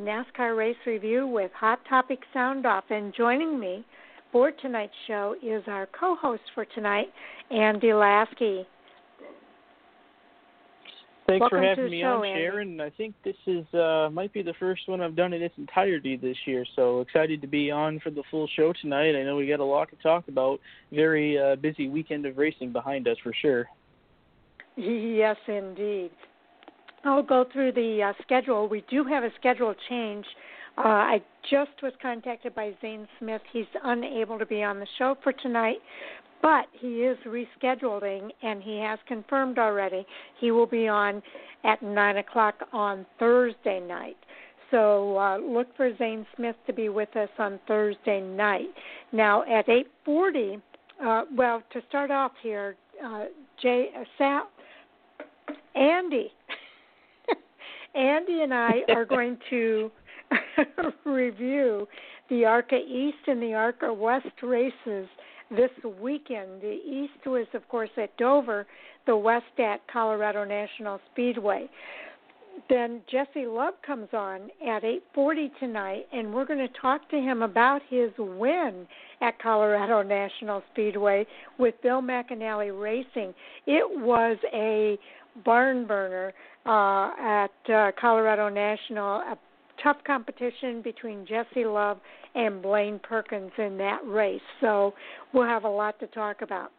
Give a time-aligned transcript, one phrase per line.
[0.00, 2.84] NASCAR race review with Hot Topic Sound Off.
[2.90, 3.84] And joining me
[4.32, 7.08] for tonight's show is our co host for tonight,
[7.50, 8.64] Andy Laskey.
[11.28, 12.40] Thanks Welcome for having me show, on, Andy.
[12.40, 12.80] Sharon.
[12.80, 16.16] I think this is uh, might be the first one I've done in its entirety
[16.16, 19.14] this year, so excited to be on for the full show tonight.
[19.14, 20.58] I know we got a lot to talk about.
[20.90, 23.66] Very uh, busy weekend of racing behind us for sure.
[24.76, 26.12] Yes, indeed.
[27.04, 28.68] I'll go through the uh, schedule.
[28.68, 30.24] We do have a schedule change.
[30.76, 33.42] Uh, I just was contacted by Zane Smith.
[33.52, 35.78] He's unable to be on the show for tonight,
[36.40, 40.06] but he is rescheduling, and he has confirmed already
[40.40, 41.22] he will be on
[41.64, 44.16] at 9 o'clock on Thursday night.
[44.70, 48.68] So uh, look for Zane Smith to be with us on Thursday night.
[49.12, 50.60] Now at 8:40,
[51.04, 53.24] uh, well, to start off here, uh,
[53.62, 54.48] Jay uh, Sal,
[55.74, 56.30] Andy,
[57.98, 59.90] Andy and I are going to
[61.04, 61.86] review
[62.30, 65.08] the ARCA East and the ARCA West races
[65.50, 66.60] this weekend.
[66.60, 68.66] The East was, of course, at Dover,
[69.06, 71.68] the West at Colorado National Speedway.
[72.68, 77.42] Then Jesse Love comes on at 8:40 tonight, and we're going to talk to him
[77.42, 78.86] about his win
[79.20, 81.26] at Colorado National Speedway
[81.58, 83.32] with Bill McAnally Racing.
[83.66, 84.98] It was a
[85.44, 86.34] barn burner
[86.68, 89.38] uh, at uh, Colorado National, a
[89.82, 91.98] tough competition between Jesse Love
[92.34, 94.42] and Blaine Perkins in that race.
[94.60, 94.92] So
[95.32, 96.70] we'll have a lot to talk about.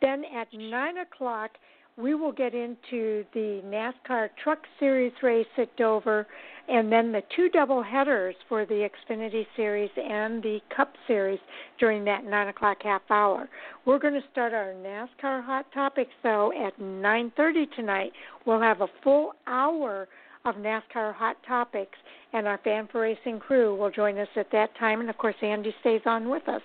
[0.00, 1.50] Then at 9 o'clock,
[2.00, 6.26] we will get into the NASCAR Truck Series race at Dover,
[6.68, 11.40] and then the two double headers for the Xfinity Series and the Cup Series
[11.78, 13.48] during that 9 o'clock half hour.
[13.84, 18.12] We're going to start our NASCAR Hot Topics, though, at 9.30 tonight.
[18.46, 20.08] We'll have a full hour
[20.44, 21.98] of NASCAR Hot Topics,
[22.32, 25.00] and our Fan4Racing crew will join us at that time.
[25.00, 26.62] And of course, Andy stays on with us.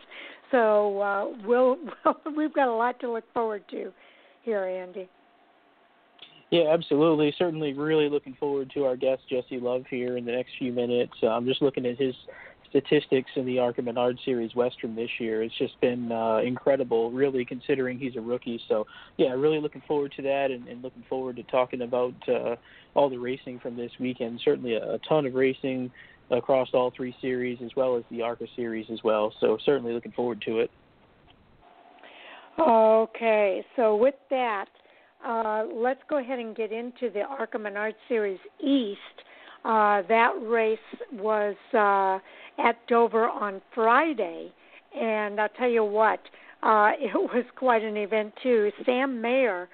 [0.52, 1.78] So uh, we'll,
[2.38, 3.92] we've got a lot to look forward to
[4.44, 5.10] here, Andy.
[6.52, 7.34] Yeah, absolutely.
[7.38, 11.14] Certainly, really looking forward to our guest Jesse Love here in the next few minutes.
[11.22, 12.16] Uh, I'm just looking at his
[12.70, 15.42] statistics in the ARCA Menards Series Western this year.
[15.44, 18.62] It's just been uh, incredible, really, considering he's a rookie.
[18.68, 18.86] So,
[19.18, 22.56] yeah, really looking forward to that and, and looking forward to talking about uh,
[22.94, 24.42] all the racing from this weekend.
[24.44, 25.90] Certainly, a, a ton of racing
[26.32, 29.34] across all three series, as well as the ARCA Series as well.
[29.40, 30.72] So, certainly looking forward to it.
[32.60, 34.68] Okay, so with that,
[35.26, 39.00] uh, let's go ahead and get into the ARCA Menards Series East.
[39.64, 40.78] Uh, that race
[41.12, 42.20] was uh,
[42.64, 44.52] at Dover on Friday,
[44.96, 46.20] and I'll tell you what,
[46.62, 48.72] uh, it was quite an event too.
[48.86, 49.68] Sam Mayer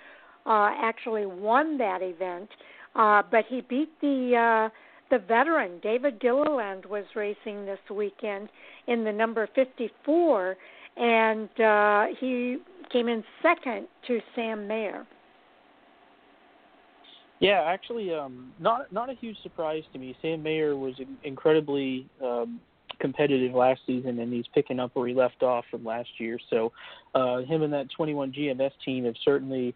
[0.46, 2.50] uh, actually won that event,
[2.96, 4.70] uh, but he beat the uh,
[5.10, 8.48] the veteran David Gilliland was racing this weekend
[8.88, 10.56] in the number 54,
[10.96, 12.60] and uh, he
[12.94, 15.06] came in second to Sam Mayer.
[17.42, 20.16] Yeah, actually, um, not not a huge surprise to me.
[20.22, 20.94] Sam Mayer was
[21.24, 22.62] incredibly um,
[23.00, 26.38] competitive last season, and he's picking up where he left off from last year.
[26.52, 26.72] So,
[27.16, 29.74] uh, him and that 21 GMS team have certainly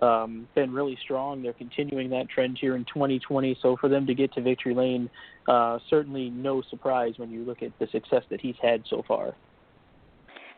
[0.00, 1.42] um, been really strong.
[1.42, 3.58] They're continuing that trend here in 2020.
[3.60, 5.10] So, for them to get to victory lane,
[5.48, 9.34] uh, certainly no surprise when you look at the success that he's had so far.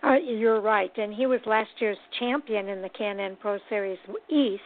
[0.04, 4.60] Uh, you're right, and he was last year's champion in the K&N Pro Series East.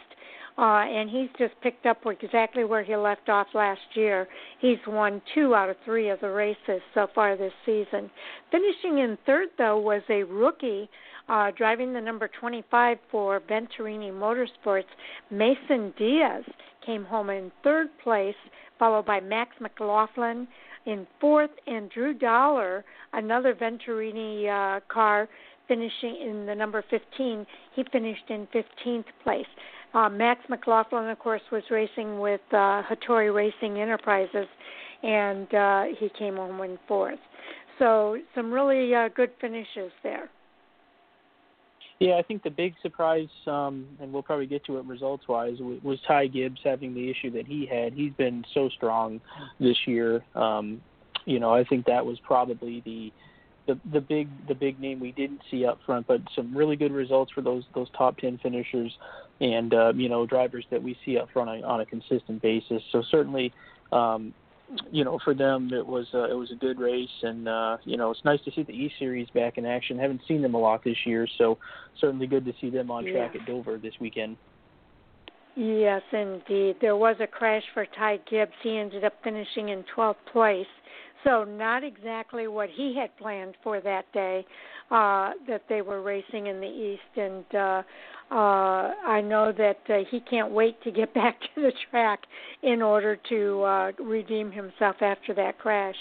[0.59, 4.27] Uh, and he's just picked up exactly where he left off last year.
[4.59, 8.11] He's won two out of three of the races so far this season.
[8.51, 10.89] Finishing in third, though, was a rookie
[11.29, 14.85] uh, driving the number 25 for Venturini Motorsports.
[15.31, 16.45] Mason Diaz
[16.87, 18.35] came home in third place,
[18.79, 20.49] followed by Max McLaughlin
[20.87, 25.29] in fourth, and Drew Dollar, another Venturini uh, car,
[25.69, 27.45] finishing in the number 15.
[27.75, 29.47] He finished in 15th place.
[29.97, 34.47] Uh, Max McLaughlin, of course, was racing with uh, Hattori Racing Enterprises,
[35.03, 37.19] and uh, he came home in fourth.
[37.79, 40.29] So some really uh, good finishes there.
[41.99, 45.99] Yeah, I think the big surprise, um, and we'll probably get to it results-wise, was
[46.07, 47.95] Ty Gibbs having the issue that he had.
[47.95, 49.19] He's been so strong
[49.59, 50.23] this year.
[50.35, 50.83] Um,
[51.25, 53.13] you know, I think that was probably the
[53.67, 56.93] the the big the big name we didn't see up front, but some really good
[56.93, 58.93] results for those those top ten finishers,
[59.41, 62.83] and uh, you know drivers that we see up front on, on a consistent basis.
[62.93, 63.53] So certainly,
[63.93, 64.33] um,
[64.91, 67.97] you know for them it was uh, it was a good race, and uh, you
[67.97, 69.99] know it's nice to see the E Series back in action.
[69.99, 71.59] Haven't seen them a lot this year, so
[72.01, 73.41] certainly good to see them on track yeah.
[73.41, 74.37] at Dover this weekend.
[75.57, 76.77] Yes, indeed.
[76.83, 78.53] There was a crash for Ty Gibbs.
[78.63, 80.67] He ended up finishing in 12th place.
[81.25, 84.45] So, not exactly what he had planned for that day
[84.91, 87.17] uh, that they were racing in the East.
[87.17, 87.83] And uh,
[88.31, 92.21] uh, I know that uh, he can't wait to get back to the track
[92.63, 95.97] in order to uh, redeem himself after that crash.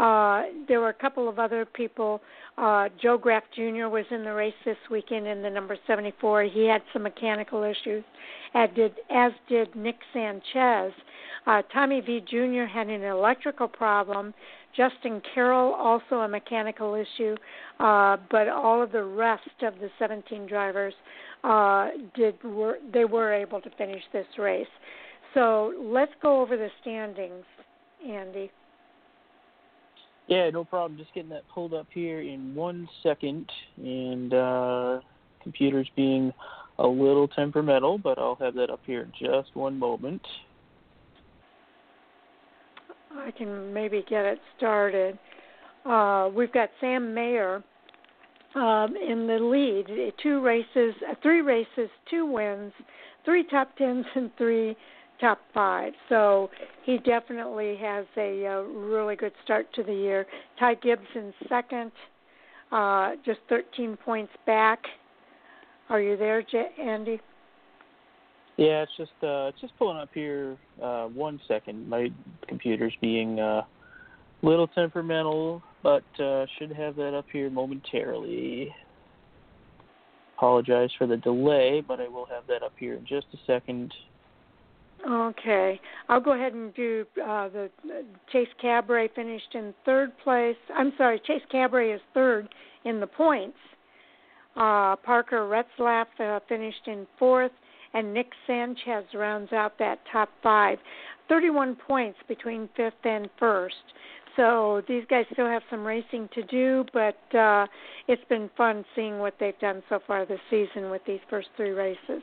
[0.00, 2.22] Uh, there were a couple of other people.
[2.56, 3.88] Uh, Joe Graf Jr.
[3.88, 6.44] was in the race this weekend in the number 74.
[6.44, 8.02] He had some mechanical issues,
[8.54, 10.94] as did, as did Nick Sanchez.
[11.46, 12.64] Uh, Tommy Vigh Jr.
[12.64, 14.32] had an electrical problem.
[14.74, 17.36] Justin Carroll also a mechanical issue,
[17.78, 20.94] uh, but all of the rest of the 17 drivers
[21.44, 24.66] uh, did were they were able to finish this race.
[25.34, 27.44] So let's go over the standings,
[28.08, 28.50] Andy.
[30.30, 30.96] Yeah, no problem.
[30.96, 35.00] Just getting that pulled up here in one second, and uh,
[35.42, 36.32] computers being
[36.78, 40.22] a little temperamental, but I'll have that up here in just one moment.
[43.12, 45.18] I can maybe get it started.
[45.84, 47.64] Uh, we've got Sam Mayer
[48.54, 50.12] um, in the lead.
[50.22, 52.72] Two races, uh, three races, two wins,
[53.24, 54.76] three top tens, and three
[55.20, 55.92] top five.
[56.08, 56.50] So
[56.84, 60.26] he definitely has a, a really good start to the year.
[60.58, 61.92] Ty Gibson second,
[62.72, 64.80] uh, just 13 points back.
[65.88, 67.20] Are you there, J- Andy?
[68.56, 70.56] Yeah, it's just uh, just pulling up here.
[70.82, 72.10] Uh, one second, my
[72.46, 78.74] computer's being uh, a little temperamental, but uh, should have that up here momentarily.
[80.36, 83.94] Apologize for the delay, but I will have that up here in just a second.
[85.08, 87.70] Okay, I'll go ahead and do uh, the
[88.30, 90.56] Chase Cabre finished in third place.
[90.74, 92.48] I'm sorry, Chase Cabre is third
[92.84, 93.56] in the points.
[94.56, 97.52] Uh, Parker Retzlaff uh, finished in fourth,
[97.94, 100.78] and Nick Sanchez rounds out that top five.
[101.28, 103.76] 31 points between fifth and first.
[104.36, 107.66] So these guys still have some racing to do, but uh,
[108.08, 111.70] it's been fun seeing what they've done so far this season with these first three
[111.70, 112.22] races.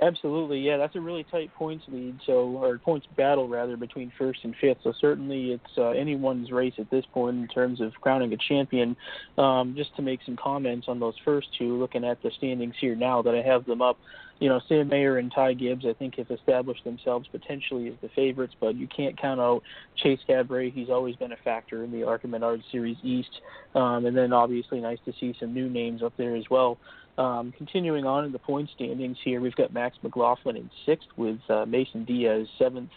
[0.00, 4.40] Absolutely, yeah, that's a really tight points lead, so or points battle rather between first
[4.44, 4.78] and fifth.
[4.84, 8.94] So certainly it's uh, anyone's race at this point in terms of crowning a champion.
[9.38, 12.94] Um, just to make some comments on those first two, looking at the standings here
[12.94, 13.96] now that I have them up.
[14.38, 18.10] You know, Sam Mayer and Ty Gibbs, I think, have established themselves potentially as the
[18.10, 19.62] favorites, but you can't count out
[19.96, 20.64] Chase Cabre.
[20.64, 23.40] He's always been a factor in the ARCA Menards Series East,
[23.74, 26.76] um, and then obviously nice to see some new names up there as well.
[27.18, 31.38] Um, continuing on in the point standings here, we've got Max McLaughlin in sixth with
[31.48, 32.90] uh, Mason Diaz seventh,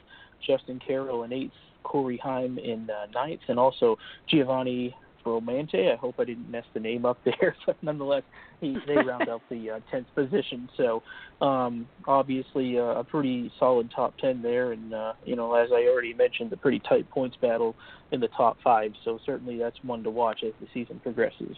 [0.46, 3.98] Justin Carroll in eighth, Corey Heim in uh, ninth, and also
[4.28, 4.96] Giovanni
[5.26, 5.94] Bramante.
[5.94, 8.24] I hope I didn't mess the name up there, but nonetheless,
[8.60, 10.70] he, they round out the uh, tenth position.
[10.76, 11.02] So
[11.42, 15.88] um, obviously uh, a pretty solid top ten there, and uh, you know as I
[15.88, 17.76] already mentioned, a pretty tight points battle
[18.12, 18.92] in the top five.
[19.06, 21.56] So certainly that's one to watch as the season progresses.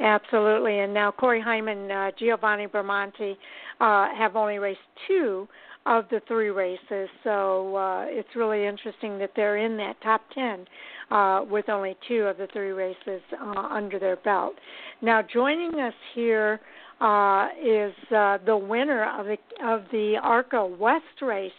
[0.00, 0.80] Absolutely.
[0.80, 3.36] And now Corey Hyman, uh, Giovanni Bramante
[3.80, 5.46] uh, have only raced two
[5.86, 10.66] of the three races, so uh, it's really interesting that they're in that top ten
[11.10, 14.54] uh, with only two of the three races uh, under their belt.
[15.02, 16.58] Now, joining us here
[17.02, 21.52] uh, is uh, the winner of the of the ARCA West race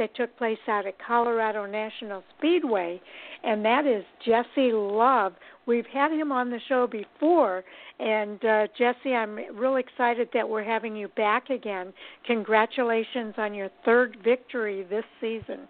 [0.00, 3.00] that took place out at Colorado National Speedway,
[3.44, 5.34] and that is Jesse Love.
[5.66, 7.62] We've had him on the show before,
[8.00, 11.92] and uh, Jesse, I'm real excited that we're having you back again.
[12.26, 15.68] Congratulations on your third victory this season.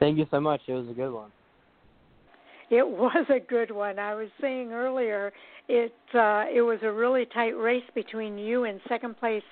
[0.00, 0.60] Thank you so much.
[0.66, 1.30] It was a good one.
[2.70, 3.98] It was a good one.
[3.98, 5.32] I was saying earlier,
[5.68, 9.42] it uh, it was a really tight race between you and second place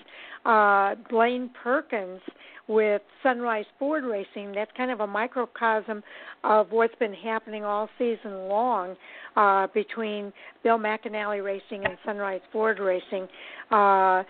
[0.45, 2.21] uh, Blaine Perkins
[2.69, 4.53] with Sunrise Ford Racing.
[4.53, 6.03] That's kind of a microcosm
[6.45, 8.97] of what's been happening all season long
[9.37, 10.33] uh, between
[10.63, 13.29] Bill McAnally Racing and Sunrise Ford Racing.
[13.71, 14.25] Uh,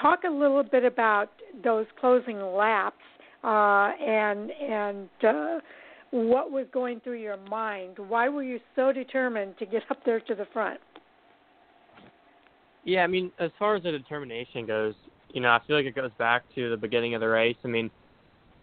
[0.00, 1.30] talk a little bit about
[1.64, 2.96] those closing laps
[3.44, 5.58] uh, and and uh,
[6.12, 7.98] what was going through your mind.
[7.98, 10.78] Why were you so determined to get up there to the front?
[12.84, 14.94] Yeah, I mean, as far as the determination goes,
[15.32, 17.56] you know, I feel like it goes back to the beginning of the race.
[17.64, 17.90] I mean,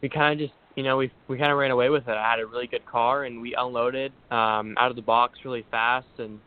[0.01, 2.11] we kind of just, you know, we we kind of ran away with it.
[2.11, 5.65] I had a really good car, and we unloaded um, out of the box really
[5.71, 6.39] fast, and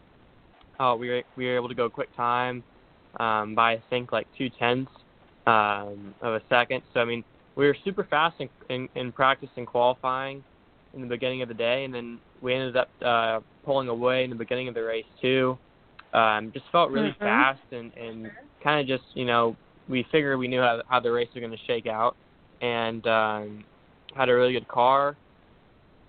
[0.78, 2.62] uh, we were we were able to go quick time
[3.18, 4.92] um, by I think like two tenths
[5.46, 6.82] um, of a second.
[6.94, 7.24] So I mean,
[7.56, 10.44] we were super fast in, in in practice and qualifying
[10.94, 14.30] in the beginning of the day, and then we ended up uh, pulling away in
[14.30, 15.58] the beginning of the race too.
[16.12, 17.24] Um, just felt really mm-hmm.
[17.24, 18.30] fast and and
[18.62, 19.56] kind of just you know
[19.88, 22.16] we figured we knew how, how the race was going to shake out,
[22.60, 23.64] and um,
[24.14, 25.16] had a really good car.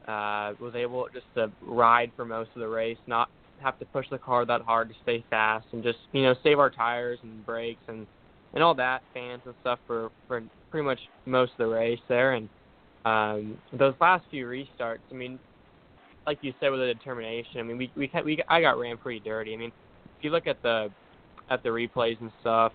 [0.08, 3.30] Uh, was able just to ride for most of the race, not
[3.62, 6.60] have to push the car that hard to stay fast, and just you know save
[6.60, 8.06] our tires and brakes and
[8.54, 12.34] and all that fans and stuff for for pretty much most of the race there.
[12.34, 12.50] And
[13.06, 15.40] um, those last few restarts, I mean,
[16.26, 19.20] like you said with the determination, I mean, we we we I got ran pretty
[19.20, 19.54] dirty.
[19.54, 19.72] I mean,
[20.18, 20.92] if you look at the
[21.50, 22.74] at the replays and stuff,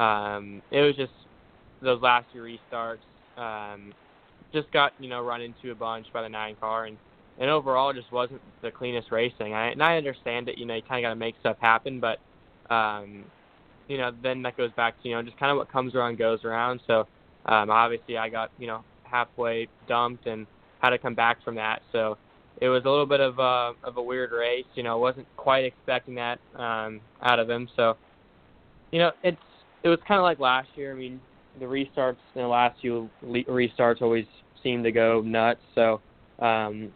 [0.00, 1.12] um, it was just
[1.82, 3.00] those last few restarts.
[3.36, 3.92] Um,
[4.52, 6.98] just got you know run into a bunch by the nine car and
[7.38, 9.54] and overall just wasn't the cleanest racing.
[9.54, 12.00] I and I understand that you know you kind of got to make stuff happen,
[12.00, 12.18] but
[12.74, 13.24] um,
[13.88, 16.18] you know then that goes back to you know just kind of what comes around
[16.18, 16.80] goes around.
[16.86, 17.08] So
[17.46, 20.46] um, obviously I got you know halfway dumped and
[20.80, 21.82] had to come back from that.
[21.92, 22.18] So
[22.60, 24.66] it was a little bit of a of a weird race.
[24.74, 27.68] You know, I wasn't quite expecting that um, out of him.
[27.76, 27.96] So
[28.90, 29.36] you know it's
[29.82, 30.92] it was kind of like last year.
[30.92, 31.20] I mean
[31.58, 34.26] the restarts in the last few restarts always
[34.62, 35.60] seem to go nuts.
[35.74, 36.00] So,
[36.38, 36.92] um,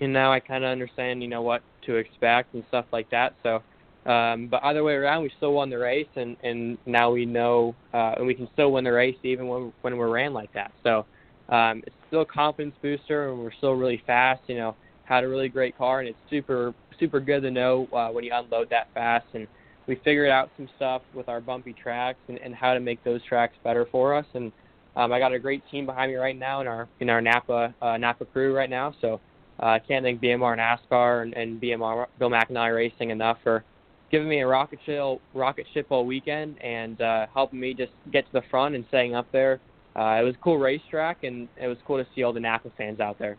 [0.00, 3.34] and now I kind of understand, you know, what to expect and stuff like that.
[3.42, 3.62] So,
[4.10, 7.74] um, but either way around, we still won the race, and and now we know,
[7.92, 10.72] uh, and we can still win the race even when when we're ran like that.
[10.82, 11.04] So,
[11.50, 14.42] um, it's still a confidence booster, and we're still really fast.
[14.46, 18.08] You know, had a really great car, and it's super super good to know uh,
[18.08, 19.48] when you unload that fast and
[19.86, 23.20] we figured out some stuff with our bumpy tracks and, and how to make those
[23.24, 24.26] tracks better for us.
[24.34, 24.52] And
[24.94, 27.74] um, I got a great team behind me right now in our in our Napa
[27.80, 28.94] uh, Napa crew right now.
[29.00, 29.20] So
[29.60, 33.64] uh, I can't thank BMR and NASCAR and, and BMR Bill McAnally Racing enough for
[34.10, 38.26] giving me a rocket ship rocket ship all weekend and uh, helping me just get
[38.26, 39.60] to the front and staying up there.
[39.96, 42.70] Uh, it was a cool racetrack and it was cool to see all the Napa
[42.76, 43.36] fans out there.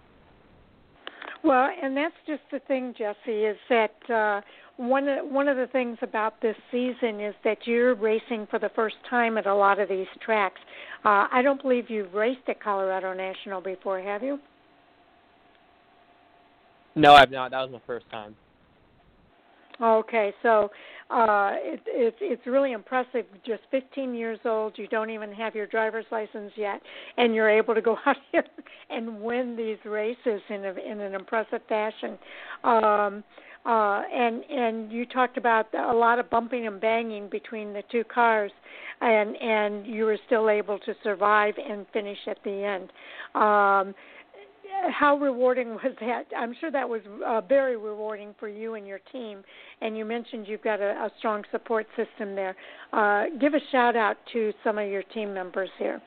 [1.43, 4.41] Well, and that's just the thing, Jesse, is that uh,
[4.77, 8.70] one of one of the things about this season is that you're racing for the
[8.75, 10.60] first time at a lot of these tracks.
[11.03, 14.39] Uh, I don't believe you've raced at Colorado National before, have you?
[16.96, 17.51] No, I've not.
[17.51, 18.36] That was my first time.
[19.81, 20.70] Okay, so
[21.12, 23.25] uh, it, it's it's really impressive.
[23.46, 26.82] Just 15 years old, you don't even have your driver's license yet,
[27.18, 28.46] and you're able to go out here
[28.89, 32.18] and win these races in a, in an impressive fashion.
[32.63, 33.24] Um,
[33.65, 38.03] uh, and and you talked about a lot of bumping and banging between the two
[38.06, 38.51] cars,
[39.01, 42.91] and and you were still able to survive and finish at the end.
[43.36, 43.94] Um,
[44.92, 46.25] how rewarding was that?
[46.38, 49.44] I'm sure that was uh, very rewarding for you and your team.
[49.82, 52.56] And you mentioned you've got a, a strong support system there.
[52.94, 56.01] Uh, give a shout out to some of your team members here.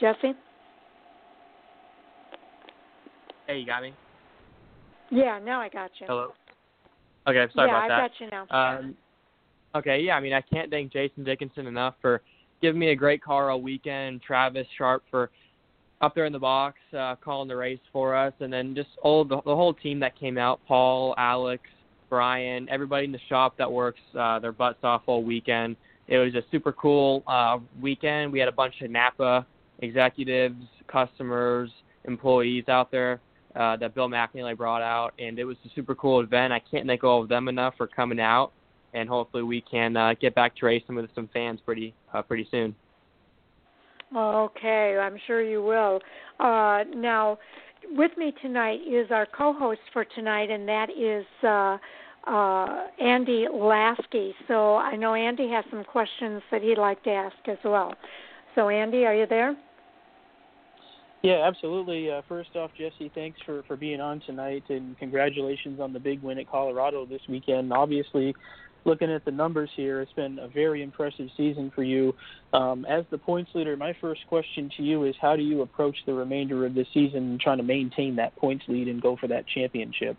[0.00, 0.34] Jesse?
[3.46, 3.94] Hey, you got me?
[5.10, 6.06] Yeah, now I got you.
[6.08, 6.32] Hello.
[7.28, 8.20] Okay, sorry yeah, about that.
[8.20, 8.78] Yeah, I got you now.
[8.78, 8.96] Um,
[9.76, 12.22] okay, yeah, I mean, I can't thank Jason Dickinson enough for
[12.62, 14.22] giving me a great car all weekend.
[14.22, 15.30] Travis Sharp for
[16.00, 19.24] up there in the box uh, calling the race for us, and then just all
[19.24, 20.60] the, the whole team that came out.
[20.66, 21.62] Paul, Alex,
[22.08, 25.76] Brian, everybody in the shop that works uh, their butts off all weekend.
[26.08, 28.32] It was a super cool uh, weekend.
[28.32, 29.46] We had a bunch of Napa
[29.78, 31.70] executives, customers,
[32.04, 33.20] employees out there
[33.54, 36.52] uh, that Bill McAnally brought out, and it was a super cool event.
[36.52, 38.52] I can't thank all of them enough for coming out,
[38.94, 42.46] and hopefully we can uh, get back to racing with some fans pretty uh, pretty
[42.50, 42.74] soon.
[44.14, 46.00] Okay, I'm sure you will.
[46.38, 47.38] Uh, now,
[47.92, 51.78] with me tonight is our co-host for tonight, and that is uh,
[52.30, 54.32] uh, Andy Laskey.
[54.48, 57.94] So I know Andy has some questions that he'd like to ask as well.
[58.54, 59.56] So, Andy, are you there?
[61.22, 62.10] Yeah, absolutely.
[62.10, 66.20] Uh, first off, Jesse, thanks for, for being on tonight, and congratulations on the big
[66.20, 67.72] win at Colorado this weekend.
[67.72, 68.34] Obviously,
[68.84, 72.14] looking at the numbers here, it's been a very impressive season for you.
[72.52, 75.96] Um, as the points leader, my first question to you is how do you approach
[76.06, 79.44] the remainder of the season trying to maintain that points lead and go for that
[79.46, 80.16] championship?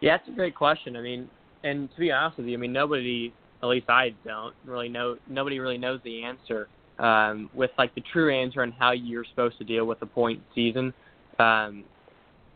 [0.00, 0.96] Yeah, that's a great question.
[0.96, 1.28] I mean,
[1.62, 3.32] and to be honest with you, I mean, nobody,
[3.62, 8.02] at least I don't really know, nobody really knows the answer um, with like the
[8.12, 10.92] true answer on how you're supposed to deal with a point season.
[11.38, 11.84] Um,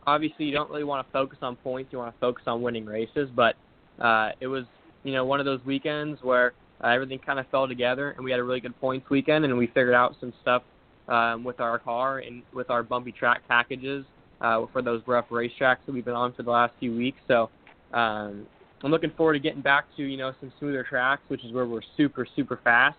[0.07, 1.91] obviously, you don't really want to focus on points.
[1.91, 3.29] You want to focus on winning races.
[3.35, 3.55] But
[3.99, 4.65] uh, it was,
[5.03, 6.53] you know, one of those weekends where
[6.83, 9.57] uh, everything kind of fell together, and we had a really good points weekend, and
[9.57, 10.63] we figured out some stuff
[11.07, 14.05] um, with our car and with our bumpy track packages
[14.41, 17.19] uh, for those rough racetracks that we've been on for the last few weeks.
[17.27, 17.49] So
[17.93, 18.45] um,
[18.83, 21.65] I'm looking forward to getting back to you know some smoother tracks, which is where
[21.65, 22.97] we're super super fast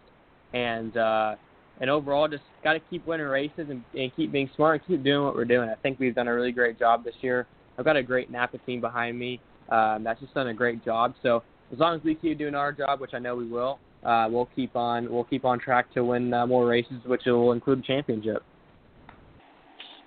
[0.52, 1.37] and uh,
[1.80, 5.04] and overall just got to keep winning races and, and keep being smart and keep
[5.04, 5.69] doing what we're doing.
[5.69, 7.47] I think we've done a really great job this year.
[7.78, 9.40] I've got a great Napa team behind me.
[9.71, 11.15] Um, that's just done a great job.
[11.23, 14.29] So as long as we keep doing our job, which I know we will, uh,
[14.31, 17.85] we'll keep on we'll keep on track to win uh, more races, which will include
[17.85, 18.43] championship.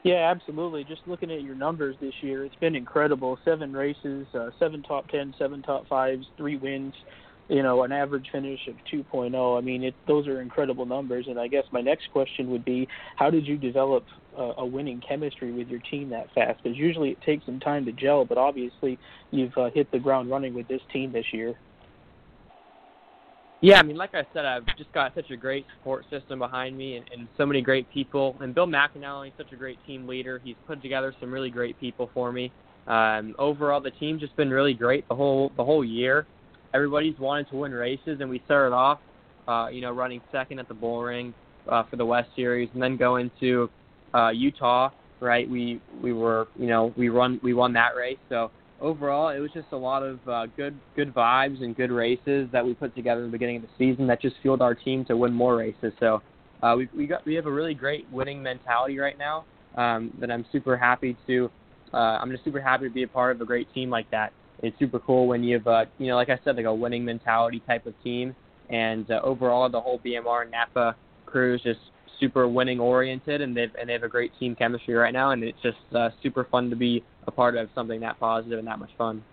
[0.03, 0.83] Yeah, absolutely.
[0.83, 3.39] Just looking at your numbers this year, it's been incredible.
[3.45, 6.93] Seven races, uh, seven top ten, seven top fives, three wins.
[7.49, 9.57] You know, an average finish of 2.0.
[9.57, 11.25] I mean, it, those are incredible numbers.
[11.27, 14.05] And I guess my next question would be, how did you develop
[14.37, 16.61] uh, a winning chemistry with your team that fast?
[16.63, 18.97] Because usually it takes some time to gel, but obviously
[19.31, 21.55] you've uh, hit the ground running with this team this year.
[23.63, 26.77] Yeah, I mean, like I said, I've just got such a great support system behind
[26.77, 28.35] me and, and so many great people.
[28.41, 30.41] And Bill McAnally such a great team leader.
[30.43, 32.51] He's put together some really great people for me.
[32.87, 36.25] Um, overall, the team's just been really great the whole the whole year.
[36.73, 38.99] Everybody's wanted to win races, and we started off,
[39.47, 41.33] uh, you know, running second at the Bullring
[41.69, 43.69] uh, for the West Series, and then going to
[44.13, 44.89] uh, Utah.
[45.19, 48.17] Right, we we were, you know, we run we won that race.
[48.27, 48.51] So
[48.81, 52.65] overall, it was just a lot of uh, good good vibes and good races that
[52.65, 55.15] we put together in the beginning of the season that just fueled our team to
[55.15, 55.93] win more races.
[55.99, 56.21] So
[56.61, 59.45] uh, we we got we have a really great winning mentality right now
[59.77, 61.49] um, that I'm super happy to.
[61.93, 64.33] Uh, I'm just super happy to be a part of a great team like that.
[64.61, 67.05] It's super cool when you have, uh, you know, like I said, like a winning
[67.05, 68.35] mentality type of team.
[68.69, 71.79] And uh, overall, the whole BMR Napa crew is just
[72.19, 75.43] super winning oriented, and they've and they have a great team chemistry right now, and
[75.43, 78.79] it's just uh, super fun to be a part of something that positive and that
[78.79, 79.23] much fun.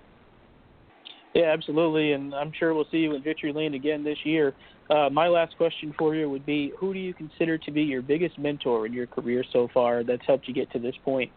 [1.35, 4.55] Yeah, absolutely, and I'm sure we'll see you in Victory Lane again this year.
[4.91, 8.03] Uh, my last question for you would be: Who do you consider to be your
[8.03, 11.31] biggest mentor in your career so far that's helped you get to this point?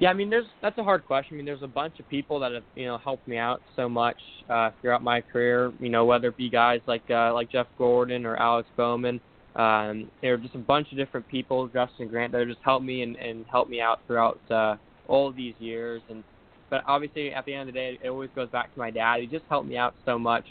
[0.00, 1.34] Yeah, I mean, there's that's a hard question.
[1.34, 3.88] I mean, there's a bunch of people that have you know helped me out so
[3.88, 4.16] much
[4.48, 5.72] uh, throughout my career.
[5.80, 9.20] You know, whether it be guys like uh, like Jeff Gordon or Alex Bowman,
[9.56, 13.02] um, there are just a bunch of different people, Justin Grant, that just helped me
[13.02, 14.76] and, and helped me out throughout uh,
[15.08, 16.00] all of these years.
[16.08, 16.24] And
[16.70, 19.20] but obviously, at the end of the day, it always goes back to my dad.
[19.20, 20.44] He just helped me out so much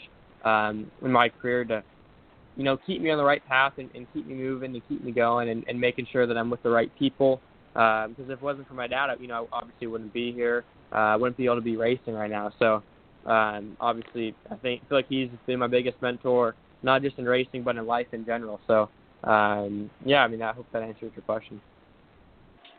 [0.44, 1.82] um, in my career to,
[2.56, 5.02] you know, keep me on the right path and, and keep me moving and keep
[5.02, 7.40] me going and, and making sure that I'm with the right people.
[7.72, 10.64] Because um, if it wasn't for my dad, you know, I obviously wouldn't be here.
[10.92, 12.52] Uh, I wouldn't be able to be racing right now.
[12.58, 12.82] So
[13.28, 17.24] um, obviously, I think I feel like he's been my biggest mentor not just in
[17.24, 18.60] racing but in life in general.
[18.66, 18.88] So
[19.24, 21.60] um, yeah, I mean I hope that answers your question.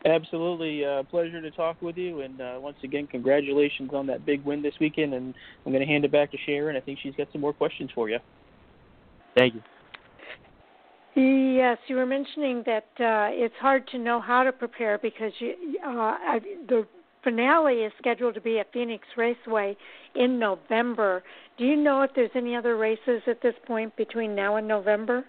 [0.05, 4.43] Absolutely, uh, pleasure to talk with you, and uh, once again, congratulations on that big
[4.43, 5.13] win this weekend.
[5.13, 5.33] And
[5.65, 6.75] I'm going to hand it back to Sharon.
[6.75, 8.19] I think she's got some more questions for you.
[9.37, 9.61] Thank you.
[11.15, 15.53] Yes, you were mentioning that uh, it's hard to know how to prepare because you,
[15.85, 16.85] uh, the
[17.23, 19.75] finale is scheduled to be at Phoenix Raceway
[20.15, 21.23] in November.
[21.57, 25.25] Do you know if there's any other races at this point between now and November?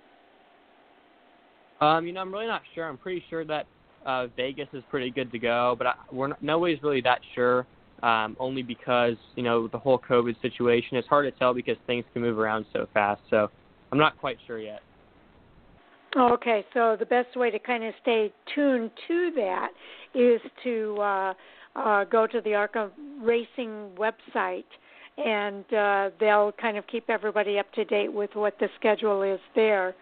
[1.80, 2.88] Um, you know, I'm really not sure.
[2.88, 3.66] I'm pretty sure that
[4.06, 7.66] uh, Vegas is pretty good to go, but I, we're not, nobody's really that sure.
[8.02, 10.98] Um, only because you know the whole COVID situation.
[10.98, 13.22] It's hard to tell because things can move around so fast.
[13.30, 13.50] So
[13.92, 14.80] I'm not quite sure yet.
[16.16, 19.68] Okay, so the best way to kind of stay tuned to that
[20.14, 21.34] is to uh,
[21.76, 24.64] uh, go to the ARCA Racing website,
[25.18, 29.40] and uh, they'll kind of keep everybody up to date with what the schedule is
[29.54, 29.94] there.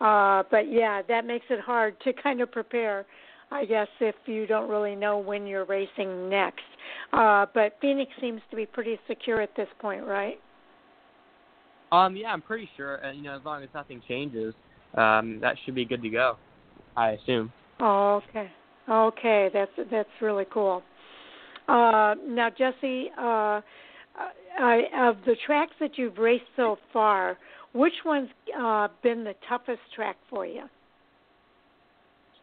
[0.00, 3.04] Uh, but yeah, that makes it hard to kind of prepare.
[3.52, 6.62] I guess if you don't really know when you're racing next.
[7.12, 10.38] Uh, but Phoenix seems to be pretty secure at this point, right?
[11.90, 12.96] Um, yeah, I'm pretty sure.
[12.96, 14.54] And you know, as long as nothing changes,
[14.96, 16.36] um, that should be good to go.
[16.96, 17.52] I assume.
[17.80, 18.50] Oh, okay.
[18.88, 20.82] Okay, that's that's really cool.
[21.70, 23.60] Uh, now, Jesse, uh,
[24.98, 27.38] of the tracks that you've raced so far,
[27.74, 28.28] which one's
[28.58, 30.62] uh, been the toughest track for you?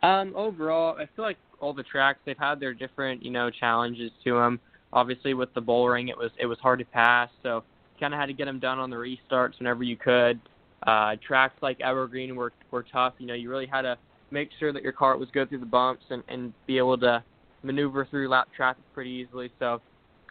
[0.02, 4.12] Um, overall, I feel like all the tracks they've had their different, you know, challenges
[4.24, 4.62] to them.
[4.94, 7.64] Obviously, with the Bullring, it was it was hard to pass, so
[8.00, 10.40] kind of had to get them done on the restarts whenever you could.
[10.86, 13.16] Uh, tracks like Evergreen were were tough.
[13.18, 13.98] You know, you really had to
[14.32, 17.22] make sure that your car was good through the bumps and and be able to
[17.68, 19.52] maneuver through lap traffic pretty easily.
[19.60, 19.82] So,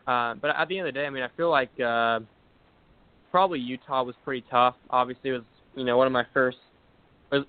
[0.07, 2.21] uh, but at the end of the day, I mean, I feel like uh,
[3.31, 4.75] probably Utah was pretty tough.
[4.91, 5.43] Obviously, it was
[5.75, 6.59] you know one of my first.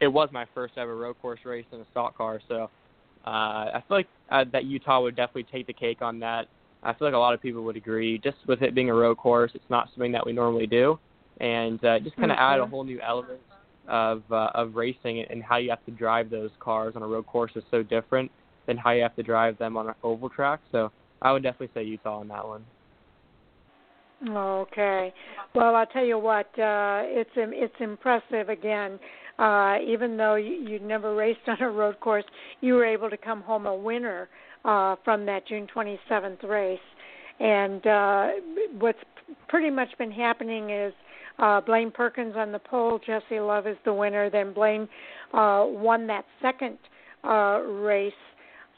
[0.01, 2.69] It was my first ever road course race in a stock car, so
[3.25, 6.47] uh, I feel like uh, that Utah would definitely take the cake on that.
[6.81, 8.17] I feel like a lot of people would agree.
[8.17, 10.97] Just with it being a road course, it's not something that we normally do,
[11.39, 12.53] and uh, just kind of mm-hmm.
[12.53, 13.39] add a whole new element
[13.87, 17.25] of uh, of racing and how you have to drive those cars on a road
[17.27, 18.31] course is so different
[18.67, 20.59] than how you have to drive them on an oval track.
[20.71, 22.65] So I would definitely say Utah on that one.
[24.27, 25.13] Okay.
[25.53, 28.99] Well, I'll tell you what, uh it's it's impressive again.
[29.39, 32.25] Uh even though you, you'd never raced on a road course,
[32.61, 34.29] you were able to come home a winner
[34.65, 36.79] uh from that June 27th race.
[37.39, 38.27] And uh,
[38.79, 38.99] what's
[39.47, 40.93] pretty much been happening is
[41.39, 44.29] uh, Blaine Perkins on the pole, Jesse Love is the winner.
[44.29, 44.87] Then Blaine
[45.33, 46.77] uh, won that second
[47.23, 48.13] uh, race.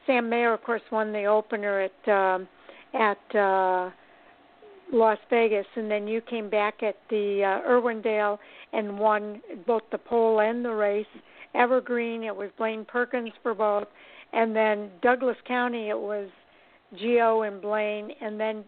[0.10, 2.48] Sam Mayer, of course, won the opener at um,
[2.96, 3.92] at uh,
[4.92, 8.40] Las Vegas, and then you came back at the uh, Irwindale
[8.74, 11.06] and won both the pole and the race.
[11.54, 13.88] Evergreen, it was Blaine Perkins for both,
[14.34, 16.28] and then Douglas County, it was
[17.00, 18.64] Gio and Blaine, and then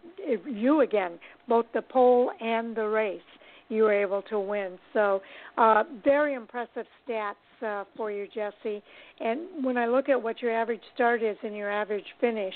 [0.46, 3.20] you again, both the pole and the race,
[3.68, 4.78] you were able to win.
[4.92, 5.20] So,
[5.58, 8.82] uh, very impressive stats uh, for you, Jesse.
[9.20, 12.54] And when I look at what your average start is and your average finish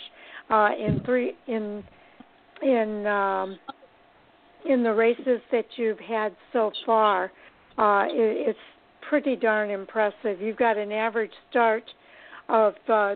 [0.51, 1.85] uh, in three in
[2.63, 3.59] in um,
[4.69, 7.33] in the races that you've had so far,
[7.79, 8.59] uh, it, it's
[9.09, 10.41] pretty darn impressive.
[10.41, 11.85] You've got an average start
[12.49, 13.15] of uh,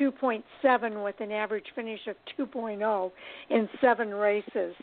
[0.00, 3.10] 2.7 with an average finish of 2.0
[3.50, 4.74] in seven races.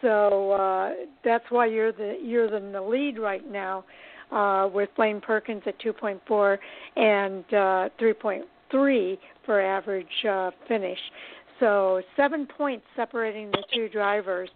[0.00, 0.90] So uh,
[1.24, 3.84] that's why you're the you're in the lead right now
[4.32, 6.58] uh, with Blaine Perkins at 2.4
[6.96, 10.98] and uh, 3.3 for average uh, finish.
[11.60, 14.48] So seven points separating the two drivers,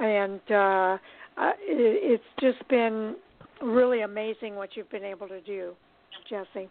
[0.00, 3.16] and uh, uh, it, it's just been
[3.62, 5.72] really amazing what you've been able to do,
[6.28, 6.68] Jesse.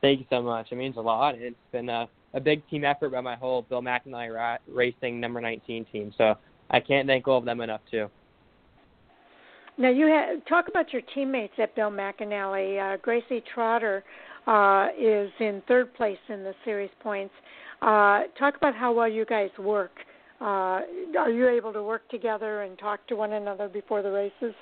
[0.00, 0.68] Thank you so much.
[0.70, 1.34] It means a lot.
[1.36, 5.40] It's been a, a big team effort by my whole Bill McAnally Ra- Racing number
[5.40, 6.12] 19 team.
[6.16, 6.36] So
[6.70, 8.08] I can't thank all of them enough too.
[9.78, 12.94] Now you have, talk about your teammates at Bill McAnally.
[12.94, 14.02] Uh, Gracie Trotter
[14.48, 17.32] uh, is in third place in the series points.
[17.80, 19.92] Uh, talk about how well you guys work.
[20.40, 20.80] Uh,
[21.18, 24.54] are you able to work together and talk to one another before the races?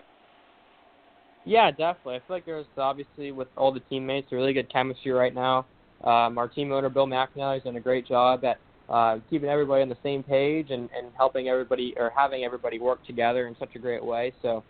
[1.46, 2.16] Yeah, definitely.
[2.16, 5.64] I feel like there's obviously with all the teammates a really good chemistry right now.
[6.04, 8.58] Um, our team owner Bill McAnally has done a great job at
[8.90, 13.04] uh, keeping everybody on the same page and, and helping everybody or having everybody work
[13.06, 14.32] together in such a great way.
[14.42, 14.62] So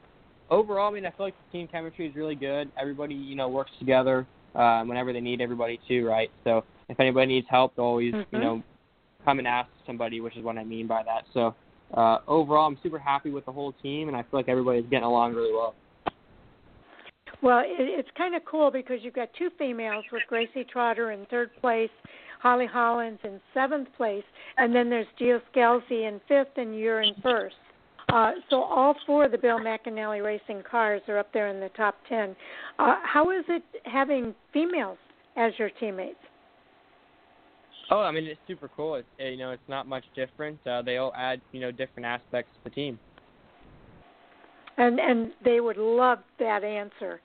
[0.50, 2.70] overall, I mean, I feel like the team chemistry is really good.
[2.80, 6.30] Everybody, you know, works together uh, whenever they need everybody to, right?
[6.44, 8.35] So if anybody needs help, they'll always, mm-hmm.
[8.35, 8.62] you know,
[9.24, 11.24] come and ask somebody, which is what I mean by that.
[11.35, 11.54] So
[11.94, 15.04] uh, overall, I'm super happy with the whole team, and I feel like everybody's getting
[15.04, 15.74] along really well.
[17.42, 21.26] Well, it, it's kind of cool because you've got two females with Gracie Trotter in
[21.26, 21.90] third place,
[22.40, 24.24] Holley Hollan in seventh place,
[24.56, 27.56] and then there's Gio Scalzi in fifth, and you're in first.
[28.16, 31.68] Uh, so all four of the Bill McAnally racing cars are up there in the
[31.76, 32.35] top ten.
[32.79, 34.96] Uh, how is it having females
[35.37, 36.16] as your teammates?
[37.90, 38.94] Oh, I mean it's super cool.
[38.94, 40.59] It's you know it's not much different.
[40.66, 42.98] Uh, they all add you know different aspects to the team.
[44.79, 47.20] And and they would love that answer,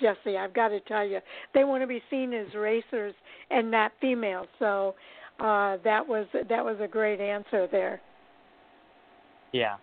[0.00, 0.36] Jesse.
[0.36, 1.20] I've got to tell you,
[1.54, 3.14] they want to be seen as racers
[3.52, 4.48] and not females.
[4.58, 4.96] So
[5.38, 8.00] uh, that was that was a great answer there.
[9.52, 9.76] Yeah.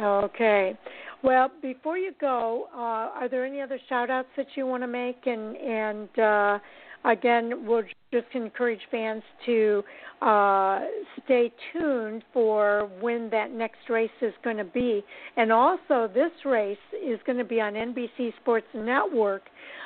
[0.00, 0.76] Okay.
[1.22, 4.86] Well, before you go, uh, are there any other shout outs that you want to
[4.86, 5.26] make?
[5.26, 6.58] And, and uh,
[7.04, 9.84] again, we'll just encourage fans to
[10.20, 10.80] uh,
[11.24, 15.04] stay tuned for when that next race is going to be.
[15.36, 19.42] And also, this race is going to be on NBC Sports Network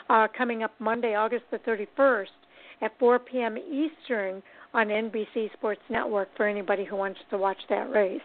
[0.09, 2.27] uh, coming up Monday, August the 31st
[2.83, 3.57] at 4 p.m.
[3.59, 4.43] Eastern
[4.73, 8.21] on NBC Sports Network for anybody who wants to watch that race.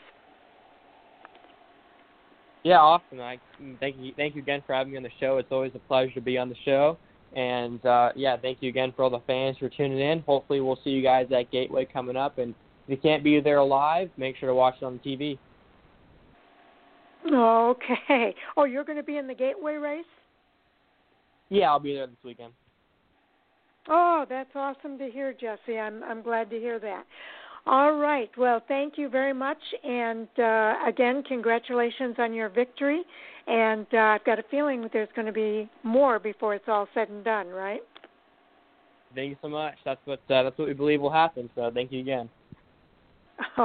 [2.64, 3.20] Yeah, awesome.
[3.20, 3.40] I
[3.80, 5.38] thank you, thank you again for having me on the show.
[5.38, 6.98] It's always a pleasure to be on the show.
[7.34, 10.20] And uh, yeah, thank you again for all the fans for tuning in.
[10.22, 12.38] Hopefully, we'll see you guys at Gateway coming up.
[12.38, 12.54] And
[12.88, 15.38] if you can't be there live, make sure to watch it on the TV.
[17.32, 18.36] Okay.
[18.58, 20.04] Oh, you're going to be in the Gateway race?
[21.50, 22.54] Yeah, I'll be there this weekend.
[23.88, 25.80] Oh, that's awesome to hear, Jesse.
[25.80, 27.06] I'm I'm glad to hear that.
[27.66, 28.30] All right.
[28.38, 33.04] Well, thank you very much, and uh, again, congratulations on your victory.
[33.48, 36.88] And uh, I've got a feeling that there's going to be more before it's all
[36.94, 37.82] said and done, right?
[39.14, 39.76] Thank you so much.
[39.84, 41.50] That's what uh, that's what we believe will happen.
[41.56, 42.30] So thank you again.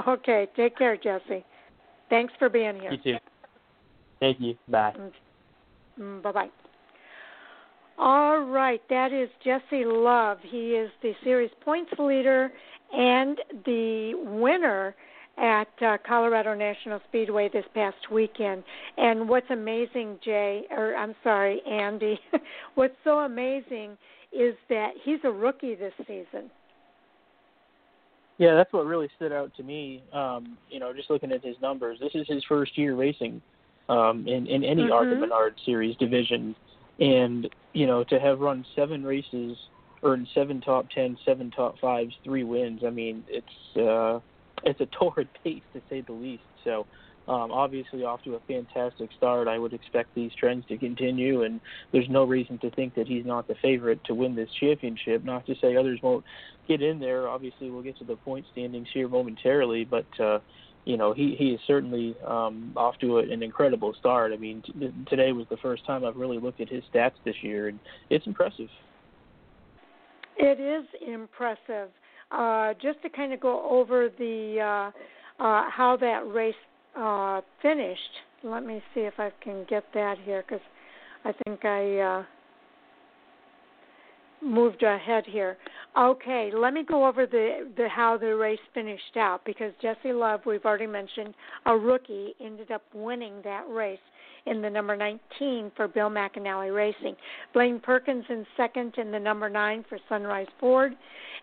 [0.08, 0.48] Okay.
[0.56, 1.44] Take care, Jesse.
[2.08, 2.92] Thanks for being here.
[2.92, 3.18] You too.
[4.20, 4.56] Thank you.
[4.68, 4.94] Bye.
[6.00, 6.48] Mm, bye bye.
[7.98, 10.38] All right, that is Jesse Love.
[10.42, 12.52] He is the series points leader
[12.96, 14.94] and the winner
[15.38, 18.64] at uh, Colorado National Speedway this past weekend.
[18.96, 22.18] And what's amazing, Jay, or I'm sorry, Andy,
[22.74, 23.98] what's so amazing
[24.32, 26.50] is that he's a rookie this season.
[28.38, 30.02] Yeah, that's what really stood out to me.
[30.12, 33.40] Um, you know, just looking at his numbers, this is his first year racing
[33.88, 34.92] um, in in any mm-hmm.
[34.92, 36.54] ARCA Menards Series division,
[37.00, 39.56] and you know to have run seven races
[40.06, 42.82] earned seven top ten, seven top fives, three wins.
[42.86, 44.20] I mean, it's uh,
[44.64, 46.42] it's a torrid pace to say the least.
[46.64, 46.86] So
[47.28, 49.48] um, obviously, off to a fantastic start.
[49.48, 51.60] I would expect these trends to continue, and
[51.92, 55.24] there's no reason to think that he's not the favorite to win this championship.
[55.24, 56.24] Not to say others won't
[56.68, 57.28] get in there.
[57.28, 60.38] Obviously, we'll get to the point standings here momentarily, but uh,
[60.84, 64.32] you know he he is certainly um, off to a, an incredible start.
[64.32, 67.42] I mean, t- today was the first time I've really looked at his stats this
[67.42, 68.68] year, and it's impressive.
[70.38, 71.88] It is impressive.
[72.30, 76.54] Uh, just to kind of go over the uh, uh, how that race
[76.96, 78.00] uh, finished.
[78.42, 80.64] Let me see if I can get that here because
[81.24, 82.24] I think I uh,
[84.42, 85.56] moved ahead here.
[85.98, 90.40] Okay, let me go over the, the how the race finished out because Jesse Love,
[90.44, 93.98] we've already mentioned, a rookie, ended up winning that race
[94.46, 97.16] in the number 19 for Bill McAnally Racing.
[97.52, 100.92] Blaine Perkins in second in the number 9 for Sunrise Ford.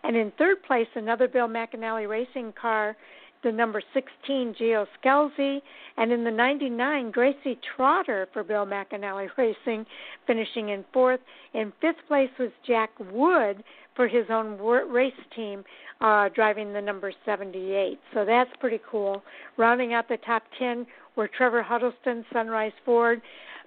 [0.02, 2.96] And in third place, another Bill McAnally Racing car
[3.44, 5.60] the number 16 Gio Scalzi,
[5.96, 9.86] and in the 99 Gracie Trotter for Bill McAnally Racing,
[10.26, 11.20] finishing in fourth.
[11.52, 13.62] In fifth place was Jack Wood
[13.94, 15.62] for his own race team,
[16.00, 18.00] uh, driving the number 78.
[18.12, 19.22] So that's pretty cool.
[19.56, 20.84] Rounding out the top 10
[21.16, 23.20] were Trevor Huddleston, Sunrise Ford,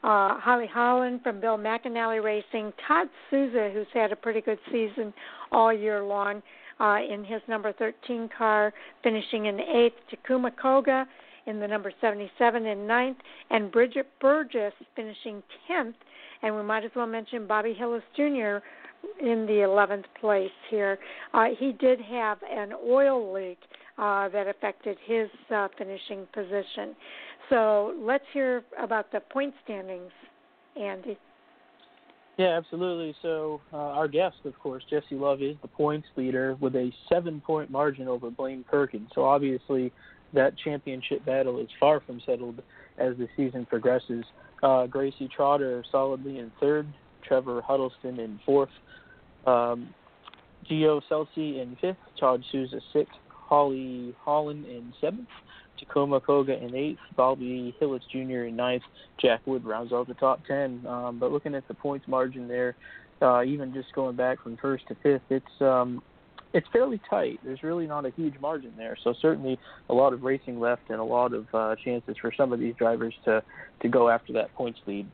[0.03, 5.13] uh, Holley Hollan from Bill McAnally Racing, Todd Souza, who's had a pretty good season
[5.51, 6.41] all year long,
[6.79, 9.95] uh, in his number 13 car, finishing in eighth.
[10.12, 11.07] Takuma Koga
[11.47, 13.17] in the number 77 in ninth,
[13.49, 15.95] and Bridget Burgess finishing 10th.
[16.43, 18.60] And we might as well mention Bobby Hillis Jr.
[19.21, 20.99] in the 11th place here.
[21.33, 23.57] Uh, he did have an oil leak
[23.97, 26.95] uh, that affected his uh, finishing position.
[27.49, 30.12] So let's hear about the point standings,
[30.79, 31.17] Andy.
[32.38, 33.15] Yeah, absolutely.
[33.23, 37.71] So uh, our guest, of course, Jesse Love, is the points leader with a seven-point
[37.71, 39.10] margin over Blaine Perkins.
[39.15, 39.91] So obviously,
[40.33, 42.62] that championship battle is far from settled
[42.99, 44.23] as the season progresses.
[44.62, 46.88] Uh, Gracie Trotter solidly in third,
[47.23, 48.69] Trevor Huddleston in fourth,
[49.47, 49.89] um,
[50.69, 51.01] Gio
[51.36, 53.15] in fifth, Todd Souza sixth,
[53.47, 55.29] Holley Hollan in seventh,
[55.79, 58.43] Takuma Koga in eighth, Bobby Hillis Jr.
[58.43, 58.83] in ninth,
[59.21, 60.86] Jack Wood rounds out the top ten.
[60.88, 62.75] Um, but looking at the points margin there,
[63.21, 66.01] uh, even just going back from first to fifth, it's um,
[66.53, 67.39] it's fairly tight.
[67.43, 70.99] There's really not a huge margin there, so certainly a lot of racing left and
[70.99, 73.43] a lot of uh, chances for some of these drivers to
[73.81, 75.07] to go after that points lead.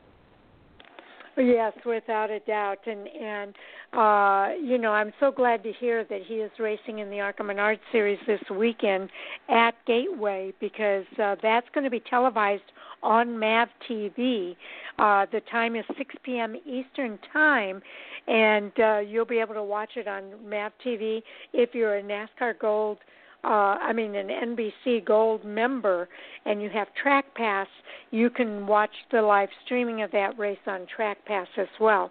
[1.36, 3.54] Yes, without a doubt, and and
[3.92, 7.42] uh, you know I'm so glad to hear that he is racing in the ARCA
[7.42, 9.10] Menards Series this weekend
[9.48, 12.62] at Gateway because uh, that's going to be televised
[13.02, 14.54] on MAV TV.
[14.98, 16.54] Uh, the time is 6 p.m.
[16.64, 17.82] Eastern Time,
[18.28, 21.20] and uh, you'll be able to watch it on MAV TV
[21.52, 22.98] if you're a NASCAR Gold
[23.44, 26.08] uh, I mean, an NBC Gold member
[26.46, 27.66] and you have Track Pass,
[28.10, 32.10] you can watch the live streaming of that race on Track Pass as well.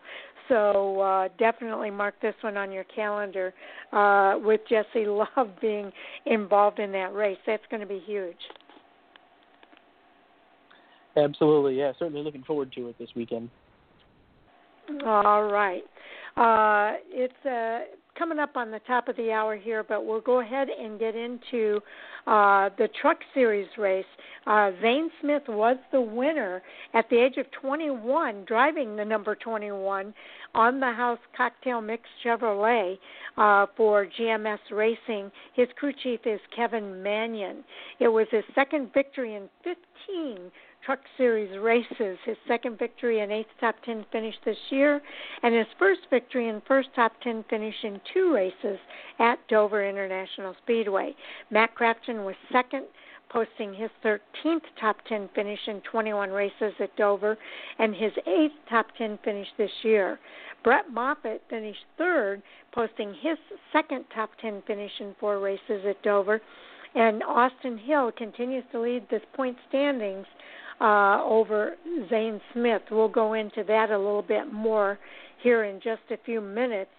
[0.49, 3.53] So uh, definitely mark this one on your calendar
[3.91, 5.91] uh, with Jesse Love being
[6.25, 7.37] involved in that race.
[7.45, 8.35] That's going to be huge.
[11.15, 11.93] Absolutely, yeah.
[11.99, 13.49] Certainly looking forward to it this weekend.
[15.05, 15.83] All right.
[16.35, 17.83] Uh, it's a
[18.17, 21.15] coming up on the top of the hour here, but we'll go ahead and get
[21.15, 21.79] into
[22.27, 24.05] uh, the Truck Series race.
[24.45, 26.61] Uh, Zane Smith was the winner
[26.93, 30.13] at the age of 21, driving the number 21
[30.55, 32.97] on the house cocktail mix Chevrolet
[33.37, 35.31] uh, for GMS Racing.
[35.53, 37.63] His crew chief is Kevin Manion.
[37.99, 40.51] It was his second victory in 15
[40.85, 45.01] Truck Series races, his second victory and eighth top 10 finish this year,
[45.41, 48.77] and his first victory and first top 10 finish in two races
[49.19, 51.15] at Dover International Speedway.
[51.49, 52.85] Matt Crafton was second,
[53.29, 57.37] posting his 13th top 10 finish in 21 races at Dover
[57.79, 60.19] and his eighth top 10 finish this year.
[60.63, 62.41] Brett Moffitt finished third,
[62.73, 63.37] posting his
[63.71, 66.41] second top 10 finish in four races at Dover.
[66.95, 70.27] And Austin Hill continues to lead the point standings
[70.81, 71.75] uh, over
[72.09, 72.81] Zane Smith.
[72.91, 74.99] We'll go into that a little bit more
[75.41, 76.91] here in just a few minutes.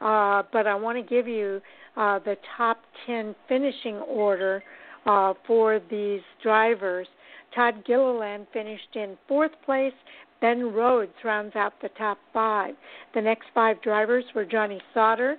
[0.00, 1.60] Uh, but I want to give you
[1.96, 4.62] uh, the top 10 finishing order
[5.06, 7.06] uh, for these drivers.
[7.54, 9.92] Todd Gilliland finished in fourth place.
[10.40, 12.74] Ben Rhodes rounds out the top five.
[13.14, 15.36] The next five drivers were Johnny Sauter,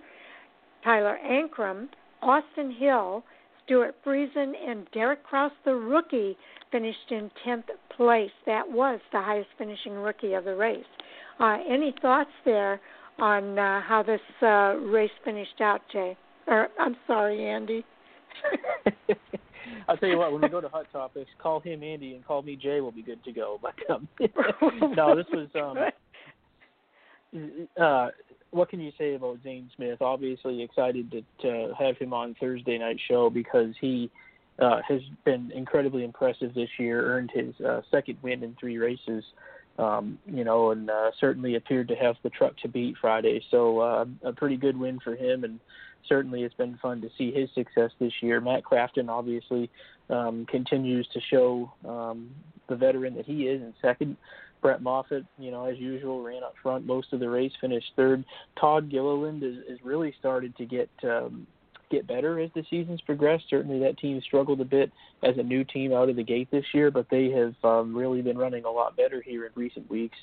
[0.83, 1.87] Tyler Ankrum,
[2.21, 3.23] Austin Hill,
[3.71, 6.35] Stewart Friesen, and Derek Kraus, the rookie,
[6.73, 7.63] finished in 10th
[7.95, 8.29] place.
[8.45, 10.83] That was the highest finishing rookie of the race.
[11.39, 12.81] Uh, any thoughts there
[13.17, 16.17] on uh, how this uh, race finished out, Jay.
[16.47, 17.85] Or I'm sorry, Andy.
[19.87, 20.33] I'll tell you what.
[20.33, 22.81] When we go to Hot Topics, call him Andy and call me Jay.
[22.81, 23.57] We'll be good to go.
[23.61, 24.09] But um,
[24.97, 25.47] no, this was.
[25.55, 25.77] um
[27.81, 28.09] uh
[28.51, 30.01] What can you say about Zane Smith?
[30.01, 34.11] Obviously, excited to, to have him on Thursday night show because he
[34.59, 37.01] uh, has been incredibly impressive this year.
[37.13, 39.23] Earned his uh, second win in three races.
[39.79, 43.41] Um, you know, and uh, certainly appeared to have the truck to beat Friday.
[43.49, 45.59] So uh, a pretty good win for him, and
[46.07, 48.41] certainly it's been fun to see his success this year.
[48.41, 49.69] Matt Crafton obviously
[50.09, 52.29] um, continues to show um,
[52.67, 54.17] the veteran that he is in second.
[54.61, 58.23] Brett Moffitt, you know, as usual, ran up front most of the race, finished third.
[58.59, 61.47] Todd Gilliland is, is really started to get um,
[61.91, 63.43] get better as the season's progressed.
[63.49, 64.91] Certainly, that team struggled a bit
[65.23, 68.21] as a new team out of the gate this year, but they have um, really
[68.21, 70.17] been running a lot better here in recent weeks.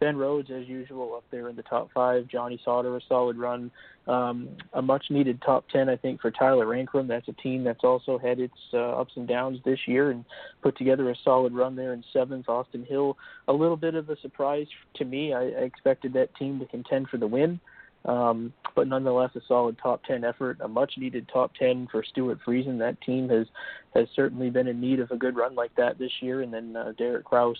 [0.00, 2.28] Ben Rhodes, as usual, up there in the top five.
[2.28, 3.70] Johnny Sauter, a solid run.
[4.06, 7.06] Um, a much needed top 10, I think, for Tyler Ankrum.
[7.06, 10.24] That's a team that's also had its uh, ups and downs this year and
[10.60, 12.48] put together a solid run there in seventh.
[12.48, 15.32] Austin Hill, a little bit of a surprise to me.
[15.32, 17.60] I, I expected that team to contend for the win.
[18.04, 22.38] Um, but nonetheless, a solid top 10 effort, a much needed top 10 for Stewart
[22.46, 22.78] Friesen.
[22.78, 23.46] That team has
[23.94, 26.42] has certainly been in need of a good run like that this year.
[26.42, 27.58] And then uh, Derek Kraus,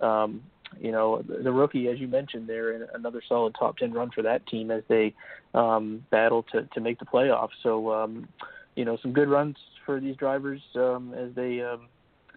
[0.00, 0.42] um,
[0.80, 4.22] you know, the, the rookie, as you mentioned, there, another solid top 10 run for
[4.22, 5.14] that team as they
[5.54, 7.50] um, battle to to make the playoffs.
[7.62, 8.28] So, um,
[8.76, 11.88] you know, some good runs for these drivers um, as they, um,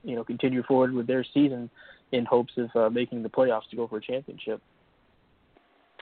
[0.03, 1.69] you know, continue forward with their season
[2.11, 4.61] in hopes of uh, making the playoffs to go for a championship.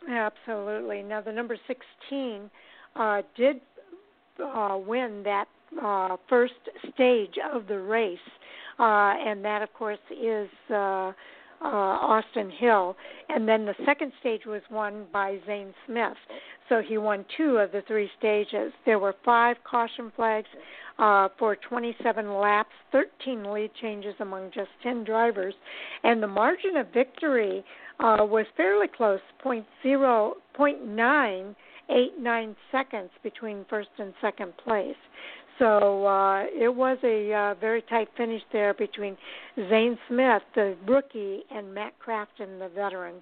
[0.09, 1.01] Absolutely.
[1.03, 2.49] Now, the number 16
[2.95, 3.57] uh, did
[4.43, 5.45] uh, win that
[5.81, 6.53] uh, first
[6.93, 8.17] stage of the race,
[8.79, 8.83] uh,
[9.17, 11.11] and that, of course, is uh,
[11.63, 12.95] uh, Austin Hill.
[13.29, 16.17] And then the second stage was won by Zane Smith.
[16.69, 18.71] So he won two of the three stages.
[18.85, 20.47] There were five caution flags
[20.99, 25.53] uh, for 27 laps, 13 lead changes among just 10 drivers,
[26.03, 27.63] and the margin of victory
[27.99, 31.55] uh, was fairly close, point zero, point nine
[31.89, 34.95] eight nine seconds between first and second place.
[35.59, 39.15] So uh, it was a uh, very tight finish there between
[39.55, 43.15] Zane Smith, the rookie, and Matt Crafton, the veteran,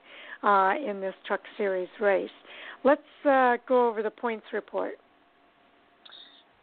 [0.44, 2.30] uh, in this Truck Series race.
[2.84, 4.94] Let's uh, go over the points report.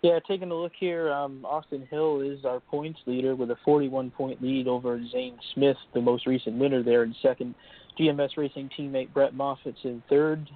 [0.02, 4.12] Yeah, taking a look here, um, Austin Hill is our points leader with a 41
[4.12, 7.54] point lead over Zane Smith, the most recent winner there in second.
[7.98, 10.48] GMS Racing teammate Brett Moffitt's in third.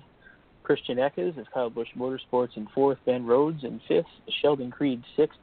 [0.72, 2.96] Christian Eckes of Kyle Busch Motorsports in fourth.
[3.04, 4.06] Ben Rhodes in fifth.
[4.40, 5.38] Sheldon Creed sixth.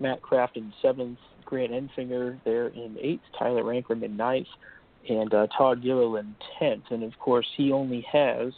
[0.00, 1.16] Matt Crafton seventh.
[1.46, 3.22] Grant Enfinger there in eighth.
[3.38, 4.48] Tyler Ankrum in ninth.
[5.08, 6.84] And uh, Todd Gilliland tenth.
[6.90, 8.52] And of course, he only has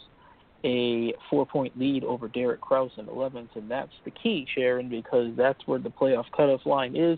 [0.65, 5.31] a four point lead over Derek Kraus in 11th, and that's the key, Sharon, because
[5.37, 7.17] that's where the playoff cutoff line is.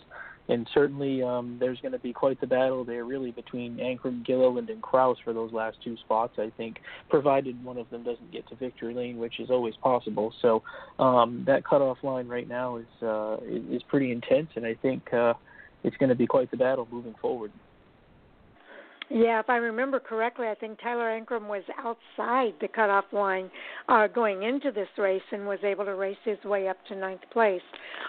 [0.52, 4.70] And certainly, um, there's going to be quite the battle there, really, between Ankrum, Gilliland,
[4.70, 6.34] and Kraus for those last two spots.
[6.38, 10.34] I think, provided one of them doesn't get to victory lane, which is always possible.
[10.42, 10.62] So
[10.99, 15.36] um, that cutoff line right now is uh, is pretty intense, and I think uh,
[15.86, 17.54] it's going to be quite the battle moving forward.
[19.14, 23.51] Yeah, if I remember correctly, I think Tyler Ankrum was outside the cutoff line
[23.89, 27.20] uh, going into this race and was able to race his way up to ninth
[27.34, 27.62] place.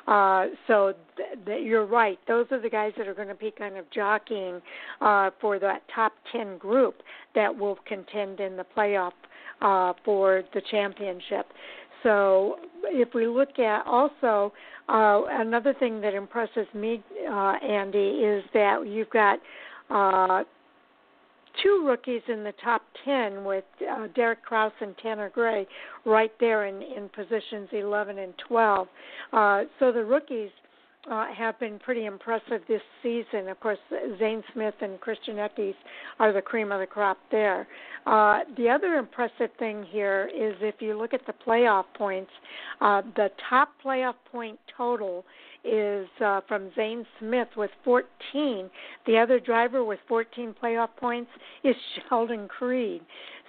[0.07, 3.50] Uh, so th- th- you're right; those are the guys that are going to be
[3.50, 4.62] kind of jockeying
[5.00, 7.03] uh, for that top ten group
[7.34, 9.12] that will contend in the playoff
[9.61, 11.46] uh, for the championship.
[12.05, 14.53] So if we look at also
[14.88, 19.40] uh, another thing that impresses me, uh, Andy, is that you've got
[19.90, 20.44] uh,
[21.62, 25.66] two rookies in the top 10 with uh, Derek Kraus and Tanner Gray
[26.05, 28.88] right there in, in positions 11 and 12.
[29.32, 30.50] Uh, so the rookies
[31.11, 33.48] uh, have been pretty impressive this season.
[33.48, 33.78] Of course,
[34.18, 35.74] Zane Smith and Christian Eckes
[36.18, 37.66] are the cream of the crop there.
[38.07, 42.30] Uh, the other impressive thing here is if you look at the playoff points,
[42.80, 45.24] uh, the top playoff point total
[45.64, 48.70] is uh, from Zane Smith with 14.
[49.06, 51.30] The other driver with 14 playoff points
[51.64, 51.76] is
[52.08, 53.02] Sheldon Creed.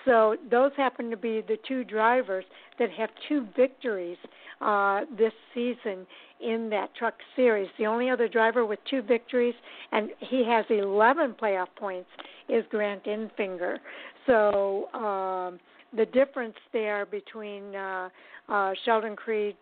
[0.05, 2.45] So those happen to be the two drivers
[2.77, 4.17] that have two victories
[4.61, 6.05] uh, this season
[6.41, 7.69] in that truck series.
[7.77, 9.55] The only other driver with two victories,
[9.91, 12.09] and he has 11 playoff points,
[12.49, 13.77] is Grant Enfinger.
[14.25, 15.59] So um,
[15.95, 18.09] the difference there between uh,
[18.49, 19.55] uh, Sheldon Creed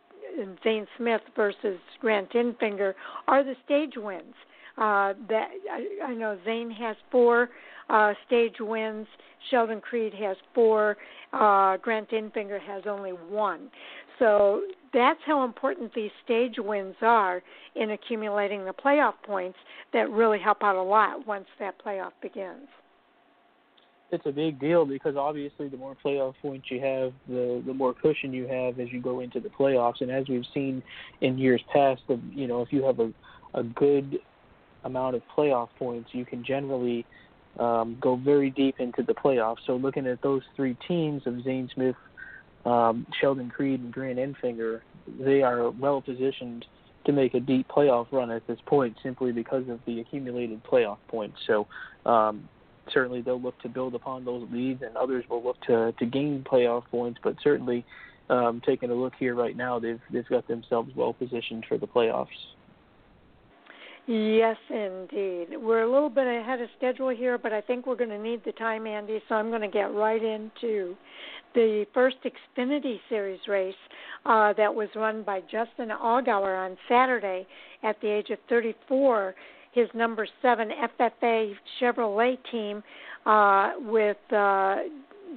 [0.64, 2.94] Zane Smith versus Grant Enfinger
[3.28, 4.36] are the stage wins.
[4.78, 7.50] Uh, that I, I know Zane has four
[7.90, 9.06] uh, stage wins.
[9.50, 10.98] Sheldon Creed has four.
[11.34, 13.70] Uh, Grant Enfinger has only one.
[14.18, 14.62] So
[14.94, 17.42] that's how important these stage wins are
[17.76, 19.58] in accumulating the playoff points
[19.94, 22.68] that really help out a lot once that playoff begins.
[24.12, 27.94] It's a big deal because obviously the more playoff points you have, the the more
[27.94, 30.02] cushion you have as you go into the playoffs.
[30.02, 30.84] And as we've seen
[31.22, 33.14] in years past, the you know if you have a
[33.54, 34.20] a good
[34.84, 37.06] amount of playoff points, you can generally
[37.60, 39.58] um, go very deep into the playoffs.
[39.66, 41.96] So looking at those three teams of Zane Smith,
[42.66, 44.82] um, Sheldon Creed, and Grant Enfinger,
[45.20, 46.66] they are well positioned
[47.06, 50.98] to make a deep playoff run at this point simply because of the accumulated playoff
[51.08, 51.38] points.
[51.48, 51.68] So
[52.06, 52.48] um,
[52.94, 56.46] certainly they'll look to build upon those leads, and others will look to to gain
[56.50, 57.20] playoff points.
[57.24, 57.86] But certainly,
[58.30, 61.88] um, taking a look here right now, they've they've got themselves well positioned for the
[61.88, 62.28] playoffs.
[64.08, 65.50] Yes, indeed.
[65.62, 68.44] We're a little bit ahead of schedule here, but I think we're going to need
[68.44, 70.98] the time, Andy, so I'm going to get right into
[71.54, 73.76] the first Xfinity Series race
[74.26, 77.46] uh, that was run by Justin Allgaier on Saturday
[77.84, 79.36] at the age of 34.
[79.72, 80.70] His number seven
[81.00, 82.84] FFA Chevrolet team
[83.26, 84.78] uh, with uh,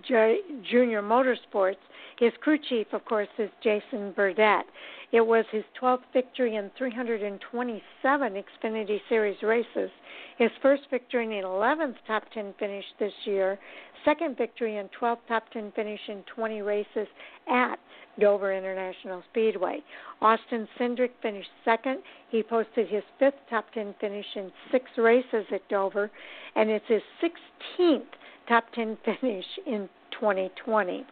[0.07, 0.40] J-
[0.70, 1.76] Junior Motorsports.
[2.18, 4.64] His crew chief, of course, is Jason Burdett.
[5.12, 9.90] It was his 12th victory in 327 Xfinity Series races,
[10.38, 13.59] his first victory in the 11th top 10 finish this year,
[14.05, 17.07] second victory and 12th top 10 finish in 20 races
[17.49, 17.78] at
[18.18, 19.82] Dover International Speedway.
[20.20, 21.99] Austin Cindric finished second.
[22.30, 26.11] He posted his fifth top 10 finish in six races at Dover,
[26.57, 28.03] and it's his 16th
[28.49, 29.88] top 10 finish in
[30.20, 31.05] 2020.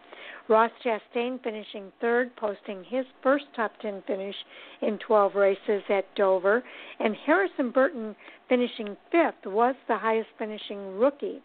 [0.48, 4.34] Ross Chastain finishing third, posting his first top 10 finish
[4.80, 6.62] in 12 races at Dover.
[7.00, 8.14] And Harrison Burton
[8.48, 11.42] finishing fifth was the highest finishing rookie.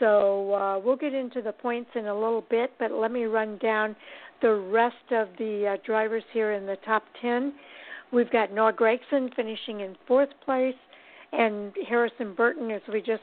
[0.00, 3.58] So uh, we'll get into the points in a little bit, but let me run
[3.58, 3.94] down
[4.42, 7.52] the rest of the uh, drivers here in the top 10.
[8.12, 10.74] We've got Noah Gragson finishing in fourth place
[11.36, 13.22] and Harrison Burton, as we just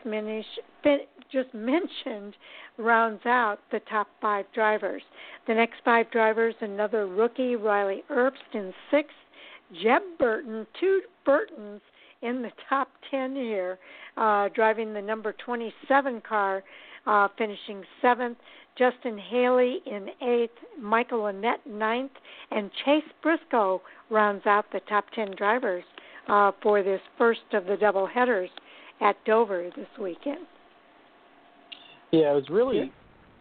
[1.32, 2.36] just mentioned,
[2.78, 5.02] rounds out the top five drivers.
[5.48, 9.16] The next five drivers, another rookie, Riley Herbst in sixth,
[9.82, 11.82] Jeb Burton, two Burtons
[12.22, 13.80] in the top ten here,
[14.18, 16.64] uh, driving the number 27 car,
[17.08, 18.38] uh, finishing seventh.
[18.78, 22.12] Justin Haley in eighth, Michael Annett ninth,
[22.52, 25.84] and Chase Briscoe rounds out the top ten drivers
[26.28, 28.50] uh, for this first of the double headers
[29.02, 30.46] at Dover this weekend.
[32.12, 32.92] Yeah, it was really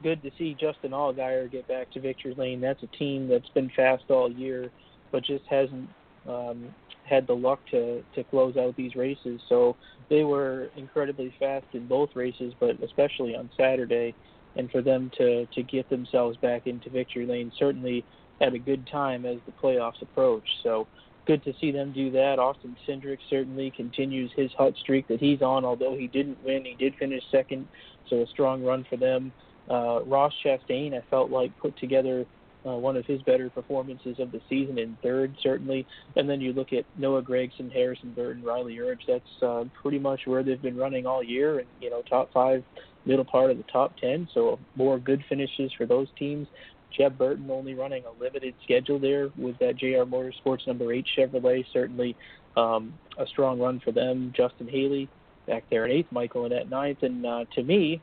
[0.02, 2.60] good to see Justin Allgaier get back to victory lane.
[2.60, 4.70] That's a team that's been fast all year,
[5.12, 5.88] but just hasn't
[6.28, 6.74] um,
[7.08, 9.40] had the luck to to close out these races.
[9.48, 9.76] So
[10.08, 14.14] they were incredibly fast in both races, but especially on Saturday.
[14.56, 18.04] And for them to to get themselves back into victory lane certainly
[18.40, 20.44] had a good time as the playoffs approach.
[20.62, 20.86] So
[21.30, 22.40] good to see them do that.
[22.40, 26.64] Austin Cindric certainly continues his hot streak that he's on, although he didn't win.
[26.64, 27.68] He did finish second,
[28.08, 29.32] so a strong run for them.
[29.70, 32.26] Uh, Ross Chastain, I felt like, put together
[32.66, 35.86] uh, one of his better performances of the season in third, certainly.
[36.16, 39.06] And then you look at Noah Gragson, Harrison Burton, Riley Herbst.
[39.06, 42.64] That's uh, pretty much where they've been running all year, and you know, top five,
[43.06, 44.28] middle part of the top ten.
[44.34, 46.48] So more good finishes for those teams.
[46.96, 51.64] Jeb Burton only running a limited schedule there with that JR Motorsports number eight Chevrolet.
[51.72, 52.16] Certainly
[52.56, 54.32] um, a strong run for them.
[54.36, 55.08] Justin Haley
[55.46, 57.02] back there at eighth, Michael Annett ninth.
[57.02, 58.00] And uh, to me,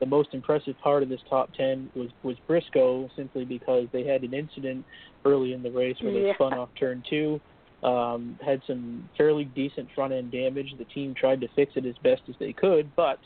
[0.00, 4.22] the most impressive part of this top ten was was Briscoe simply because they had
[4.22, 4.84] an incident
[5.24, 6.34] early in the race where they yeah.
[6.34, 7.40] spun off turn two.
[7.82, 10.74] Um, had some fairly decent front end damage.
[10.78, 13.20] The team tried to fix it as best as they could, but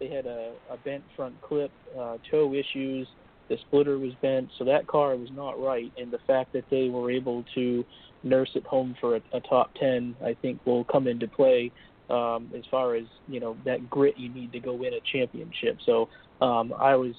[0.00, 3.06] they had a, a bent front clip, uh, toe issues,
[3.48, 5.92] the splitter was bent, so that car was not right.
[5.96, 7.84] And the fact that they were able to
[8.22, 11.72] nurse it home for a, a top 10, I think, will come into play
[12.10, 15.78] um, as far as you know that grit you need to go win a championship.
[15.84, 16.08] So
[16.40, 17.14] um, I was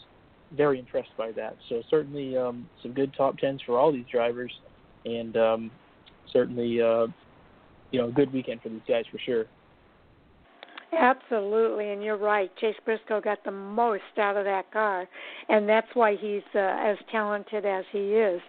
[0.55, 1.55] very impressed by that.
[1.67, 4.53] So certainly um, some good top tens for all these drivers,
[5.05, 5.71] and um,
[6.31, 7.07] certainly uh,
[7.91, 9.45] you know a good weekend for these guys for sure.
[10.99, 12.51] Absolutely, and you're right.
[12.57, 15.07] Chase Briscoe got the most out of that car,
[15.49, 18.41] and that's why he's uh, as talented as he is.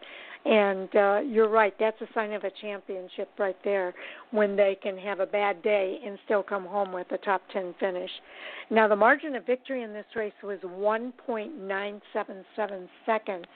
[0.45, 3.95] And uh, you're right, that's a sign of a championship right there
[4.31, 7.75] when they can have a bad day and still come home with a top 10
[7.81, 8.11] finish.
[8.71, 13.47] Now, the margin of victory in this race was 1.977 seconds.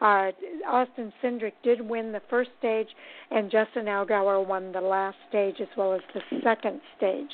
[0.00, 0.32] Uh,
[0.68, 2.88] Austin Cindric did win the first stage,
[3.30, 7.30] and Justin Allgaier won the last stage as well as the second stage.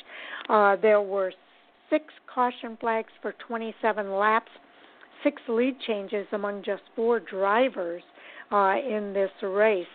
[0.51, 1.33] Uh, there were
[1.89, 4.51] six caution flags for 27 laps,
[5.25, 8.03] six lead changes among just four drivers
[8.51, 9.87] uh, in this race,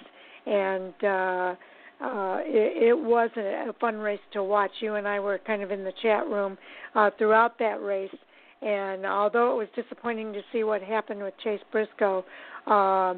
[0.46, 1.56] and uh,
[2.02, 4.72] uh, it, it was a, fun race to watch.
[4.80, 6.58] You and I were kind of in the chat room
[6.96, 8.16] uh, throughout that race,
[8.62, 12.26] and although it was disappointing to see what happened with Chase Briscoe,
[12.68, 13.16] uh,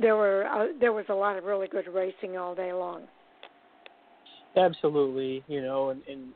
[0.00, 3.02] there were uh, there was a lot of really good racing all day long.
[4.56, 6.28] Absolutely, you know, and, and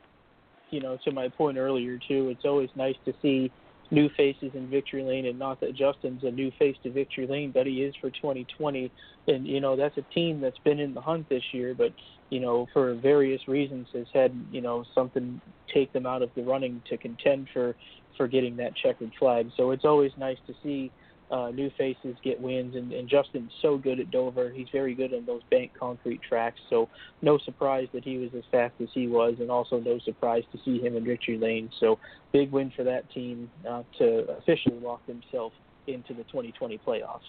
[0.71, 3.51] you know, to my point earlier too, it's always nice to see
[3.91, 7.51] new faces in victory lane and not that Justin's a new face to victory lane,
[7.51, 8.91] but he is for 2020.
[9.27, 11.93] And, you know, that's a team that's been in the hunt this year, but,
[12.29, 15.41] you know, for various reasons has had, you know, something
[15.73, 17.75] take them out of the running to contend for,
[18.17, 19.49] for getting that checkered flag.
[19.57, 20.91] So it's always nice to see
[21.31, 24.49] uh, new faces get wins, and, and Justin's so good at Dover.
[24.49, 26.89] He's very good on those bank concrete tracks, so
[27.21, 30.59] no surprise that he was as fast as he was, and also no surprise to
[30.65, 31.69] see him in victory lane.
[31.79, 31.99] So
[32.31, 35.55] big win for that team uh, to officially lock themselves
[35.87, 37.19] into the 2020 playoffs.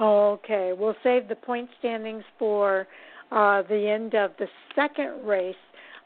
[0.00, 2.86] Okay, we'll save the point standings for
[3.30, 5.54] uh, the end of the second race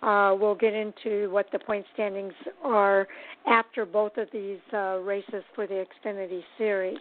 [0.02, 2.32] uh, we'll get into what the point standings
[2.62, 3.06] are
[3.46, 6.98] after both of these uh, races for the Xfinity Series.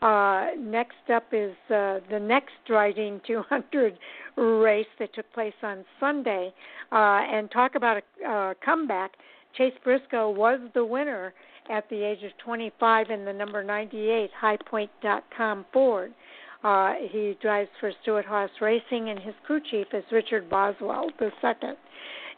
[0.00, 3.98] Uh, next up is uh, the next Drydene 200
[4.36, 6.52] race that took place on Sunday.
[6.90, 9.12] Uh, and talk about a uh, comeback.
[9.56, 11.34] Chase Briscoe was the winner
[11.70, 16.12] at the age of 25 in the number 98 HighPoint.com Ford.
[16.64, 21.76] Uh, he drives for Stewart-Haas Racing, and his crew chief is Richard Boswell second.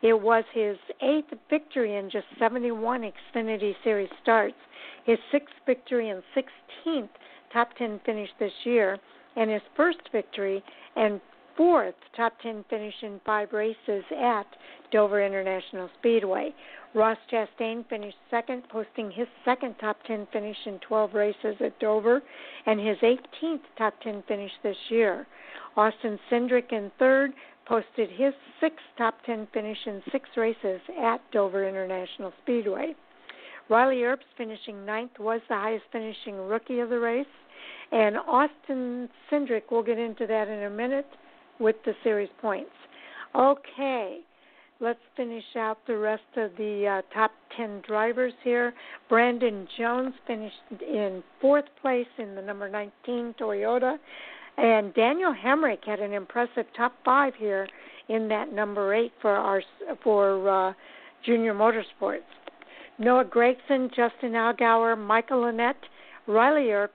[0.03, 4.57] It was his eighth victory in just 71 Xfinity Series starts,
[5.05, 7.09] his sixth victory and 16th
[7.53, 8.99] top 10 finish this year,
[9.37, 10.63] and his first victory
[10.97, 11.21] and
[11.57, 14.47] fourth top 10 finish in five races at
[14.91, 16.55] Dover International Speedway.
[16.95, 22.23] Ross Chastain finished second, posting his second top 10 finish in 12 races at Dover
[22.67, 25.27] and his 18th top 10 finish this year.
[25.77, 27.33] Austin Cindric in third,
[27.71, 32.97] posted his sixth top 10 finish in six races at Dover International Speedway.
[33.69, 37.27] Riley Herbst finishing ninth was the highest finishing rookie of the race,
[37.93, 41.07] and Austin Cindric, we'll get into that in a minute
[41.61, 42.73] with the series points.
[43.37, 44.19] Okay,
[44.81, 48.75] let's finish out the rest of the uh, top 10 drivers here.
[49.09, 53.97] Brandon Jones finished in fourth place in the number 19 Toyota.
[54.57, 57.67] And Daniel Hemric had an impressive top five here
[58.09, 59.63] in that number eight for our
[60.03, 60.73] for uh,
[61.25, 62.21] junior motorsports.
[62.99, 65.75] Noah Gragson, Justin Allgaier, Michael Annett,
[66.27, 66.89] Riley Herbst,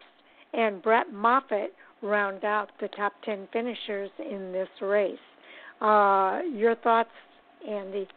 [0.53, 5.17] and Brett Moffitt round out the top 10 finishers in this race.
[5.81, 7.09] Uh, your thoughts,
[7.67, 8.07] Andy?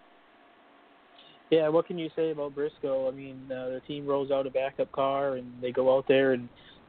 [1.51, 3.09] Yeah, what can you say about Briscoe?
[3.09, 6.33] I mean, uh, the team rolls out a backup car and they go out there
[6.33, 6.49] and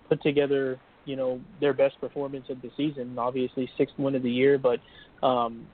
[0.10, 0.78] put together
[1.10, 3.18] you know their best performance of the season.
[3.18, 4.80] Obviously, sixth win of the year, but
[5.26, 5.68] um,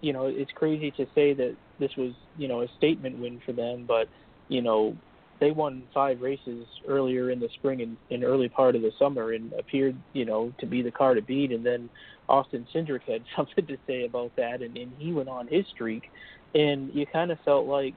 [0.00, 3.52] you know it's crazy to say that this was you know a statement win for
[3.52, 3.84] them.
[3.86, 4.08] But
[4.48, 4.96] you know
[5.38, 9.32] they won five races earlier in the spring and, and early part of the summer
[9.32, 11.52] and appeared you know to be the car to beat.
[11.52, 11.88] And then
[12.28, 16.10] Austin Cindric had something to say about that, and, and he went on his streak.
[16.52, 17.94] And you kind of felt like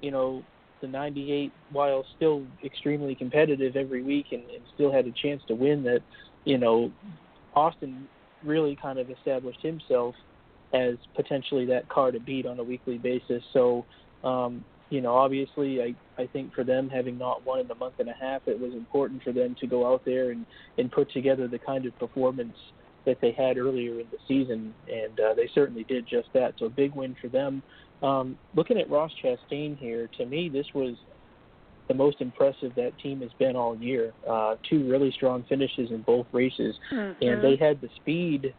[0.00, 0.42] you know
[0.82, 5.54] the 98 while still extremely competitive every week and, and still had a chance to
[5.54, 6.00] win that
[6.44, 6.92] you know
[7.54, 8.06] Austin
[8.44, 10.14] really kind of established himself
[10.74, 13.42] as potentially that car to beat on a weekly basis.
[13.54, 13.86] So
[14.22, 17.94] um you know obviously I I think for them having not won in a month
[17.98, 20.44] and a half it was important for them to go out there and
[20.76, 22.56] and put together the kind of performance
[23.04, 26.66] that they had earlier in the season and uh, they certainly did just that so
[26.66, 27.62] a big win for them
[28.02, 30.96] um, looking at Ross Chastain here, to me, this was
[31.88, 34.12] the most impressive that team has been all year.
[34.28, 37.22] Uh, two really strong finishes in both races, mm-hmm.
[37.22, 38.54] and they had the speed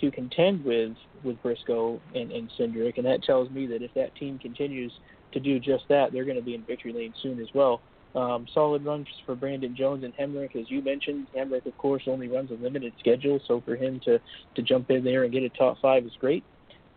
[0.00, 0.92] to contend with
[1.24, 4.92] with Briscoe and, and Cindric, and that tells me that if that team continues
[5.32, 7.80] to do just that, they're going to be in victory lane soon as well.
[8.14, 11.26] Um, solid runs for Brandon Jones and Hemric, as you mentioned.
[11.36, 14.18] Hemric, of course, only runs a limited schedule, so for him to
[14.54, 16.42] to jump in there and get a top five is great.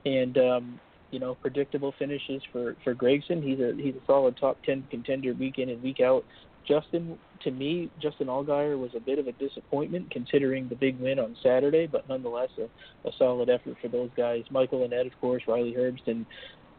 [0.05, 0.79] And um,
[1.11, 3.43] you know, predictable finishes for for Gragson.
[3.43, 6.23] He's a he's a solid top ten contender week in and week out.
[6.67, 11.19] Justin, to me, Justin Allgaier was a bit of a disappointment considering the big win
[11.19, 14.43] on Saturday, but nonetheless a, a solid effort for those guys.
[14.51, 16.07] Michael Annett, of course, Riley Herbst,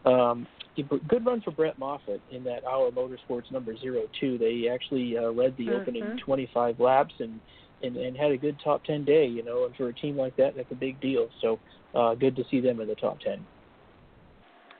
[0.05, 0.47] um,
[1.09, 4.39] good run for Brett Moffitt in that Our Motorsports number zero two.
[4.39, 5.81] They actually uh, led the mm-hmm.
[5.81, 7.41] opening 25 laps and,
[7.83, 9.27] and and had a good top 10 day.
[9.27, 11.29] You know, and for a team like that, that's a big deal.
[11.41, 11.59] So
[11.95, 13.45] uh, good to see them in the top 10.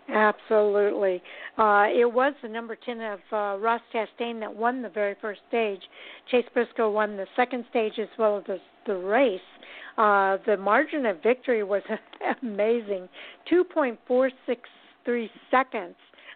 [0.09, 1.23] Absolutely.
[1.57, 5.41] Uh, it was the number 10 of uh, Ross Chastain that won the very first
[5.49, 5.81] stage.
[6.31, 9.41] Chase Briscoe won the second stage as well as the, the race.
[9.97, 11.83] Uh, the margin of victory was
[12.43, 13.09] amazing
[15.07, 15.95] 2.463 seconds.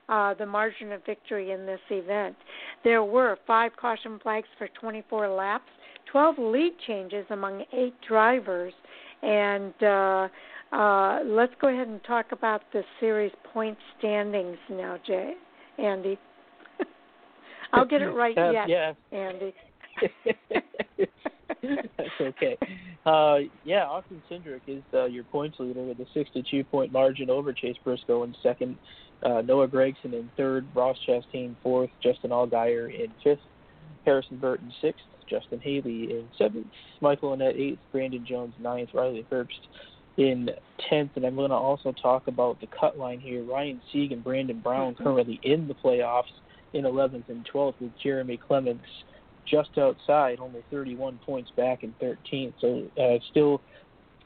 [0.08, 2.36] Uh, the margin of victory in this event.
[2.84, 5.64] There were five caution flags for 24 laps,
[6.12, 8.72] 12 lead changes among eight drivers,
[9.22, 10.28] and uh,
[10.72, 15.32] uh, let's go ahead and talk about the series point standings now, Jay.
[15.78, 16.18] Andy.
[17.72, 18.92] I'll get it right uh, yet, yeah.
[19.10, 19.54] Andy.
[21.62, 22.56] That's okay.
[23.04, 27.52] Uh, yeah, Austin Cindric is uh, your points leader with a 62 point margin over
[27.52, 28.76] Chase Briscoe in second,
[29.22, 33.40] uh, Noah Gragson in third, Ross Chastain fourth, Justin Allgaier in fifth,
[34.04, 36.66] Harrison Burton sixth, Justin Haley in seventh,
[37.00, 39.60] Michael Annett eighth, Brandon Jones ninth, Riley Herbst
[40.16, 40.50] in
[40.90, 43.44] 10th, and I'm going to also talk about the cut line here.
[43.44, 45.04] Ryan Sieg and Brandon Brown mm-hmm.
[45.04, 46.32] currently in the playoffs
[46.72, 48.84] in 11th and 12th, with Jeremy Clements
[49.46, 52.54] just outside, only 31 points back in 13th.
[52.60, 53.60] So uh, still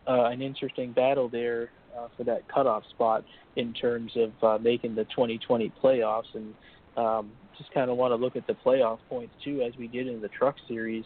[0.08, 3.24] uh, an interesting battle there uh, for that cutoff spot
[3.56, 6.34] in terms of uh, making the 2020 playoffs.
[6.34, 6.54] And
[6.96, 10.08] um, just kind of want to look at the playoff points too, as we did
[10.08, 11.04] in the Truck Series.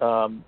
[0.00, 0.44] Um,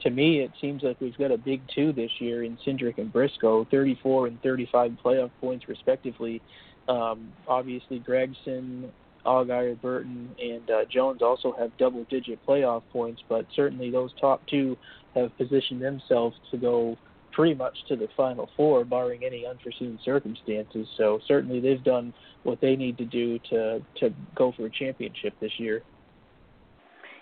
[0.00, 3.12] to me, it seems like we've got a big two this year in Cindric and
[3.12, 6.42] Briscoe, 34 and 35 playoff points respectively.
[6.88, 8.90] Um, obviously, Gragson,
[9.26, 14.76] Allgaier, Burton, and uh, Jones also have double-digit playoff points, but certainly those top two
[15.14, 16.96] have positioned themselves to go
[17.32, 20.86] pretty much to the final four, barring any unforeseen circumstances.
[20.96, 22.14] So certainly they've done
[22.44, 25.82] what they need to do to to go for a championship this year.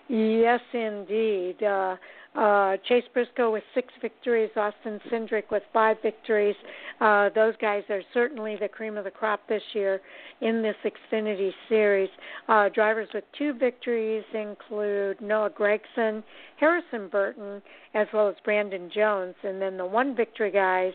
[0.07, 1.63] Yes, indeed.
[1.63, 1.95] Uh,
[2.35, 6.55] uh, Chase Briscoe with six victories, Austin Cindric with five victories.
[6.99, 10.01] Uh, those guys are certainly the cream of the crop this year
[10.41, 12.09] in this Xfinity Series.
[12.49, 16.23] Uh, drivers with two victories include Noah Gragson,
[16.59, 17.61] Harrison Burton,
[17.93, 19.35] as well as Brandon Jones.
[19.43, 20.93] And then the one victory guys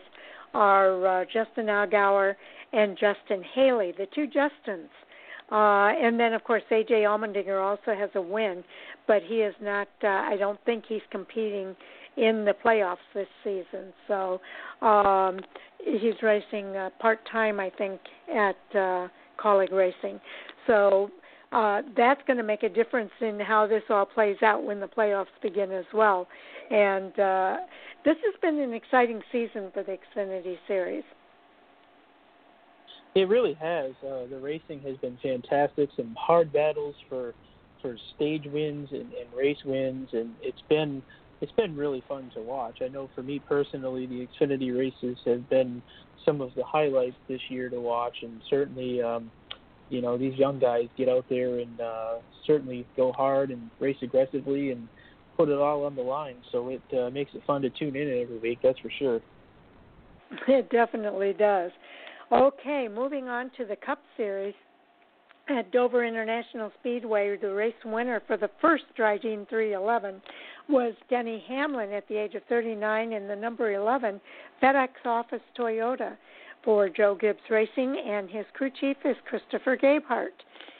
[0.53, 2.35] are uh, Justin Allgaier
[2.71, 4.89] and Justin Haley, the two Justins.
[5.51, 8.63] Uh, and then, of course, AJ Allmendinger also has a win,
[9.05, 9.89] but he is not.
[10.03, 11.75] Uh, I don't think he's competing
[12.17, 13.93] in the playoffs this season.
[14.07, 14.39] So
[14.85, 15.39] um,
[15.83, 17.99] he's racing uh, part time, I think,
[18.33, 20.19] at uh, Kaulig Racing.
[20.67, 21.09] So
[21.51, 24.87] uh, that's going to make a difference in how this all plays out when the
[24.87, 26.27] playoffs begin as well.
[26.69, 27.57] And uh,
[28.05, 31.03] this has been an exciting season for the Xfinity Series.
[33.13, 33.91] It really has.
[34.01, 35.89] Uh, the racing has been fantastic.
[35.95, 37.33] Some hard battles for
[37.81, 41.01] for stage wins and, and race wins, and it's been
[41.41, 42.77] it's been really fun to watch.
[42.81, 45.81] I know for me personally, the Xfinity races have been
[46.25, 49.31] some of the highlights this year to watch, and certainly, um,
[49.89, 53.97] you know, these young guys get out there and uh, certainly go hard and race
[54.03, 54.87] aggressively and
[55.35, 56.35] put it all on the line.
[56.51, 58.59] So it uh, makes it fun to tune in every week.
[58.61, 59.19] That's for sure.
[60.47, 61.71] It definitely does.
[62.31, 64.53] Okay, moving on to the Cup Series
[65.49, 67.35] at Dover International Speedway.
[67.35, 70.21] The race winner for the first Drydene 311
[70.69, 74.21] was Denny Hamlin at the age of 39 in the number 11
[74.63, 76.15] FedEx Office Toyota
[76.63, 80.29] for Joe Gibbs Racing, and his crew chief is Christopher Gabehart.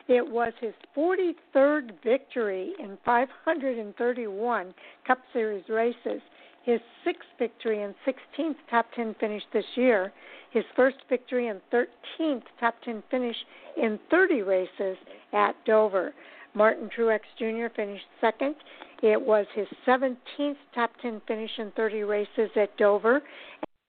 [0.08, 4.74] It was his 43rd victory in 531
[5.06, 6.22] Cup Series races,
[6.64, 10.12] his sixth victory and 16th top 10 finish this year
[10.51, 13.36] his first victory and 13th top 10 finish
[13.78, 14.97] in 30 races
[15.34, 16.14] at Dover.
[16.53, 17.74] Martin Truex Jr.
[17.74, 18.55] finished second.
[19.01, 23.22] It was his 17th top 10 finish in 30 races at Dover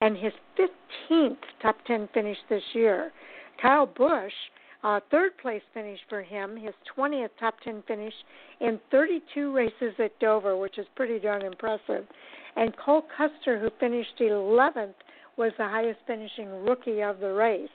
[0.01, 3.13] and his 15th top 10 finish this year.
[3.61, 4.33] Kyle Busch,
[4.85, 8.15] uh, third place finish for him, his 20th top 10 finish
[8.61, 12.07] in 32 races at Dover, which is pretty darn impressive.
[12.57, 14.95] And Cole Custer, who finished 11th
[15.37, 17.69] was the highest finishing rookie of the race.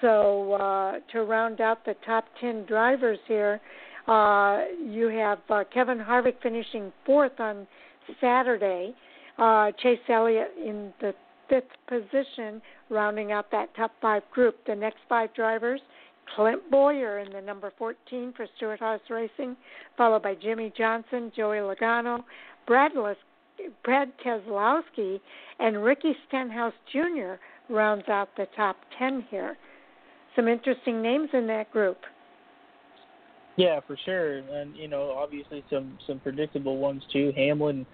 [0.00, 3.60] So uh, to round out the top 10 drivers here,
[4.08, 7.66] uh, you have uh, Kevin Harvick finishing fourth on
[8.20, 8.94] Saturday,
[9.38, 11.14] uh, Chase Elliott in the
[11.48, 14.56] fifth position, rounding out that top five group.
[14.66, 15.80] The next five drivers
[16.34, 19.56] Clint Bowyer in the number 14 for Stewart-Haas Racing,
[19.96, 22.22] followed by Jimmie Johnson, Joey Logano,
[22.66, 22.92] Brad,
[23.84, 25.20] Brad Keselowski,
[25.58, 27.34] and Ricky Stenhouse Jr.
[27.68, 29.56] rounds out the top 10 here.
[30.36, 31.98] Some interesting names in that group.
[33.56, 37.32] Yeah, for sure, and you know, obviously some some predictable ones too.
[37.36, 37.84] Hamlin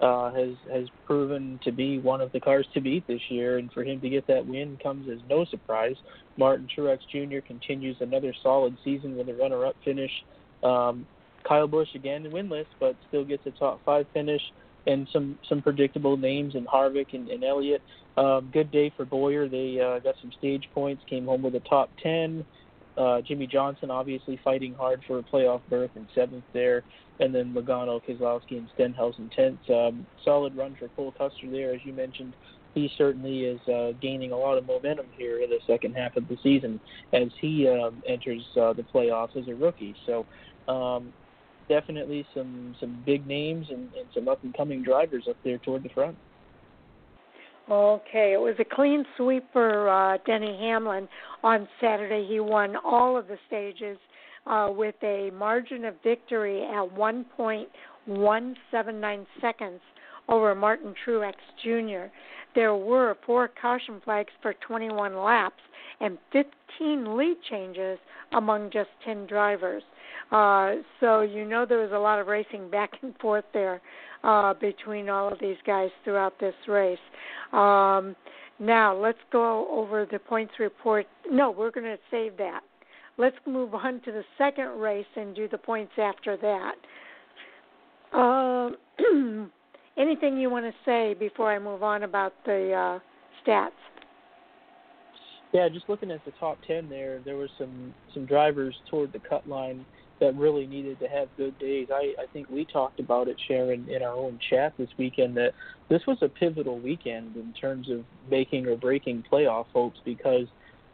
[0.00, 3.70] uh, has has proven to be one of the cars to beat this year, and
[3.72, 5.96] for him to get that win comes as no surprise.
[6.38, 7.46] Martin Truex Jr.
[7.46, 10.10] continues another solid season with a runner-up finish.
[10.62, 11.06] Um,
[11.46, 14.42] Kyle Busch again winless, but still gets a top five finish,
[14.86, 17.82] and some some predictable names in Harvick and, and Elliott.
[18.16, 19.48] Um, good day for Bowyer.
[19.48, 22.44] They uh, got some stage points, came home with a top ten.
[22.96, 26.82] Uh, Jimmie Johnson obviously fighting hard for a playoff berth in seventh there,
[27.20, 29.58] and then Logano, Keselowski, and Stenhouse in tenth.
[29.70, 32.34] Um, solid run for Cole Custer there, as you mentioned.
[32.74, 36.28] He certainly is uh, gaining a lot of momentum here in the second half of
[36.28, 36.78] the season
[37.12, 39.94] as he um, enters uh, the playoffs as a rookie.
[40.06, 40.24] So
[40.68, 41.12] um,
[41.70, 45.84] definitely some some big names and, and some up and coming drivers up there toward
[45.84, 46.16] the front.
[47.70, 51.08] Okay, it was a clean sweep for uh, Denny Hamlin
[51.44, 52.26] on Saturday.
[52.28, 53.96] He won all of the stages
[54.46, 59.80] uh, with a margin of victory at 1.179 seconds
[60.28, 62.06] over Martin Truex Jr.
[62.56, 65.62] There were four caution flags for 21 laps
[66.00, 68.00] and 15 lead changes
[68.32, 69.84] among just 10 drivers.
[70.30, 73.80] Uh, so you know there was a lot of racing back and forth there
[74.24, 76.98] uh, between all of these guys throughout this race.
[77.52, 78.14] Um,
[78.58, 81.06] now let's go over the points report.
[81.30, 82.60] No, we're going to save that.
[83.16, 86.74] Let's move on to the second race and do the points after that.
[88.12, 88.70] Uh,
[89.96, 92.98] anything you want to say before I move on about the uh,
[93.46, 93.70] stats?
[95.52, 99.18] Yeah, just looking at the top ten there, there were some some drivers toward the
[99.18, 99.84] cut line
[100.20, 101.88] that really needed to have good days.
[101.92, 105.52] I, I think we talked about it, Sharon, in our own chat this weekend that
[105.88, 110.46] this was a pivotal weekend in terms of making or breaking playoff hopes because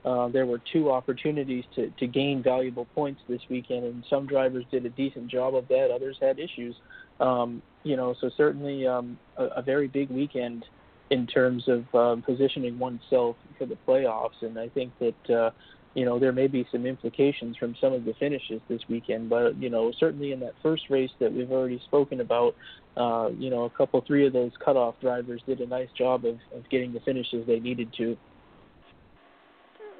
[0.04, 4.64] uh, there were two opportunities to, to gain valuable points this weekend, and some drivers
[4.70, 5.90] did a decent job of that.
[5.92, 6.76] Others had issues.
[7.18, 10.64] Um, you know, so certainly um, a, a very big weekend
[11.10, 15.34] in terms of um, positioning oneself for the playoffs, and I think that.
[15.34, 15.50] Uh,
[15.96, 19.56] you know there may be some implications from some of the finishes this weekend but
[19.56, 22.54] you know certainly in that first race that we've already spoken about
[22.98, 26.36] uh you know a couple three of those cutoff drivers did a nice job of,
[26.54, 28.16] of getting the finishes they needed to.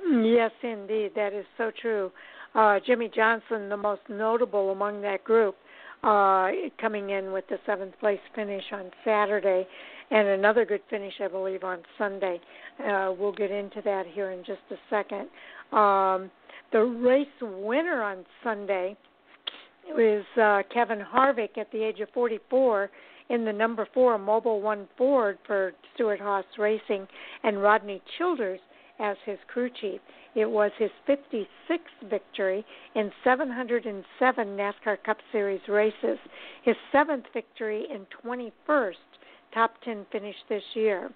[0.09, 1.13] Yes indeed.
[1.17, 2.13] That is so true.
[2.55, 5.57] Uh jimmie johnson the most notable among that group
[6.05, 9.67] uh coming in with the seventh place finish on saturday
[10.11, 12.41] and another good finish, I believe, on Sunday.
[12.79, 15.29] Uh, we'll get into that here in just a second.
[15.77, 16.31] Um,
[16.73, 18.97] the race winner on Sunday
[19.89, 22.91] was uh, Kevin Harvick at the age of 44
[23.29, 27.07] in the number four Mobil One Ford for Stewart-Haas Racing,
[27.43, 28.61] and Rodney Childers
[28.99, 30.01] as his crew chief.
[30.35, 36.19] It was his 56th victory in 707 NASCAR Cup Series races,
[36.63, 38.95] his seventh victory in 21st
[39.57, 41.11] top 10 finish this year.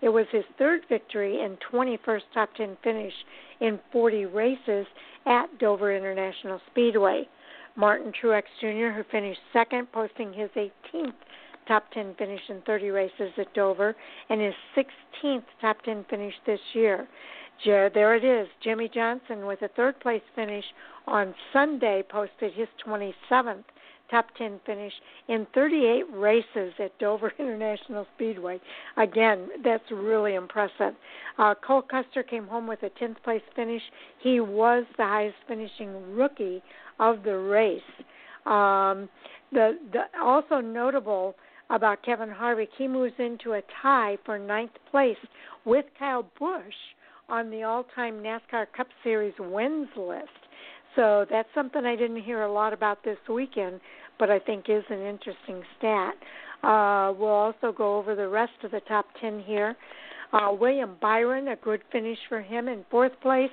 [0.00, 3.12] It was his third victory and 21st top 10 finish
[3.60, 4.86] in 40 races
[5.26, 7.28] at Dover International Speedway.
[7.76, 11.12] Martin Truex Jr., who finished second, posting his 18th
[11.68, 13.94] top 10 finish in 30 races at Dover
[14.28, 17.06] and his 16th top 10 finish this year.
[17.64, 18.48] There it is.
[18.64, 20.64] Jimmie Johnson, with a third place finish
[21.06, 23.62] on Sunday, posted his 27th
[24.10, 24.92] top 10 finish
[25.28, 28.60] in 38 races at Dover International Speedway.
[28.96, 30.94] Again, that's really impressive.
[31.38, 33.82] Uh, Cole Custer came home with a 10th place finish.
[34.20, 36.62] He was the highest finishing rookie
[36.98, 37.80] of the race.
[38.46, 39.08] Um,
[39.52, 41.34] the, the also notable
[41.70, 45.16] about Kevin Harvick, he moves into a tie for ninth place
[45.64, 46.74] with Kyle Busch
[47.28, 50.28] on the all-time NASCAR Cup Series wins list.
[50.96, 53.80] So that's something I didn't hear a lot about this weekend
[54.22, 56.14] but I think is an interesting stat.
[56.62, 59.76] Uh, we'll also go over the rest of the top 10 here.
[60.32, 63.50] Uh, William Byron, a good finish for him in fourth place.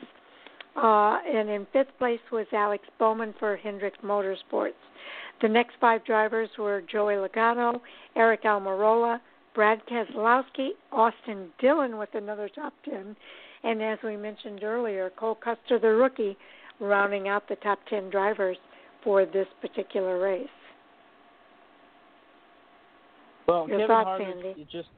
[0.75, 4.73] Uh, and in fifth place was Alex Bowman for Hendrick Motorsports.
[5.41, 7.81] The next five drivers were Joey Logano,
[8.15, 9.19] Aric Almirola,
[9.55, 13.15] Brad Keselowski, Austin Dillon with another top 10,
[13.63, 16.37] and as we mentioned earlier, Cole Custer, the rookie,
[16.79, 18.57] rounding out the top 10 drivers
[19.03, 20.47] for this particular race.
[23.47, 24.89] Well, Your Kevin thoughts, Harvick, just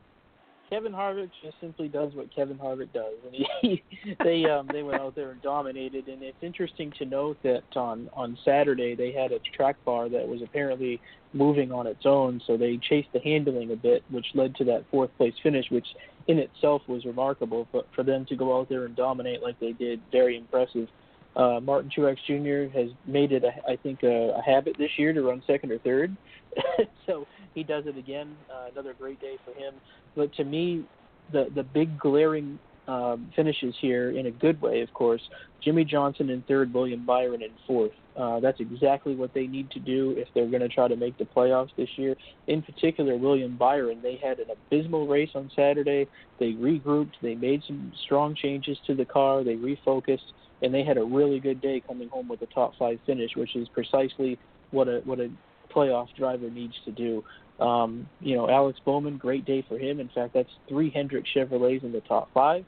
[0.72, 3.84] Kevin Harvick just simply does what Kevin Harvick does, and he,
[4.24, 6.08] they um, they went out there and dominated.
[6.08, 10.26] And it's interesting to note that on on Saturday they had a track bar that
[10.26, 11.02] was apparently
[11.34, 14.86] moving on its own, so they chased the handling a bit, which led to that
[14.90, 15.88] fourth place finish, which
[16.28, 17.68] in itself was remarkable.
[17.74, 20.88] But for them to go out there and dominate like they did, very impressive.
[21.36, 22.78] Uh, Martin Truex Jr.
[22.78, 25.80] has made it, a, I think, a, a habit this year to run second or
[25.80, 26.16] third.
[27.06, 27.26] so
[27.56, 28.36] he does it again.
[28.54, 29.76] Uh, another great day for him.
[30.16, 30.86] But to me,
[31.32, 32.60] the the big glaring
[32.92, 35.22] um, finishes here in a good way, of course.
[35.64, 37.92] Jimmie Johnson in third, William Byron in fourth.
[38.18, 41.18] Uh, that's exactly what they need to do if they're going to try to make
[41.18, 42.16] the playoffs this year.
[42.48, 46.08] In particular, William Byron, they had an abysmal race on Saturday.
[46.40, 50.98] They regrouped, they made some strong changes to the car, they refocused, and they had
[50.98, 54.38] a really good day coming home with a top five finish, which is precisely
[54.72, 55.30] what a what a
[55.74, 57.24] playoff driver needs to do.
[57.64, 60.00] Um, you know, Alex Bowman, great day for him.
[60.00, 62.66] In fact, that's three Hendrick Chevrolets in the top five.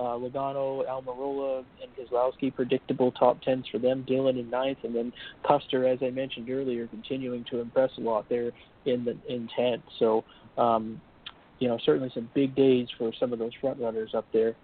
[0.00, 4.02] Uh, Logano, Almirola, and Keselowski, predictable top tens for them.
[4.08, 5.12] Dillon in ninth, and then
[5.46, 8.50] Custer, as I mentioned earlier, continuing to impress a lot there
[8.86, 9.82] in the in tenth.
[9.98, 10.24] So,
[10.56, 11.02] um,
[11.58, 14.56] you know, certainly some big days for some of those front runners up there.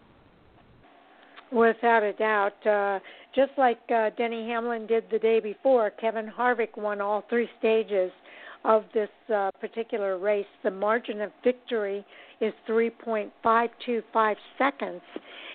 [1.52, 3.00] Without a doubt, uh,
[3.34, 8.10] just like uh, Denny Hamlin did the day before, Kevin Harvick won all three stages
[8.66, 10.46] of this uh, particular race.
[10.62, 12.04] The margin of victory
[12.40, 15.00] is 3.525 seconds,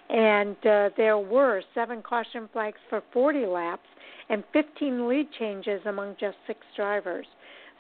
[0.09, 3.88] and uh, there were seven caution flags for 40 laps
[4.30, 7.26] and 15 lead changes among just six drivers.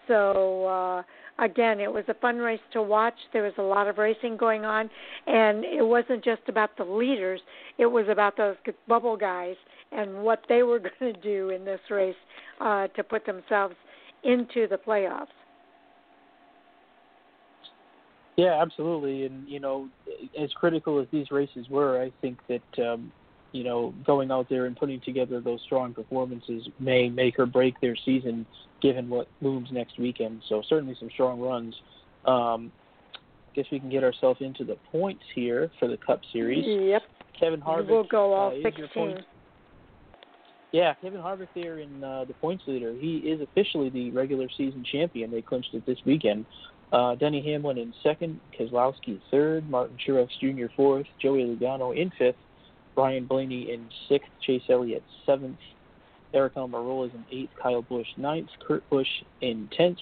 [0.07, 1.03] So uh,
[1.39, 3.13] again, it was a fun race to watch.
[3.31, 4.89] There was a lot of racing going on,
[5.27, 7.39] and it wasn't just about the leaders.
[7.77, 8.57] It was about those
[8.87, 9.55] bubble guys
[9.93, 12.15] and what they were going to do in this race
[12.59, 13.75] uh, to put themselves
[14.23, 15.27] into the playoffs.
[18.37, 19.25] Yeah, absolutely.
[19.25, 19.89] And you know,
[20.39, 23.11] as critical as these races were, I think that um,
[23.51, 27.79] you know going out there and putting together those strong performances may make or break
[27.81, 28.45] their season,
[28.81, 30.41] given what looms next weekend.
[30.47, 31.75] So certainly some strong runs.
[32.25, 32.71] Um,
[33.55, 36.65] guess we can get ourselves into the points here for the Cup Series.
[36.65, 37.01] Yep.
[37.39, 37.89] Kevin Harvick.
[37.89, 39.23] We'll go all uh, 16.
[40.71, 42.93] Yeah, Kevin Harvick there in uh, the points leader.
[42.93, 45.29] He is officially the regular season champion.
[45.29, 46.45] They clinched it this weekend.
[46.93, 50.67] Uh, Denny Hamlin in second, Keselowski third, Martin Truex Jr.
[50.75, 52.35] fourth, Joey Logano in fifth,
[52.95, 55.57] Ryan Blaney in sixth, Chase Elliott seventh,
[56.33, 59.07] Aric Almirola is in eighth, Kyle Busch ninth, Kurt Busch
[59.41, 59.97] in tenth.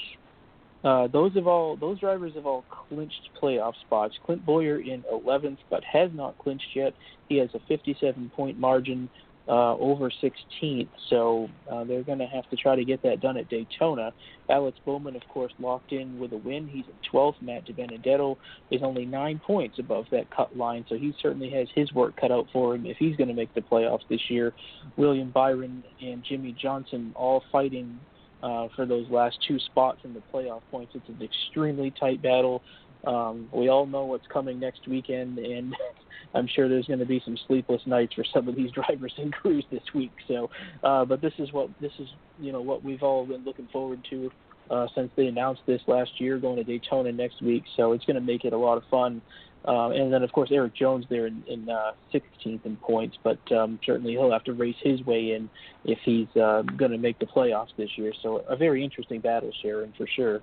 [0.83, 4.15] Uh, those have all those drivers have all clinched playoff spots.
[4.25, 6.93] Clint Bowyer in 11th, but has not clinched yet.
[7.27, 9.09] He has a 57 point margin
[9.49, 13.35] uh, over 16th, so uh, they're going to have to try to get that done
[13.35, 14.13] at Daytona.
[14.47, 16.67] Alex Bowman, of course, locked in with a win.
[16.67, 17.41] He's in 12th.
[17.41, 18.37] Matt DiBenedetto
[18.69, 22.31] is only nine points above that cut line, so he certainly has his work cut
[22.31, 24.53] out for him if he's going to make the playoffs this year.
[24.97, 27.99] William Byron and Jimmie Johnson all fighting
[28.43, 30.93] uh, for those last two spots in the playoff points.
[30.93, 32.61] It's an extremely tight battle.
[33.05, 35.73] Um, we all know what's coming next weekend, and
[36.33, 39.33] I'm sure there's going to be some sleepless nights for some of these drivers and
[39.33, 40.11] crews this week.
[40.27, 40.49] So,
[40.83, 42.07] uh, but this is what this is,
[42.39, 44.31] you know, what we've all been looking forward to
[44.69, 47.63] uh, since they announced this last year, going to Daytona next week.
[47.75, 49.21] So it's going to make it a lot of fun.
[49.67, 53.39] Uh, and then, of course, Erik Jones there in, in uh, 16th in points, but
[53.51, 55.49] um, certainly he'll have to race his way in
[55.83, 58.13] if he's uh, going to make the playoffs this year.
[58.23, 60.41] So a very interesting battle, Sharon, for sure.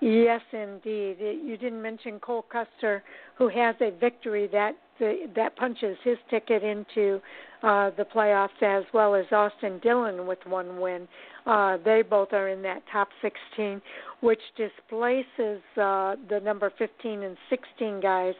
[0.00, 1.16] Yes, indeed.
[1.18, 3.02] You didn't mention Cole Custer,
[3.36, 7.20] who has a victory that that punches his ticket into
[7.62, 11.06] uh, the playoffs, as well as Austin Dillon with one win.
[11.46, 13.80] Uh, they both are in that top 16,
[14.20, 18.34] which displaces uh, the number 15 and 16 guys,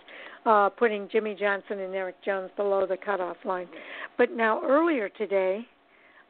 [0.47, 3.69] uh, putting Jimmie Johnson and Erik Jones below the cutoff line.
[4.17, 5.67] But now, earlier today,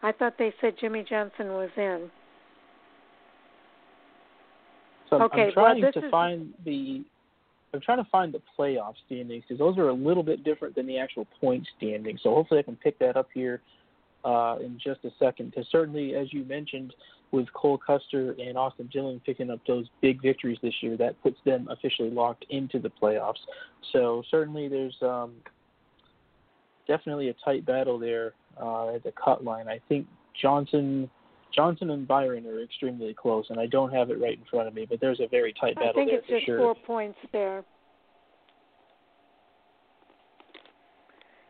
[0.03, 2.11] I thought they said Jimmie Johnson was in.
[5.11, 6.11] So okay, I'm trying well, to is...
[6.11, 7.05] find the
[7.75, 10.87] I'm trying to find the playoff standings because those are a little bit different than
[10.87, 12.21] the actual point standings.
[12.23, 13.61] So hopefully I can pick that up here
[14.25, 15.51] uh, in just a second.
[15.51, 16.95] Because certainly, as you mentioned,
[17.31, 21.37] with Cole Custer and Austin Dillon picking up those big victories this year, that puts
[21.45, 23.35] them officially locked into the playoffs.
[23.93, 25.33] So certainly, there's um,
[26.87, 29.69] definitely a tight battle there uh, at the cut line.
[29.69, 30.07] I think
[30.41, 31.11] Johnson
[31.55, 34.75] Johnson and Byron are extremely close, and I don't have it right in front of
[34.75, 36.59] me, but there's a very tight battle I think there it's just sure.
[36.59, 37.65] four points there.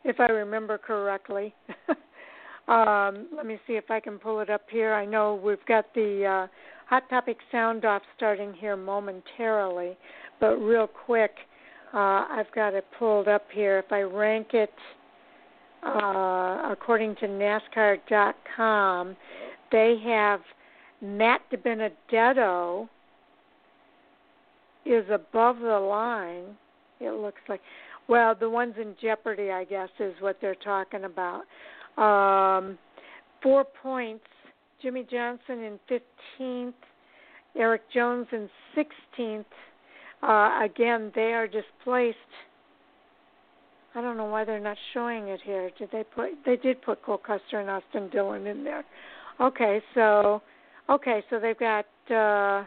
[0.05, 1.55] If I remember correctly.
[2.69, 4.95] um, let me see if I can pull it up here.
[4.95, 6.47] I know we've got the uh,
[6.89, 9.97] Hot Topic sound off starting here momentarily,
[10.41, 11.33] but real quick,
[11.93, 13.79] Uh, I've got it pulled up here.
[13.79, 14.75] If I rank it
[15.83, 19.17] uh, according to NASCAR.com,
[19.71, 20.41] they have
[21.01, 22.89] Matt DiBenedetto
[24.85, 26.57] is above the line.
[27.01, 27.61] It looks like.
[28.09, 31.43] Well, the ones in jeopardy, I guess, is what they're talking about.
[32.03, 32.79] Um,
[33.43, 34.25] four points.
[34.81, 35.79] Jimmie Johnson in
[36.41, 36.73] 15th.
[37.57, 39.45] Erik Jones in 16th.
[40.23, 42.17] Uh, again, they are displaced.
[43.95, 45.71] I don't know why they're not showing it here.
[45.79, 46.31] Did they put?
[46.47, 48.85] They did put Cole Custer and Austin Dillon in there.
[49.41, 50.43] Okay, so
[50.91, 52.65] okay, so they've got uh,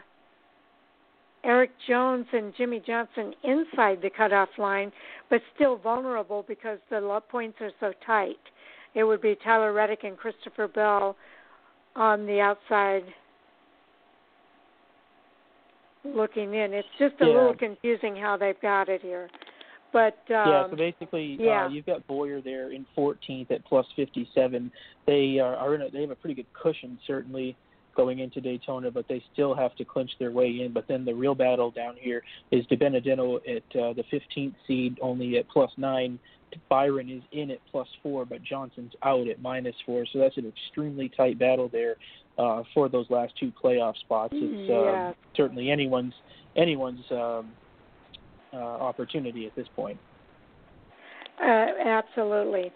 [1.44, 4.92] Erik Jones and Jimmie Johnson inside the cutoff line,
[5.28, 8.36] but still vulnerable because the points are so tight.
[8.94, 11.16] It would be Tyler Reddick and Christopher Bell
[11.96, 13.04] on the outside
[16.04, 16.72] looking in.
[16.72, 17.34] It's just a yeah.
[17.34, 19.28] little confusing how they've got it here.
[19.92, 21.66] But um, yeah, so basically, yeah.
[21.66, 24.70] Uh, you've got Bowyer there in 14th at plus 57.
[25.06, 27.56] They are, are in a, they have a pretty good cushion certainly
[27.94, 30.72] going into Daytona, but they still have to clinch their way in.
[30.72, 35.38] But then the real battle down here is DiBenedetto at uh, the 15th seed, only
[35.38, 36.18] at plus nine.
[36.68, 40.04] Byron is in at plus four, but Johnson's out at minus four.
[40.12, 41.96] So that's an extremely tight battle there
[42.38, 44.34] uh, for those last two playoff spots.
[44.36, 45.08] It's yeah.
[45.08, 46.14] um, certainly anyone's
[46.56, 47.42] anyone's um, uh,
[48.58, 49.98] opportunity at this point.
[51.42, 52.72] Uh, absolutely.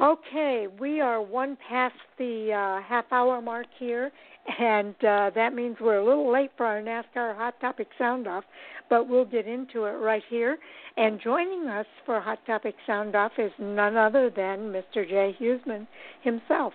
[0.00, 4.10] Okay, we are one past the uh, half hour mark here,
[4.58, 8.44] and uh, that means we're a little late for our NASCAR Hot Topic Sound Off,
[8.88, 10.58] but we'll get into it right here.
[10.96, 15.06] And joining us for Hot Topic Sound Off is none other than Mr.
[15.06, 15.86] Jay Huseman
[16.22, 16.72] himself.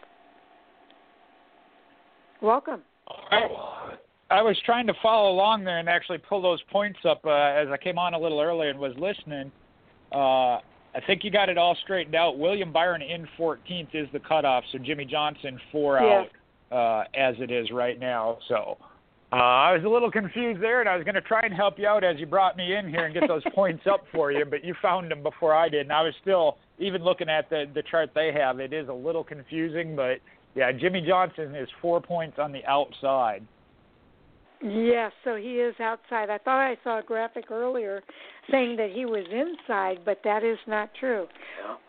[2.41, 2.83] Welcome.
[3.07, 3.51] All right.
[4.29, 7.67] I was trying to follow along there and actually pull those points up uh, as
[7.71, 9.51] I came on a little early and was listening.
[10.11, 10.59] Uh,
[10.95, 12.37] I think you got it all straightened out.
[12.37, 16.23] William Byron in 14th is the cutoff, so Jimmie Johnson four yeah.
[16.71, 18.37] out uh, as it is right now.
[18.47, 18.77] So
[19.31, 21.77] uh, I was a little confused there, and I was going to try and help
[21.77, 24.45] you out as you brought me in here and get those points up for you,
[24.45, 27.65] but you found them before I did, and I was still even looking at the
[27.73, 28.59] the chart they have.
[28.59, 30.19] It is a little confusing, but
[30.55, 33.45] yeah, Jimmie Johnson is four points on the outside.
[34.61, 36.29] Yes, so he is outside.
[36.29, 38.01] I thought I saw a graphic earlier
[38.49, 41.27] saying that he was inside, but that is not true.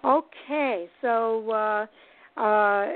[0.04, 1.86] Okay, so uh,
[2.40, 2.86] uh,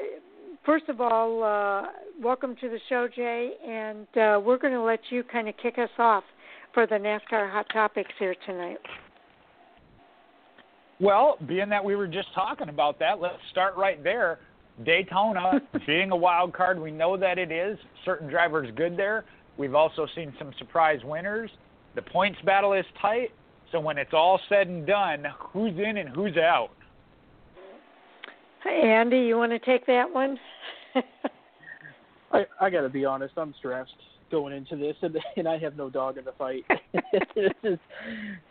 [0.66, 1.88] first of all, uh,
[2.20, 5.78] welcome to the show, Jay, and uh, we're going to let you kind of kick
[5.78, 6.24] us off
[6.74, 8.78] for the NASCAR Hot Topics here tonight.
[11.00, 14.38] Well, being that we were just talking about that, let's start right there.
[14.84, 17.78] Daytona being a wild card, we know that it is.
[18.04, 19.24] Certain drivers good there.
[19.60, 21.50] We've also seen some surprise winners.
[21.94, 23.30] The points battle is tight.
[23.70, 26.70] So when it's all said and done, who's in and who's out?
[28.64, 30.38] Hey, Andy, you want to take that one?
[32.32, 33.34] I I got to be honest.
[33.36, 33.92] I'm stressed
[34.30, 36.64] going into this, and, and I have no dog in the fight.
[37.12, 37.78] this is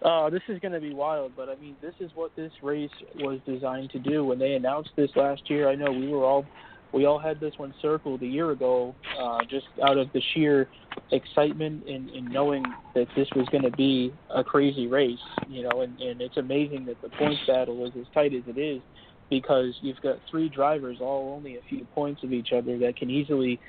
[0.04, 1.32] uh, this is going to be wild.
[1.36, 4.24] But I mean, this is what this race was designed to do.
[4.26, 6.46] When they announced this last year, I know we were all
[6.94, 10.68] we all had this one circled a year ago, uh, just out of the sheer
[11.12, 12.64] excitement in knowing
[12.96, 16.86] that this was going to be a crazy race, you know, and, and it's amazing
[16.86, 18.82] that the points battle is as tight as it is
[19.30, 23.10] because you've got three drivers all only a few points of each other that can
[23.10, 23.60] easily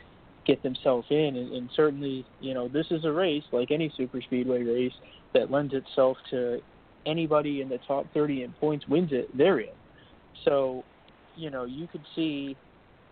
[0.47, 1.37] get themselves in.
[1.37, 4.93] And, and certainly you know this is a race like any super speedway race
[5.35, 6.61] that lends itself to
[7.07, 9.75] anybody in the top 30 in points wins it they're in.
[10.45, 10.85] So
[11.37, 12.57] you know you could see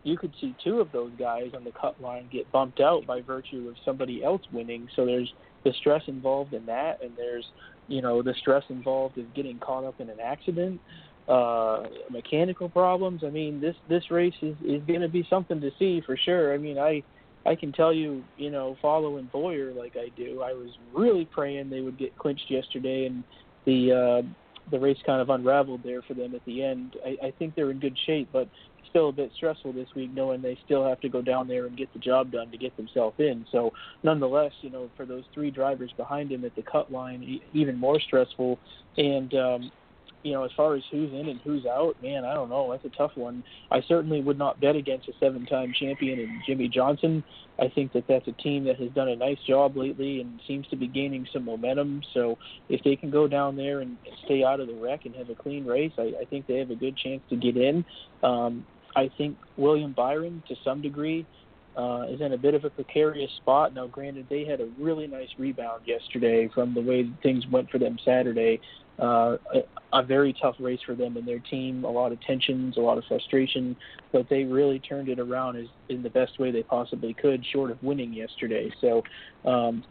[0.03, 3.21] you could see two of those guys on the cut line get bumped out by
[3.21, 4.89] virtue of somebody else winning.
[4.95, 5.33] So there's
[5.65, 7.47] the stress involved in that, and there's
[7.89, 10.81] you know the stress involved in getting caught up in an accident,
[11.29, 13.23] uh, mechanical problems.
[13.25, 16.55] I mean, this this race is is going to be something to see for sure.
[16.55, 17.03] I mean, I
[17.45, 21.71] I can tell you, you know, following Bowyer like I do, I was really praying
[21.71, 23.25] they would get clinched yesterday, and
[23.65, 24.29] the uh,
[24.71, 26.97] the race kind of unraveled there for them at the end.
[27.05, 28.49] I, I think they're in good shape, but
[28.91, 31.77] still a bit stressful this week, knowing they still have to go down there and
[31.77, 33.47] get the job done to get themselves in.
[33.53, 33.73] So,
[34.03, 38.01] nonetheless, you know, for those three drivers behind him at the cut line, even more
[38.01, 38.59] stressful.
[38.97, 39.73] And um,
[40.23, 42.71] you know, as far as who's in and who's out, man, I don't know.
[42.71, 43.45] That's a tough one.
[43.71, 47.23] I certainly would not bet against a seven-time champion and Jimmie Johnson.
[47.59, 50.67] I think that that's a team that has done a nice job lately and seems
[50.69, 52.03] to be gaining some momentum.
[52.15, 52.37] So
[52.69, 55.35] if they can go down there and stay out of the wreck and have a
[55.35, 57.85] clean race, I, I think they have a good chance to get in.
[58.23, 58.67] Um,
[58.97, 61.27] I think William Byron, to some degree,
[61.77, 63.73] uh, is in a bit of a precarious spot.
[63.73, 67.79] Now, granted, they had a really nice rebound yesterday from the way things went for
[67.79, 68.61] them Saturday.
[68.99, 72.77] Uh, a, a very tough race for them and their team, a lot of tensions,
[72.77, 73.77] a lot of frustration,
[74.11, 77.71] but they really turned it around as, in the best way they possibly could, short
[77.71, 78.73] of winning yesterday.
[78.81, 79.05] So,
[79.45, 79.85] um,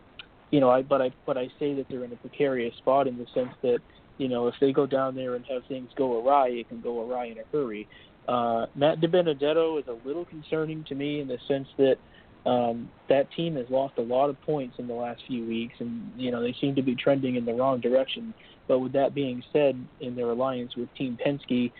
[0.51, 3.17] you know, I but I but I say that they're in a precarious spot in
[3.17, 3.79] the sense that
[4.17, 7.09] you know if they go down there and have things go awry, it can go
[7.09, 7.87] awry in a hurry.
[8.28, 11.97] Uh, Matt DiBenedetto is a little concerning to me in the sense that
[12.45, 16.11] um, that team has lost a lot of points in the last few weeks, and
[16.15, 18.34] you know they seem to be trending in the wrong direction.
[18.67, 21.71] But with that being said, in their alliance with Team Penske,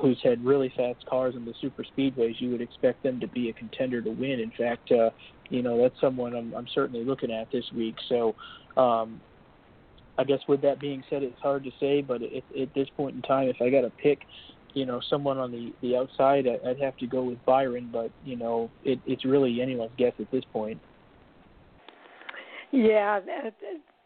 [0.00, 3.50] who's had really fast cars in the super speedways, you would expect them to be
[3.50, 4.40] a contender to win.
[4.40, 5.10] In fact, uh,
[5.50, 7.96] you know that's someone I'm, I'm certainly looking at this week.
[8.08, 8.34] So,
[8.78, 9.20] um,
[10.16, 13.16] I guess with that being said, it's hard to say, but at, at this point
[13.16, 14.20] in time, if I got to pick,
[14.74, 17.88] you know, someone on the the outside, I'd have to go with Byron.
[17.92, 20.80] But you know, it, it's really anyone's guess at this point.
[22.72, 23.20] Yeah,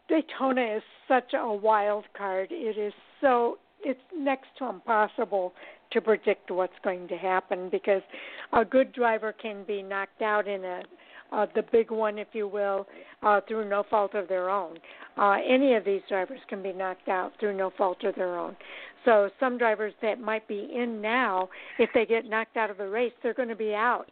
[0.07, 2.49] Daytona is such a wild card.
[2.51, 5.53] It is so it's next to impossible
[5.91, 8.01] to predict what's going to happen because
[8.53, 10.83] a good driver can be knocked out in a
[11.31, 12.87] uh, the big one, if you will,
[13.21, 14.77] uh, through no fault of their own.
[15.17, 18.55] Uh, any of these drivers can be knocked out through no fault of their own.
[19.05, 22.87] So some drivers that might be in now, if they get knocked out of the
[22.87, 24.09] race, they're going to be out.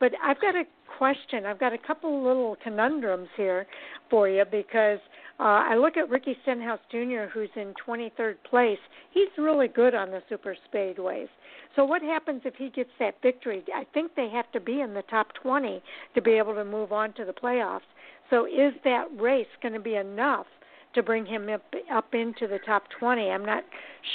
[0.00, 0.64] But I've got a
[0.98, 1.46] question.
[1.46, 3.66] I've got a couple little conundrums here
[4.08, 4.98] for you because
[5.38, 8.78] uh, I look at Ricky Stenhouse Jr., who's in 23rd place.
[9.12, 11.28] He's really good on the super speedways.
[11.76, 13.62] So what happens if he gets that victory?
[13.74, 15.82] I think they have to be in the top 20
[16.14, 17.80] to be able to move on to the playoffs.
[18.28, 20.46] So is that race going to be enough
[20.94, 23.30] to bring him up up into the top 20?
[23.30, 23.64] I'm not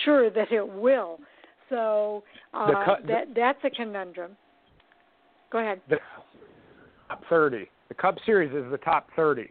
[0.04, 1.20] sure that it will.
[1.70, 2.24] So
[2.54, 4.36] uh, cu- that that's a conundrum.
[5.56, 5.80] Go ahead.
[5.90, 6.00] The
[7.08, 7.70] top 30.
[7.88, 9.48] The Cup Series is the top 30.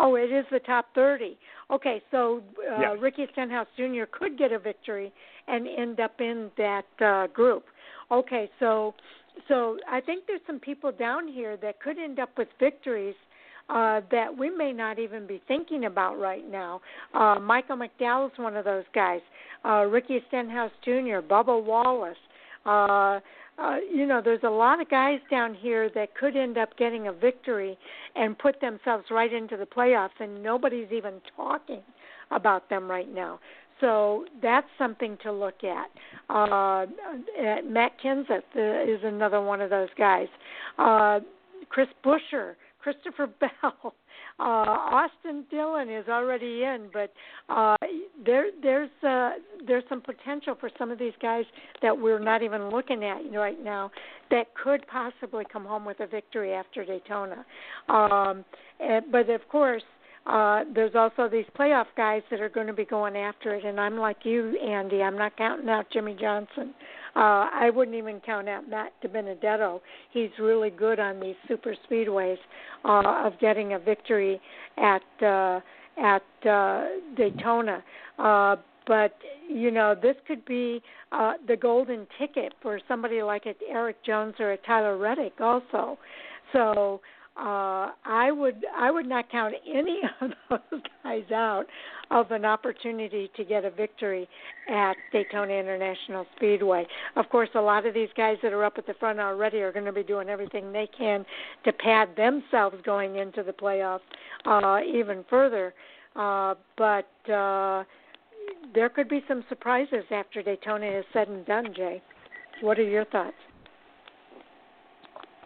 [0.00, 1.38] Oh, it is the top 30.
[1.70, 2.96] Okay, so uh, yes.
[3.00, 4.06] Ricky Stenhouse Jr.
[4.10, 5.12] could get a victory
[5.46, 7.66] and end up in that uh, group.
[8.10, 8.92] Okay, so
[9.46, 13.14] so I think there's some people down here that could end up with victories
[13.68, 16.80] uh, that we may not even be thinking about right now.
[17.14, 19.20] Uh, Michael McDowell is one of those guys.
[19.64, 22.16] Uh, Ricky Stenhouse Jr., Bubba Wallace.
[22.66, 23.20] Uh,
[23.60, 27.08] uh, you know, there's a lot of guys down here that could end up getting
[27.08, 27.76] a victory
[28.14, 31.82] and put themselves right into the playoffs, and nobody's even talking
[32.30, 33.40] about them right now.
[33.80, 35.88] So that's something to look at.
[36.28, 36.86] Uh,
[37.64, 40.26] Matt Kenseth uh, is another one of those guys.
[40.78, 41.20] Uh,
[41.68, 42.54] Chris Buescher,
[42.88, 43.94] Christopher Bell,
[44.38, 47.12] uh, Austin Dillon is already in, but
[47.50, 47.76] uh,
[48.24, 49.32] there there's uh,
[49.66, 51.44] there's some potential for some of these guys
[51.82, 53.90] that we're not even looking at right now
[54.30, 57.44] that could possibly come home with a victory after Daytona.
[57.90, 58.42] Um,
[58.80, 59.82] and, but of course,
[60.28, 63.80] uh, there's also these playoff guys that are going to be going after it, and
[63.80, 65.02] I'm like you, Andy.
[65.02, 66.74] I'm not counting out Jimmie Johnson.
[67.16, 69.80] Uh, I wouldn't even count out Matt DiBenedetto.
[70.12, 72.36] He's really good on these super speedways
[72.84, 74.38] uh, of getting a victory
[74.76, 75.60] at uh,
[75.96, 76.84] at uh,
[77.16, 77.82] Daytona.
[78.18, 78.56] Uh,
[78.86, 79.16] but
[79.48, 84.34] you know, this could be uh, the golden ticket for somebody like a Erik Jones
[84.38, 85.98] or a Tyler Reddick, also.
[86.52, 87.00] So
[87.38, 91.66] uh, I would I would not count any of those guys out
[92.10, 94.28] of an opportunity to get a victory
[94.68, 96.86] at Daytona International Speedway.
[97.16, 99.72] Of course, a lot of these guys that are up at the front already are
[99.72, 101.24] going to be doing everything they can
[101.64, 104.00] to pad themselves going into the playoffs
[104.46, 105.74] uh, even further.
[106.16, 107.84] Uh, but uh,
[108.74, 111.72] there could be some surprises after Daytona is said and done.
[111.76, 112.02] Jay,
[112.62, 113.36] what are your thoughts?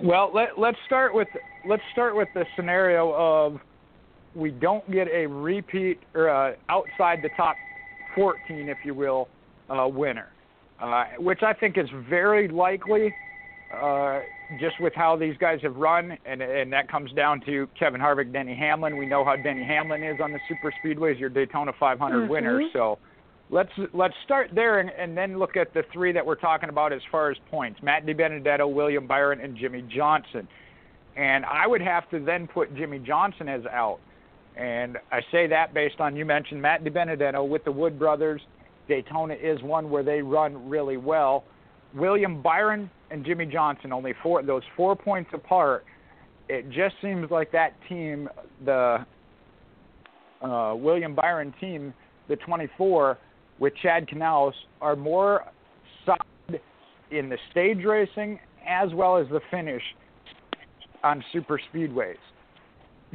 [0.03, 1.29] Well, let, let's start with
[1.65, 3.61] let's start with the scenario of
[4.35, 7.55] we don't get a repeat or uh, outside the top
[8.15, 9.29] 14, if you will,
[9.71, 10.29] uh, winner,
[10.81, 13.15] uh, which I think is very likely.
[13.73, 14.21] Uh,
[14.61, 18.31] just with how these guys have run, and and that comes down to Kevin Harvick,
[18.31, 18.99] Denny Hamlin.
[18.99, 22.31] We know how Denny Hamlin is on the super speedways, your Daytona 500 mm-hmm.
[22.31, 22.61] winner.
[22.75, 22.99] So
[23.53, 26.93] let's let's start there and, and then look at the three that we're talking about
[26.93, 30.49] as far as points: Matt DiBenedetto, William Byron, and Jimmie Johnson.
[31.15, 33.99] And I would have to then put Jimmie Johnson as out.
[34.57, 38.41] And I say that based on you mentioned Matt DiBenedetto with the Wood brothers.
[38.89, 41.45] Daytona is one where they run really well.
[41.95, 45.85] William Byron and Jimmy Johnson only four those four points apart.
[46.49, 48.29] It just seems like that team,
[48.65, 49.07] the
[50.41, 51.95] uh, William Byron team,
[52.29, 53.19] the 24
[53.63, 55.45] with Chad Knaus, are more
[56.05, 56.61] solid
[57.13, 59.83] in the stage racing as well as the finish
[61.05, 62.17] on super speedways.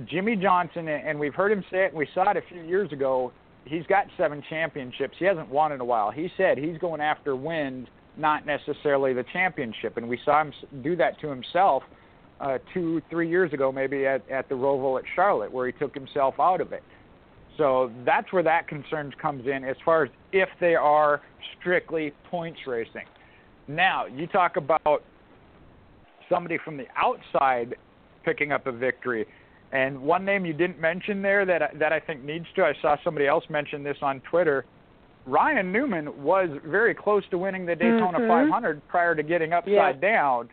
[0.05, 2.89] Jimmie Johnson, and we've heard him say it, and we saw it a few years
[2.93, 3.33] ago.
[3.65, 5.15] He's got seven championships.
[5.19, 6.11] He hasn't won in a while.
[6.11, 9.97] He said he's going after wins, not necessarily the championship.
[9.97, 11.83] And we saw him do that to himself
[12.39, 15.93] uh, two, three years ago, maybe at, at the Roval at Charlotte, where he took
[15.93, 16.83] himself out of it.
[17.57, 21.21] So that's where that concern comes in as far as if they are
[21.59, 23.05] strictly points racing.
[23.67, 25.03] Now, you talk about
[26.29, 27.75] somebody from the outside
[28.23, 29.25] picking up a victory.
[29.71, 32.63] And one name you didn't mention there that that I think needs to.
[32.63, 34.65] I saw somebody else mention this on Twitter.
[35.25, 38.49] Ryan Newman was very close to winning the Daytona mm-hmm.
[38.49, 39.91] 500 prior to getting upside yeah.
[39.99, 40.49] down.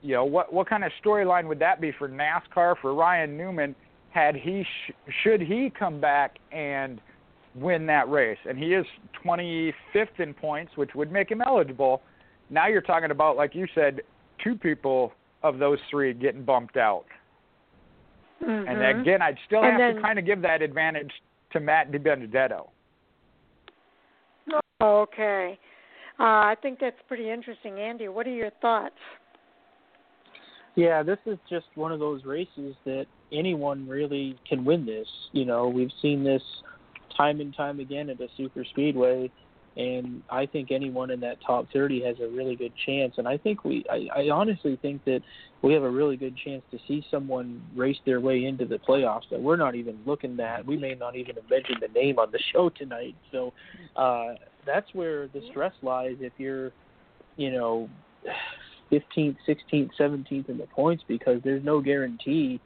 [0.00, 3.74] You know what what kind of storyline would that be for NASCAR for Ryan Newman
[4.10, 4.92] had he sh-
[5.22, 7.00] should he come back and
[7.54, 8.86] win that race and he is
[9.24, 12.02] 25th in points which would make him eligible.
[12.48, 14.02] Now you're talking about like you said
[14.42, 15.12] two people
[15.42, 17.04] of those three getting bumped out.
[18.42, 18.68] Mm-hmm.
[18.68, 21.10] And again, I'd still and have then, to kind of give that advantage
[21.52, 22.68] to Matt DiBenedetto.
[24.82, 25.58] Okay.
[26.18, 27.78] Uh, I think that's pretty interesting.
[27.78, 28.94] Andy, what are your thoughts?
[30.74, 35.08] Yeah, this is just one of those races that anyone really can win this.
[35.32, 36.42] You know, we've seen this
[37.16, 39.30] time and time again at a super speedway
[39.76, 43.14] and I think anyone in that top 30 has a really good chance.
[43.18, 45.20] And I think we, I, I honestly think that
[45.62, 49.30] we have a really good chance to see someone race their way into the playoffs
[49.30, 50.66] that we're not even looking at.
[50.66, 53.14] We may not even have mentioned the name on the show tonight.
[53.30, 53.52] So
[53.96, 54.34] uh,
[54.66, 56.16] that's where the stress lies.
[56.20, 56.72] If you're,
[57.36, 57.88] you know,
[58.90, 62.60] 15th, 16th, 17th in the points, because there's no guarantee.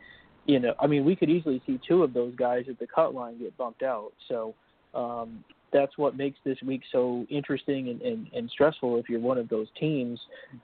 [0.46, 3.14] You know, I mean, we could easily see two of those guys at the cut
[3.14, 4.12] line get bumped out.
[4.28, 4.54] So
[4.94, 9.38] um, that's what makes this week so interesting and, and, and stressful if you're one
[9.38, 10.20] of those teams,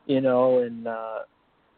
[0.06, 1.20] you know, and uh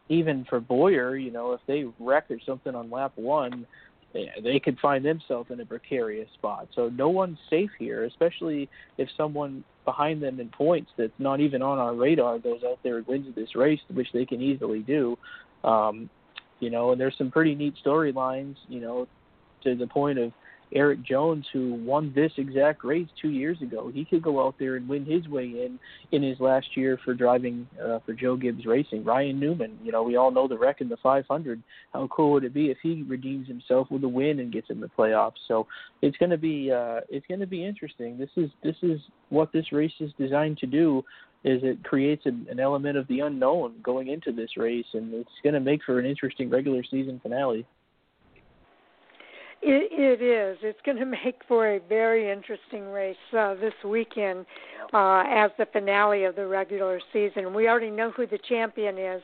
[0.09, 3.65] even for Bowyer, you know, if they wreck or something on lap one,
[4.13, 6.67] they could find themselves in a precarious spot.
[6.75, 11.61] So no one's safe here, especially if someone behind them in points that's not even
[11.61, 15.17] on our radar goes out there and wins this race, which they can easily do.
[15.63, 16.09] Um,
[16.63, 19.05] you know, and there's some pretty neat storylines, you know,
[19.65, 20.31] to the point of
[20.73, 23.91] Erik Jones, who won this exact race two years ago.
[23.93, 25.77] He could go out there and win his way in
[26.13, 29.03] in his last year for driving uh, for Joe Gibbs Racing.
[29.03, 31.61] Ryan Newman, you know, we all know the wreck in the 500.
[31.91, 34.79] How cool would it be if he redeems himself with a win and gets in
[34.79, 35.43] the playoffs?
[35.47, 35.67] So
[36.01, 38.17] it's going to be uh, it's going to be interesting.
[38.17, 41.03] This is this is what this race is designed to do
[41.43, 45.53] is it creates an, element of the unknown going into this race, and it's going
[45.53, 47.65] to make for an interesting regular season finale.
[49.61, 50.57] It, it is.
[50.61, 54.45] It's going to make for a very interesting race uh, this weekend
[54.93, 57.53] uh, as the finale of the regular season.
[57.53, 59.21] We already know who the champion is,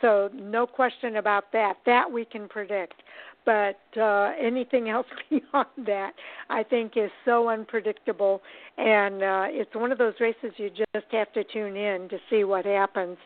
[0.00, 1.76] so no question about that.
[1.86, 3.02] That we can predict.
[3.44, 6.12] But uh, anything else beyond that,
[6.48, 8.42] I think, is so unpredictable.
[8.78, 12.44] And uh, it's one of those races you just have to tune in to see
[12.44, 13.18] what happens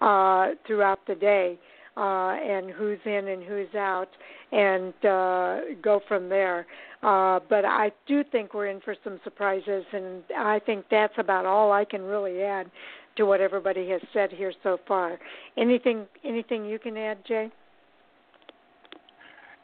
[0.00, 1.58] uh, throughout the day
[1.96, 4.08] uh, and who's in and who's out,
[4.50, 6.66] and uh, go from there.
[7.02, 11.44] Uh, but I do think we're in for some surprises, and I think that's about
[11.46, 12.70] all I can really add
[13.16, 15.18] to what everybody has said here so far.
[15.58, 17.50] Anything, anything you can add, Jay?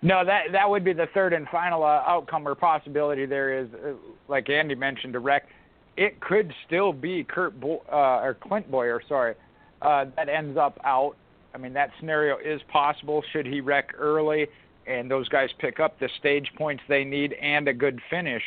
[0.01, 3.27] No, that that would be the third and final uh, outcome or possibility.
[3.27, 3.95] There is, uh,
[4.29, 5.49] like Andy mentioned, a wreck.
[5.97, 9.35] It could still be Kurt Bo- uh, or Clint Bowyer, sorry,
[9.83, 11.17] uh, that ends up out
[11.55, 14.47] I mean, that scenario is possible should he wreck early
[14.87, 18.43] and those guys pick up the stage points they need and a good finish.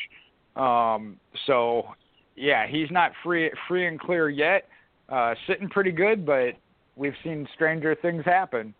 [0.55, 1.87] Um, so,
[2.35, 4.67] yeah, he's not free free and clear yet.
[5.09, 6.53] Uh, sitting pretty good, but
[6.95, 8.73] we've seen stranger things happen.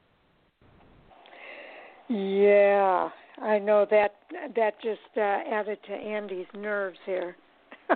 [2.12, 3.10] Yeah,
[3.42, 4.16] I know that
[4.56, 7.36] that just uh, added to Andy's nerves here.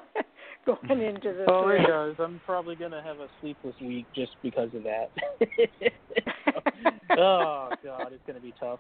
[0.66, 1.48] going into this.
[1.48, 2.16] Oh, it does.
[2.20, 5.12] I'm probably gonna have a sleepless week just because of that.
[7.18, 8.80] oh God, it's gonna be tough.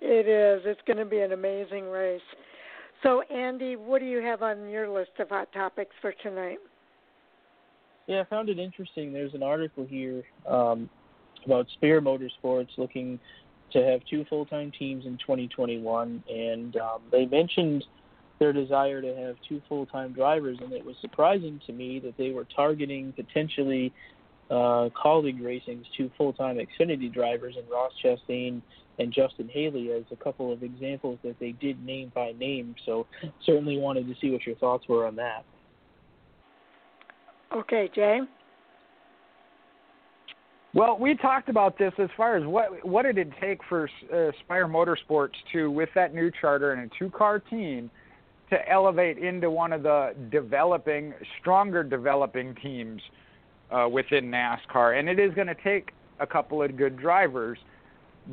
[0.00, 0.62] It is.
[0.64, 2.20] It's going to be an amazing race.
[3.02, 6.58] So, Andy, what do you have on your list of hot topics for tonight?
[8.06, 9.12] Yeah, I found it interesting.
[9.12, 10.88] There's an article here um,
[11.44, 13.20] about Spire Motorsports looking
[13.72, 17.84] to have two full-time teams in 2021, and um, they mentioned
[18.38, 22.30] their desire to have two full-time drivers, and it was surprising to me that they
[22.30, 23.92] were targeting potentially
[24.50, 28.62] uh, Kaulig Racing's two full-time Xfinity drivers in Ross Chastain
[28.98, 32.74] and Justin Haley as a couple of examples that they did name by name.
[32.84, 33.06] So
[33.44, 35.44] certainly wanted to see what your thoughts were on that.
[37.54, 38.20] Okay, Jay.
[40.72, 44.30] Well, we talked about this as far as what what did it take for uh,
[44.44, 47.90] Spire Motorsports to, with that new charter and a two-car team,
[48.50, 53.02] to elevate into one of the developing, stronger developing teams
[53.72, 54.98] uh, within NASCAR.
[54.98, 55.90] And it is going to take
[56.20, 57.58] a couple of good drivers,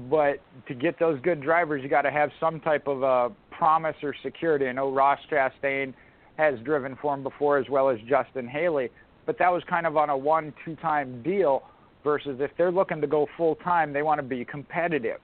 [0.07, 3.95] but to get those good drivers, you got to have some type of a promise
[4.03, 4.67] or security.
[4.67, 5.91] I know Ross Chastain
[6.37, 8.91] has driven for him before, as well as Justin Haley,
[9.25, 11.63] but that was kind of on a one, two-time deal
[12.03, 15.19] versus if they're looking to go full time, they want to be competitive.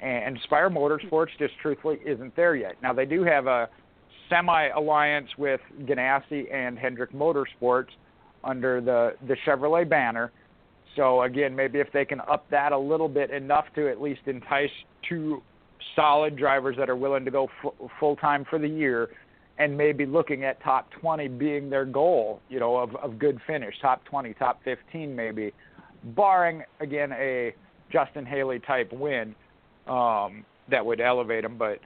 [0.00, 2.74] And Spire Motorsports just truthfully isn't there yet.
[2.82, 3.68] Now they do have a
[4.28, 7.88] semi alliance with Ganassi and Hendrick Motorsports
[8.42, 10.32] under the the Chevrolet banner.
[10.96, 14.22] So again, maybe if they can up that a little bit enough to at least
[14.26, 14.70] entice
[15.08, 15.42] two
[15.96, 19.10] solid drivers that are willing to go f- full time for the year,
[19.58, 23.74] and maybe looking at top 20 being their goal, you know, of of good finish,
[23.80, 25.52] top 20, top 15 maybe
[26.04, 27.54] barring again a
[27.92, 29.34] Justin Haley type win
[29.86, 31.56] um, that would elevate him.
[31.58, 31.78] But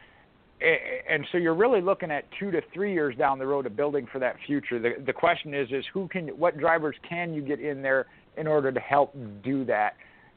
[0.61, 4.09] and so you're really looking at two to three years down the road of building
[4.11, 4.79] for that future.
[4.79, 8.47] The the question is is who can what drivers can you get in there in
[8.47, 9.15] order to help
[9.45, 9.95] do that?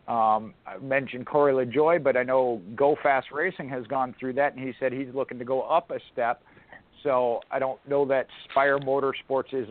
[0.07, 4.55] Um, I mentioned Corey LaJoie, but I know Go Fast Racing has gone through that,
[4.55, 6.41] and he said he's looking to go up a step.
[7.03, 9.69] So I don't know that Spire Motorsports is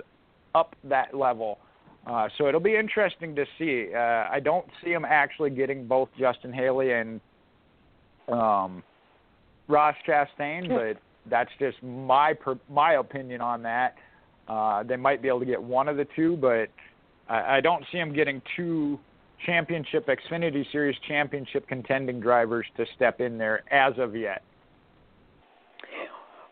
[0.55, 1.59] up that level
[2.07, 3.89] uh, so it'll be interesting to see.
[3.95, 3.99] Uh,
[4.31, 7.21] I don't see him actually getting both Justin Haley and
[8.29, 8.83] um,
[9.69, 13.97] Ross Chastain, but that's just my per, my opinion on that.
[14.49, 16.69] Uh, they might be able to get one of the two, but
[17.29, 18.99] I, I don't see him getting two
[19.47, 24.43] championship Xfinity Series championship contending drivers to step in there as of yet.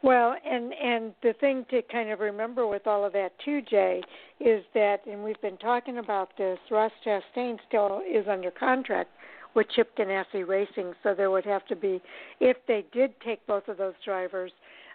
[0.03, 4.01] Well, and and the thing to kind of remember with all of that too, Jay,
[4.39, 6.59] is that, and we've been talking about this.
[6.71, 9.11] Ross Chastain still is under contract
[9.55, 12.01] with Chip Ganassi Racing, so there would have to be,
[12.39, 14.53] if they did take both of those drivers,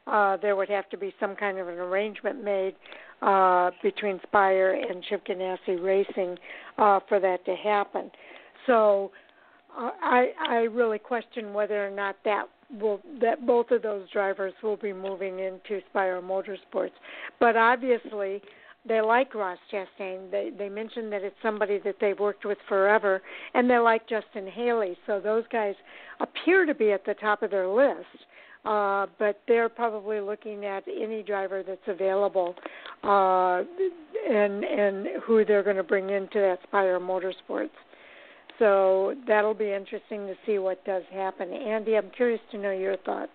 [0.07, 2.75] uh, there would have to be some kind of an arrangement made
[3.21, 6.37] uh, between Spire and Chip Ganassi Racing
[6.77, 8.09] uh, for that to happen.
[8.67, 9.11] So
[9.77, 12.45] uh, I I really question whether or not that
[12.79, 16.91] will that both of those drivers will be moving into Spire Motorsports.
[17.39, 18.41] But obviously,
[18.87, 20.29] they like Ross Chastain.
[20.31, 23.21] They they mentioned that it's somebody that they've worked with forever,
[23.53, 24.97] and they like Justin Haley.
[25.07, 25.75] So those guys
[26.19, 28.05] appear to be at the top of their list.
[28.65, 32.55] Uh, but they're probably looking at any driver that's available,
[33.03, 33.61] uh,
[34.29, 37.69] and and who they're going to bring into that Spire Motorsports.
[38.59, 41.51] So that'll be interesting to see what does happen.
[41.51, 43.31] Andy, I'm curious to know your thoughts.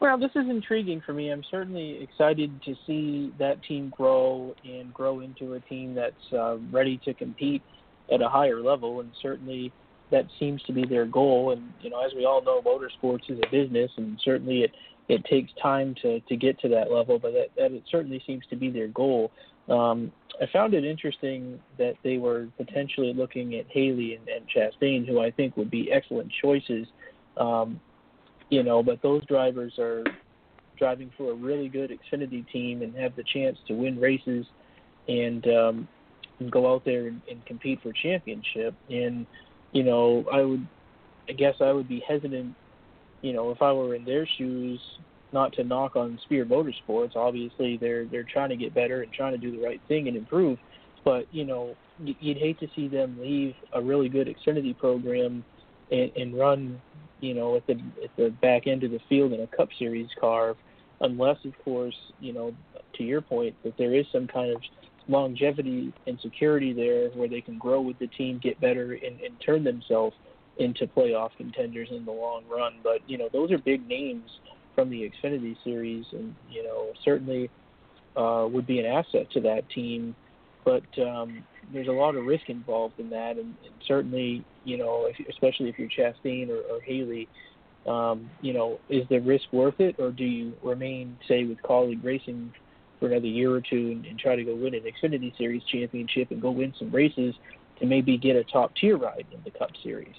[0.00, 1.30] Well, this is intriguing for me.
[1.30, 6.58] I'm certainly excited to see that team grow and grow into a team that's uh,
[6.70, 7.62] ready to compete
[8.12, 9.72] at a higher level, and certainly
[10.10, 11.52] that seems to be their goal.
[11.52, 14.72] And you know, as we all know, motorsports is a business, and certainly it
[15.08, 18.44] it takes time to to get to that level, but that, that it certainly seems
[18.50, 19.30] to be their goal.
[19.68, 25.06] Um, I found it interesting that they were potentially looking at Haley and, and Chastain,
[25.06, 26.86] who I think would be excellent choices.
[27.36, 27.80] Um,
[28.50, 30.04] you know, but those drivers are
[30.78, 34.46] driving for a really good Xfinity team and have the chance to win races
[35.08, 35.88] and um,
[36.40, 38.74] and go out there and, and compete for championship.
[38.90, 39.26] And
[39.72, 40.66] you know, I would,
[41.28, 42.54] I guess I would be hesitant.
[43.22, 44.80] You know, if I were in their shoes,
[45.34, 47.16] not to knock on Spire Motorsports.
[47.16, 50.16] Obviously, they're they're trying to get better and trying to do the right thing and
[50.16, 50.58] improve.
[51.04, 55.44] But you know, you'd hate to see them leave a really good Xfinity program
[55.90, 56.80] and, and run,
[57.20, 60.08] you know, at the at the back end of the field in a Cup Series
[60.18, 60.54] car,
[61.00, 62.54] unless, of course, you know,
[62.94, 64.62] to your point, that there is some kind of
[65.06, 69.38] longevity and security there where they can grow with the team, get better, and, and
[69.44, 70.16] turn themselves
[70.58, 72.74] into playoff contenders in the long run.
[72.82, 74.30] But you know, those are big names
[74.74, 77.50] from the Xfinity series, and you know certainly
[78.16, 80.14] uh, would be an asset to that team.
[80.64, 85.06] But um, there's a lot of risk involved in that, and, and certainly you know,
[85.06, 87.28] if, especially if you're Chastain or, or Haley,
[87.86, 92.02] um, you know, is the risk worth it, or do you remain, say, with Kaulig
[92.02, 92.52] Racing
[92.98, 96.30] for another year or two and, and try to go win an Xfinity Series championship
[96.30, 97.34] and go win some races
[97.80, 100.14] to maybe get a top tier ride in the Cup Series?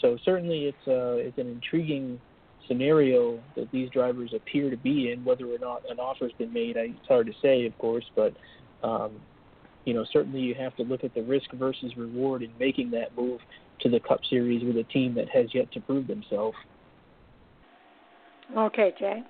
[0.00, 2.20] So certainly, it's uh, it's an intriguing
[2.68, 5.24] scenario that these drivers appear to be in.
[5.24, 8.34] Whether or not an offer's been made, it's hard to say, of course, but
[8.82, 9.12] um,
[9.84, 13.16] you know certainly you have to look at the risk versus reward in making that
[13.16, 13.40] move
[13.80, 16.56] to the Cup Series with a team that has yet to prove themselves.
[18.56, 19.22] Okay, Jay.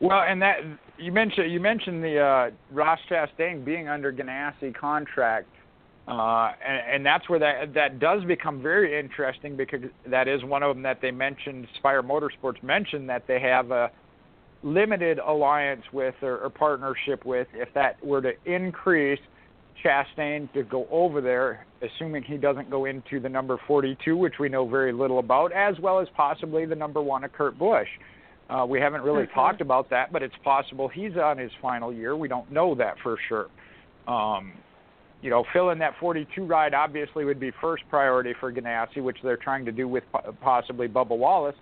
[0.00, 0.56] Well, and that
[0.98, 5.48] you mentioned you mentioned the uh, Ross Chastain being under Ganassi contract,
[6.08, 10.62] uh, and, and that's where that that does become very interesting because that is one
[10.62, 11.66] of them that they mentioned.
[11.78, 13.90] Spire Motorsports mentioned that they have a
[14.64, 17.46] limited alliance with or, or partnership with.
[17.54, 19.20] If that were to increase,
[19.84, 24.48] Chastain to go over there, assuming he doesn't go into the number 42, which we
[24.48, 27.88] know very little about, as well as possibly the number one of Kurt Busch.
[28.50, 29.34] Uh, we haven't really mm-hmm.
[29.34, 32.16] talked about that, but it's possible he's on his final year.
[32.16, 33.46] We don't know that for sure.
[34.06, 34.52] Um,
[35.22, 39.36] you know, filling that 42 ride obviously would be first priority for Ganassi, which they're
[39.36, 40.02] trying to do with
[40.40, 41.54] possibly Bubba Wallace.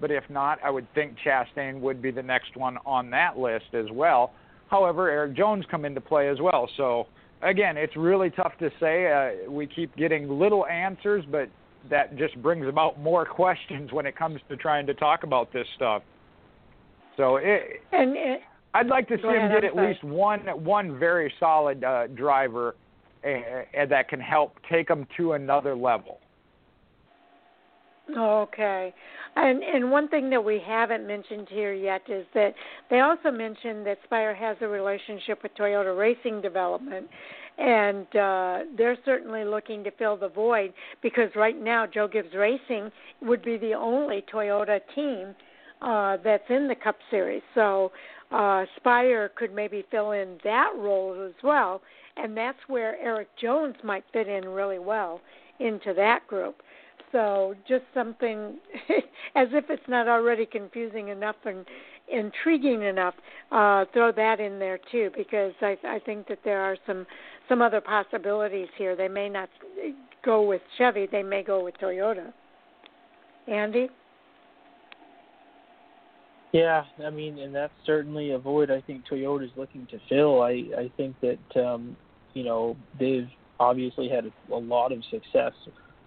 [0.00, 3.72] But if not, I would think Chastain would be the next one on that list
[3.72, 4.32] as well.
[4.68, 6.68] However, Erik Jones come into play as well.
[6.76, 7.06] So
[7.42, 9.12] again, it's really tough to say.
[9.46, 11.48] Uh, we keep getting little answers, but
[11.90, 15.66] that just brings about more questions when it comes to trying to talk about this
[15.76, 16.02] stuff.
[17.16, 18.40] So it, and it,
[18.74, 19.88] I'd like to see ahead, him get I'm at sorry.
[19.88, 22.74] least one one very solid uh, driver
[23.24, 26.18] uh, that can help take them to another level.
[28.16, 28.92] Okay.
[29.36, 32.54] And and one thing that we haven't mentioned here yet is that
[32.90, 37.08] they also mentioned that Spire has a relationship with Toyota Racing Development
[37.56, 40.72] and uh they're certainly looking to fill the void
[41.02, 42.90] because right now Joe Gibbs Racing
[43.22, 45.34] would be the only Toyota team
[45.80, 47.42] uh that's in the Cup series.
[47.54, 47.90] So
[48.30, 51.80] uh Spire could maybe fill in that role as well
[52.16, 55.20] and that's where Erik Jones might fit in really well
[55.60, 56.56] into that group.
[57.12, 58.58] So just something,
[59.36, 61.64] as if it's not already confusing enough and
[62.12, 63.14] intriguing enough,
[63.52, 67.06] uh, throw that in there too, because I, I think that there are some
[67.48, 68.96] some other possibilities here.
[68.96, 69.48] They may not
[70.24, 72.32] go with Chevy; they may go with Toyota.
[73.46, 73.88] Andy.
[76.52, 80.42] Yeah, I mean, and that's certainly a void I think Toyota's looking to fill.
[80.42, 81.96] I I think that um,
[82.34, 83.28] you know they've
[83.60, 85.52] obviously had a, lot of success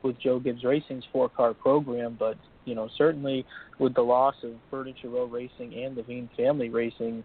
[0.04, 3.46] with Joe Gibbs Racing's four car program, but you know certainly
[3.80, 7.24] with the loss of Furniture Row Racing and Leavine Family Racing,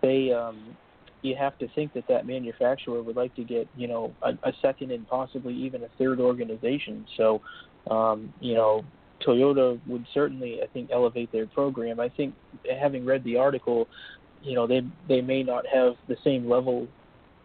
[0.00, 0.76] they um,
[1.22, 4.52] you have to think that that manufacturer would like to get you know a, a
[4.60, 7.06] second and possibly even a third organization.
[7.16, 7.40] So
[7.90, 8.84] um, you know
[9.26, 12.00] Toyota would certainly I think elevate their program.
[12.00, 12.34] I think
[12.80, 13.88] having read the article,
[14.42, 16.88] you know they they may not have the same level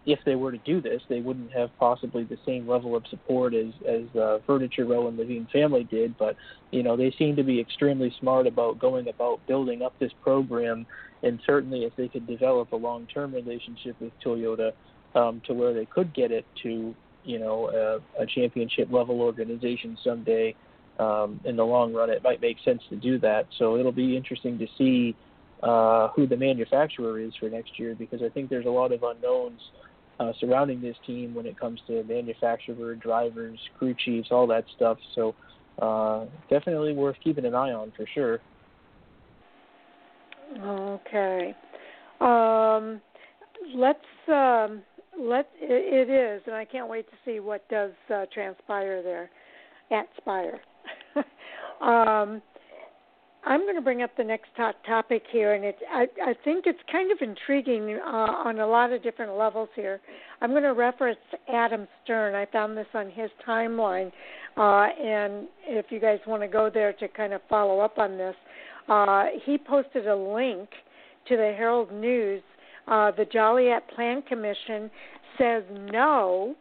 [0.08, 3.54] if they were to do this, they wouldn't have possibly the same level of support
[3.54, 6.18] as as uh, Furniture Row and Leavine family did.
[6.18, 6.38] But
[6.72, 10.88] you know, they seem to be extremely smart about going about building up this program,
[11.24, 14.72] and certainly if they could develop a long-term relationship with Toyota
[15.14, 19.98] um, to where they could get it to you know a, a championship level organization
[20.04, 20.56] someday.
[21.00, 23.46] Um, in the long run, it might make sense to do that.
[23.60, 25.16] So it'll be interesting to see
[25.62, 29.04] uh, who the manufacturer is for next year because I think there's a lot of
[29.04, 29.62] unknowns
[30.20, 34.98] uh, surrounding this team when it comes to manufacturer, drivers, crew chiefs, all that stuff.
[35.16, 35.36] So
[35.82, 38.40] uh, definitely worth keeping an eye on for sure.
[40.60, 41.56] Okay.
[42.20, 43.02] Um,
[43.76, 44.82] let's um,
[45.20, 49.30] let it, is, and I can't wait to see what does uh, transpire there
[49.92, 50.60] at Spire.
[51.82, 52.42] um,
[53.48, 56.66] I'm going to bring up the next top topic here, and it's I, I think
[56.68, 58.10] it's kind of intriguing uh,
[58.46, 60.02] on a lot of different levels here.
[60.42, 61.18] I'm going to reference
[61.48, 62.36] Adam Stern.
[62.36, 64.12] I found this on his timeline,
[64.58, 68.18] uh, and if you guys want to go there to kind of follow up on
[68.18, 68.36] this,
[68.90, 70.68] uh, he posted a link
[71.30, 72.44] to the Herald News.
[72.86, 74.92] Uh, the Joliet Plan Commission
[75.38, 76.54] says no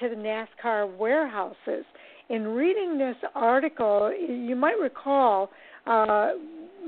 [0.00, 1.84] to the NASCAR warehouses.
[2.30, 5.50] In reading this article, you might recall
[5.86, 6.30] uh,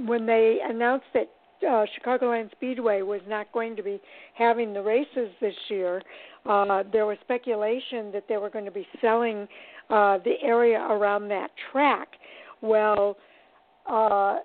[0.07, 1.31] when they announced that
[1.67, 4.01] uh, Chicagoland Speedway was not going to be
[4.35, 6.03] having the races this year,
[6.47, 9.47] uh, there was speculation that they were going to be selling
[9.91, 12.09] uh, the area around that track.
[12.61, 13.17] Well,
[13.89, 14.39] uh,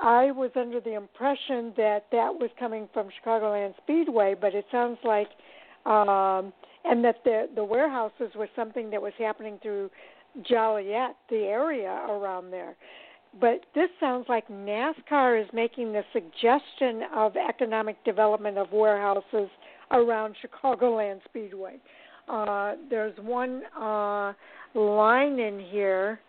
[0.00, 4.98] I was under the impression that that was coming from Chicagoland Speedway, but it sounds
[5.04, 5.28] like,
[5.86, 6.52] um,
[6.84, 9.90] and that the the warehouses was something that was happening through
[10.48, 12.76] Joliet, the area around there
[13.40, 19.48] but this sounds like NASCAR is making the suggestion of economic development of warehouses
[19.90, 21.76] around Chicagoland Speedway.
[22.28, 24.32] Uh, there's one uh,
[24.74, 26.20] line in here.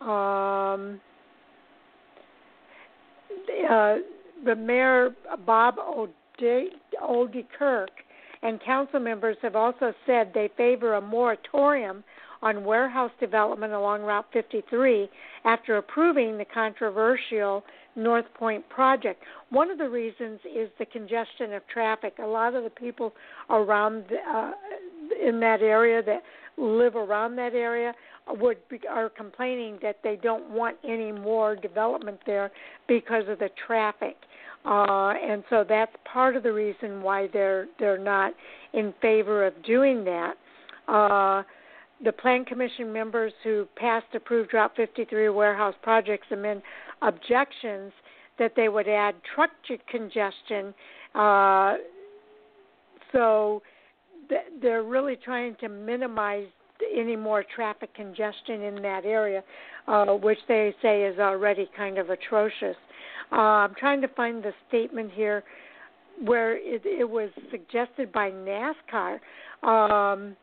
[0.00, 1.00] Um,
[3.70, 3.96] uh,
[4.44, 5.10] the mayor
[5.46, 7.88] Bob O'Dekirk
[8.42, 12.04] and council members have also said they favor a moratorium
[12.44, 15.08] on warehouse development along Route 53
[15.44, 17.64] after approving the controversial
[17.96, 19.22] North Point project.
[19.48, 22.16] One of the reasons is the congestion of traffic.
[22.22, 23.14] A lot of the people
[23.48, 24.52] around uh,
[25.26, 26.22] in that area that
[26.58, 27.94] live around that area
[28.28, 32.52] would be, are complaining that they don't want any more development there
[32.86, 34.16] because of the traffic.
[34.66, 38.32] Uh, and so that's part of the reason why they're they're not
[38.72, 40.34] in favor of doing that.
[40.88, 41.42] Uh,
[42.04, 46.62] the Plan Commission members who passed approved Route 53 warehouse projects amend
[47.02, 47.92] objections
[48.38, 49.50] that they would add truck
[49.88, 50.74] congestion.
[51.14, 51.74] Uh,
[53.12, 53.62] so
[54.28, 56.46] th- they're really trying to minimize
[56.94, 59.42] any more traffic congestion in that area,
[59.86, 62.76] uh, which they say is already kind of atrocious.
[63.32, 65.44] Uh, I'm trying to find the statement here
[66.22, 69.18] where it, it was suggested by NASCAR
[69.62, 70.36] um,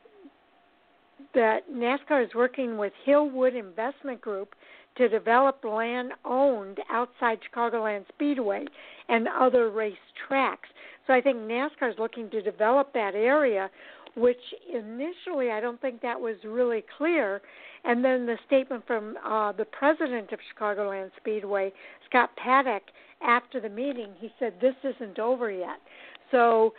[1.33, 4.55] that NASCAR is working with Hillwood Investment Group
[4.97, 8.65] to develop land owned outside Chicagoland Speedway
[9.07, 9.95] and other race
[10.27, 10.69] tracks.
[11.07, 13.69] So I think NASCAR is looking to develop that area,
[14.15, 17.41] which initially I don't think that was really clear.
[17.83, 21.71] And then the statement from uh, the president of Chicagoland Speedway,
[22.09, 22.83] Scott Paddock,
[23.21, 25.79] after the meeting, he said this isn't over yet.
[26.31, 26.73] So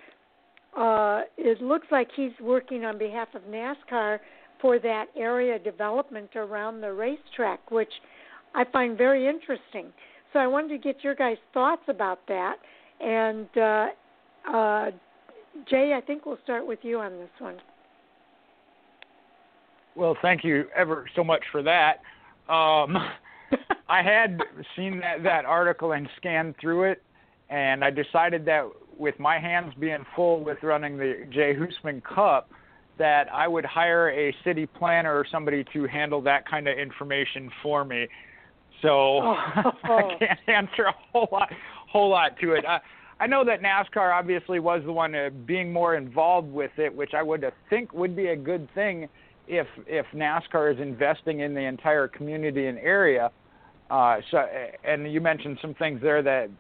[0.77, 4.19] uh, it looks like he's working on behalf of NASCAR
[4.63, 7.93] for that area development around the racetrack, which
[8.55, 9.93] I find very interesting.
[10.33, 12.57] So I wanted to get your guys' thoughts about that.
[13.01, 13.87] And uh,
[14.51, 14.91] uh,
[15.69, 17.57] Jay, I think we'll start with you on this one.
[19.97, 21.97] Well, thank you ever so much for that.
[22.49, 22.97] Um,
[23.89, 24.41] I had
[24.77, 27.03] seen that, that article and scanned through it,
[27.51, 28.67] and I decided that
[28.97, 32.49] with my hands being full with running the Jay Husmann Cup,
[32.99, 37.51] that I would hire a city planner or somebody to handle that kind of information
[37.63, 38.07] for me.
[38.83, 38.89] So
[39.21, 39.73] oh.
[39.85, 41.51] I can't answer a whole lot,
[41.91, 42.65] whole lot to it.
[42.67, 42.81] I,
[43.21, 47.15] I know that NASCAR obviously was the one uh, being more involved with it, which
[47.15, 49.09] I would think would be a good thing
[49.47, 53.31] if if NASCAR is investing in the entire community and area.
[53.91, 54.45] Uh, so,
[54.85, 56.51] and you mentioned some things there that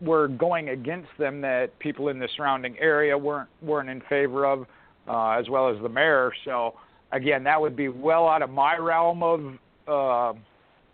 [0.00, 4.66] were going against them that people in the surrounding area weren't weren't in favor of
[5.08, 6.32] uh, as well as the mayor.
[6.44, 6.74] So
[7.12, 9.58] again, that would be well out of my realm of
[9.88, 10.38] uh,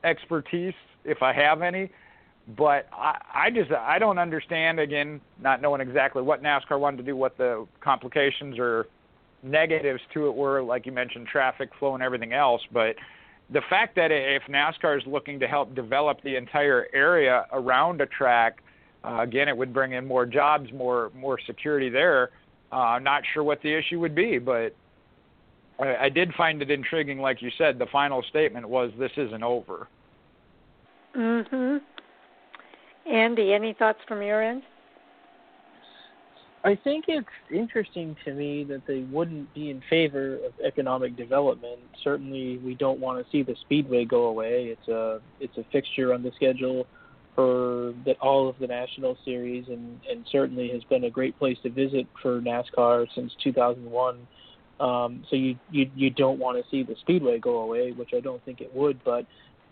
[0.04, 0.74] expertise
[1.04, 1.90] if I have any.
[2.56, 7.02] But I, I just I don't understand again, not knowing exactly what NASCAR wanted to
[7.02, 8.86] do, what the complications or
[9.42, 12.62] negatives to it were, like you mentioned, traffic flow and everything else.
[12.72, 12.96] But
[13.50, 18.06] the fact that if NASCAR is looking to help develop the entire area around a
[18.06, 18.62] track,
[19.04, 22.30] uh, again, it would bring in more jobs, more more security there.
[22.70, 24.74] Uh, I'm not sure what the issue would be, but
[25.78, 27.18] I, I did find it intriguing.
[27.18, 29.88] Like you said, the final statement was, "This isn't over."
[31.14, 31.80] Mhm.
[33.06, 34.62] Andy, any thoughts from your end?
[36.64, 41.80] I think it's interesting to me that they wouldn't be in favor of economic development.
[42.02, 44.66] Certainly, we don't want to see the speedway go away.
[44.66, 46.86] It's a it's a fixture on the schedule
[47.38, 51.56] for the, all of the national series, and and certainly has been a great place
[51.62, 54.26] to visit for NASCAR since 2001.
[54.80, 58.18] Um, so you you you don't want to see the speedway go away, which I
[58.18, 59.24] don't think it would, but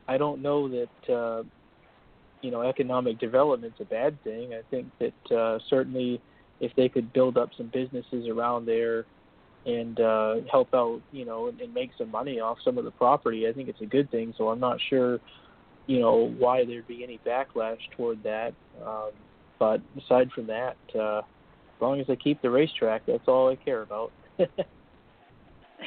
[0.06, 1.42] I don't know that uh,
[2.40, 4.54] you know economic development's a bad thing.
[4.54, 6.20] I think that uh, certainly
[6.60, 9.06] if they could build up some businesses around there
[9.66, 12.92] and uh, help out, you know, and, and make some money off some of the
[12.92, 14.34] property, I think it's a good thing.
[14.38, 15.18] So I'm not sure
[15.86, 18.54] you know why there'd be any backlash toward that.
[18.84, 19.10] Um,
[19.58, 23.56] but aside from that, uh, as long as I keep the racetrack, that's all I
[23.56, 24.12] care about.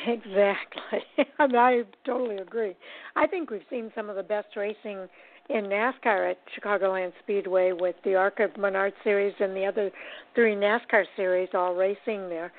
[0.08, 1.00] exactly,
[1.40, 2.76] and I totally agree.
[3.16, 5.08] I think we've seen some of the best racing
[5.50, 9.92] in NASCAR at Chicagoland Speedway with the ARCA Menard Series and the other
[10.36, 12.52] three NASCAR series all racing there.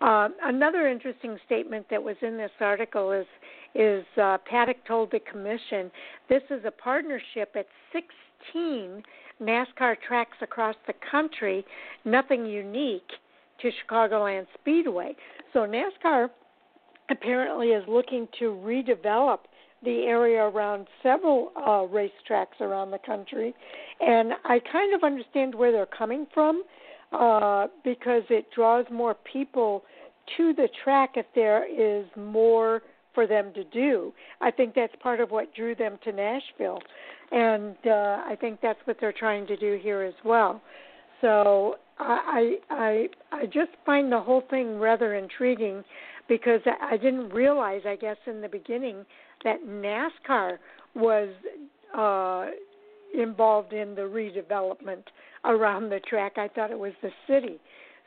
[0.00, 3.26] Uh, another interesting statement that was in this article is
[3.78, 5.90] is uh, Paddock told the commission
[6.28, 9.02] this is a partnership at 16
[9.40, 11.64] NASCAR tracks across the country,
[12.04, 13.08] nothing unique
[13.60, 15.14] to Chicagoland Speedway.
[15.52, 16.28] So NASCAR
[17.10, 19.38] apparently is looking to redevelop
[19.84, 23.54] the area around several uh, racetracks around the country,
[24.00, 26.64] and I kind of understand where they're coming from
[27.12, 29.84] uh, because it draws more people
[30.36, 32.82] to the track if there is more
[33.18, 34.12] for them to do.
[34.40, 36.78] I think that's part of what drew them to Nashville,
[37.32, 40.62] and uh, I think that's what they're trying to do here as well.
[41.20, 41.32] So
[41.98, 45.82] I I I just find the whole thing rather intriguing,
[46.28, 46.60] because
[46.92, 49.04] I didn't realize, I guess, in the beginning
[49.42, 50.58] that NASCAR
[50.94, 51.28] was
[51.96, 52.46] uh,
[53.20, 55.02] involved in the redevelopment
[55.44, 56.34] around the track.
[56.36, 57.58] I thought it was the city.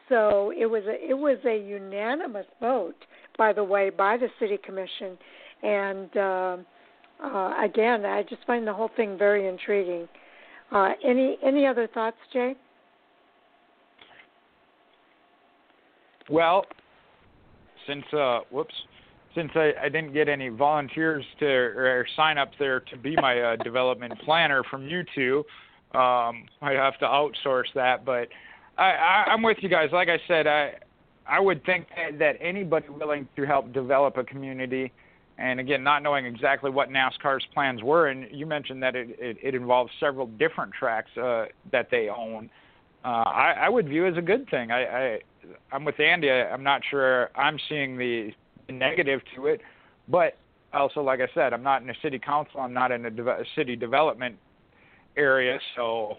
[0.07, 3.01] So it was a it was a unanimous vote,
[3.37, 5.17] by the way, by the city commission,
[5.63, 6.57] and uh,
[7.23, 10.07] uh, again, I just find the whole thing very intriguing.
[10.71, 12.55] Uh, any any other thoughts, Jay?
[16.29, 16.65] Well,
[17.87, 18.73] since uh, whoops,
[19.35, 23.39] since I, I didn't get any volunteers to or sign up there to be my
[23.41, 25.43] uh, development planner from you two,
[25.93, 28.05] um, I have to outsource that.
[28.05, 28.29] But
[28.77, 29.89] I, I, I'm with you guys.
[29.91, 30.73] Like I said, I
[31.27, 31.87] I would think
[32.19, 34.91] that anybody willing to help develop a community,
[35.37, 39.37] and again, not knowing exactly what NASCAR's plans were, and you mentioned that it it,
[39.41, 42.49] it involves several different tracks uh, that they own.
[43.03, 44.71] Uh, I, I would view as a good thing.
[44.71, 45.19] I, I
[45.71, 46.29] I'm with Andy.
[46.29, 48.31] I'm not sure I'm seeing the
[48.69, 49.61] negative to it,
[50.07, 50.37] but
[50.73, 52.59] also, like I said, I'm not in a city council.
[52.61, 54.37] I'm not in a, de- city development
[55.17, 56.17] area, so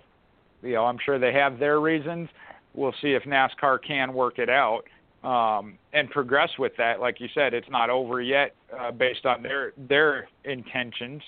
[0.62, 2.28] you know I'm sure they have their reasons.
[2.74, 4.82] We'll see if NASCAR can work it out
[5.24, 7.00] um, and progress with that.
[7.00, 11.22] Like you said, it's not over yet uh, based on their their intentions.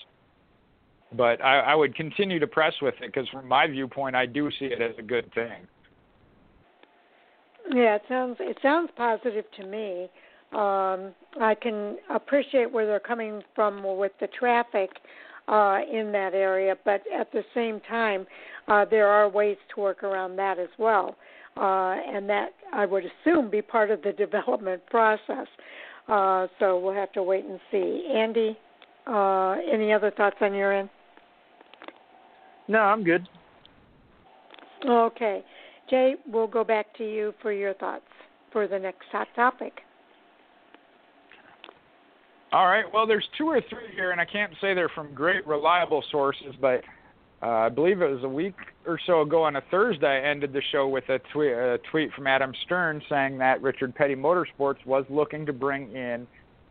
[1.13, 4.49] But I, I would continue to press with it because, from my viewpoint, I do
[4.59, 5.67] see it as a good thing.
[7.73, 10.09] Yeah, it sounds it sounds positive to me.
[10.51, 14.89] Um, I can appreciate where they're coming from with the traffic
[15.47, 18.25] uh, in that area, but at the same time,
[18.67, 21.15] uh, there are ways to work around that as well,
[21.57, 25.47] uh, and that I would assume be part of the development process.
[26.07, 28.11] Uh, so we'll have to wait and see.
[28.15, 28.57] Andy,
[29.07, 30.89] uh, any other thoughts on your end?
[32.67, 33.27] No, I'm good.
[34.87, 35.43] Okay.
[35.89, 38.05] Jay, we'll go back to you for your thoughts
[38.51, 39.81] for the next hot topic.
[42.51, 42.85] All right.
[42.93, 46.55] Well, there's two or three here, and I can't say they're from great reliable sources,
[46.61, 46.81] but
[47.45, 48.55] uh, I believe it was a week
[48.87, 50.07] or so ago on a Thursday.
[50.07, 53.93] I ended the show with a tweet, a tweet from Adam Stern saying that Richard
[53.93, 56.25] Petty Motorsports was looking to bring in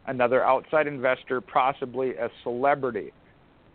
[0.09, 3.13] another outside investor, possibly a celebrity.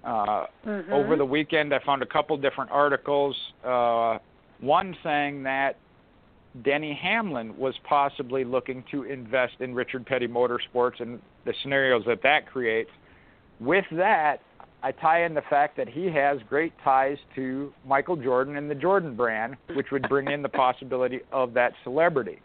[0.03, 0.91] Uh, mm-hmm.
[0.91, 3.35] Over the weekend, I found a couple different articles.
[3.63, 4.17] Uh,
[4.59, 5.77] one saying that
[6.63, 12.21] Denny Hamlin was possibly looking to invest in Richard Petty Motorsports and the scenarios that
[12.23, 12.89] that creates.
[13.61, 14.41] With that,
[14.81, 18.75] I tie in the fact that he has great ties to Michael Jordan and the
[18.75, 22.39] Jordan brand, which would bring in the possibility of that celebrity.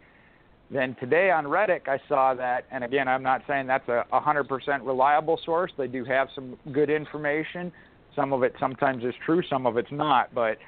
[0.71, 4.49] Then today on Reddit, I saw that, and again, I'm not saying that's a 100%
[4.85, 5.71] reliable source.
[5.77, 7.71] They do have some good information.
[8.17, 10.35] Some of it sometimes is true, some of it's not.
[10.35, 10.59] But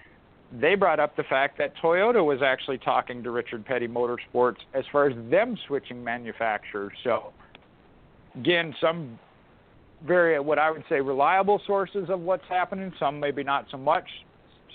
[0.53, 4.85] they brought up the fact that Toyota was actually talking to Richard Petty Motorsports as
[4.93, 6.93] far as them switching manufacturers.
[7.03, 7.33] So,
[8.37, 9.19] again, some
[10.05, 14.05] very, what I would say, reliable sources of what's happening, some maybe not so much.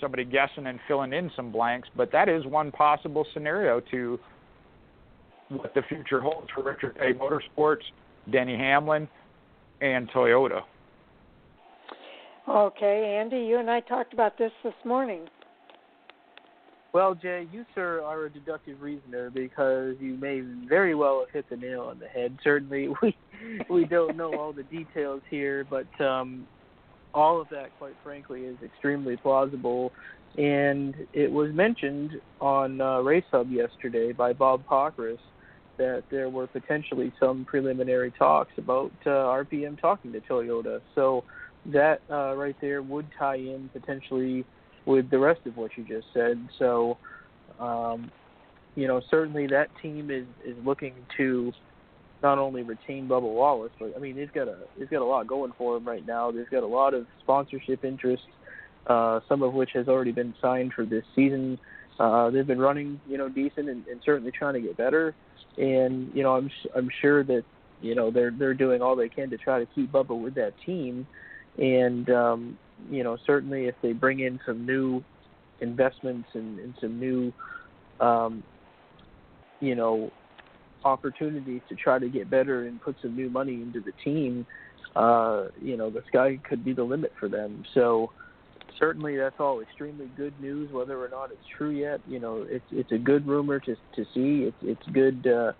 [0.00, 4.18] Somebody guessing and filling in some blanks, but that is one possible scenario to
[5.48, 7.14] what the future holds for Richard A.
[7.14, 7.82] Motorsports,
[8.32, 9.08] Denny Hamlin,
[9.80, 10.62] and Toyota.
[12.48, 15.28] Okay, Andy, you and I talked about this this morning.
[16.92, 21.48] Well, Jay, you sir are a deductive reasoner because you may very well have hit
[21.48, 22.36] the nail on the head.
[22.44, 23.16] Certainly, we
[23.70, 26.46] we don't know all the details here, but um,
[27.14, 29.92] all of that, quite frankly, is extremely plausible.
[30.36, 35.18] And it was mentioned on uh, Race Hub yesterday by Bob Pockrass
[35.78, 40.80] that there were potentially some preliminary talks about uh, RPM talking to Toyota.
[40.94, 41.24] So
[41.66, 44.44] that uh, right there would tie in potentially
[44.86, 46.48] with the rest of what you just said.
[46.58, 46.98] So,
[47.60, 48.10] um,
[48.74, 51.52] you know, certainly that team is is looking to
[52.22, 55.26] not only retain Bubba Wallace, but I mean they've got a they've got a lot
[55.26, 56.30] going for them right now.
[56.30, 58.22] They've got a lot of sponsorship interest,
[58.86, 61.58] uh, some of which has already been signed for this season.
[61.98, 65.14] Uh, they've been running, you know, decent and, and certainly trying to get better.
[65.58, 67.44] And you know, I'm I'm sure that
[67.82, 70.54] you know they're they're doing all they can to try to keep Bubba with that
[70.64, 71.06] team.
[71.58, 72.58] And um,
[72.90, 75.02] you know, certainly if they bring in some new
[75.60, 77.32] investments and, and some new,
[78.00, 78.42] um,
[79.60, 80.10] you know,
[80.84, 84.46] opportunities to try to get better and put some new money into the team,
[84.96, 87.64] uh, you know, the sky could be the limit for them.
[87.74, 88.10] So
[88.78, 90.72] certainly that's all extremely good news.
[90.72, 94.04] Whether or not it's true yet, you know, it's it's a good rumor to to
[94.12, 94.44] see.
[94.44, 95.26] It's it's good.
[95.26, 95.52] Uh,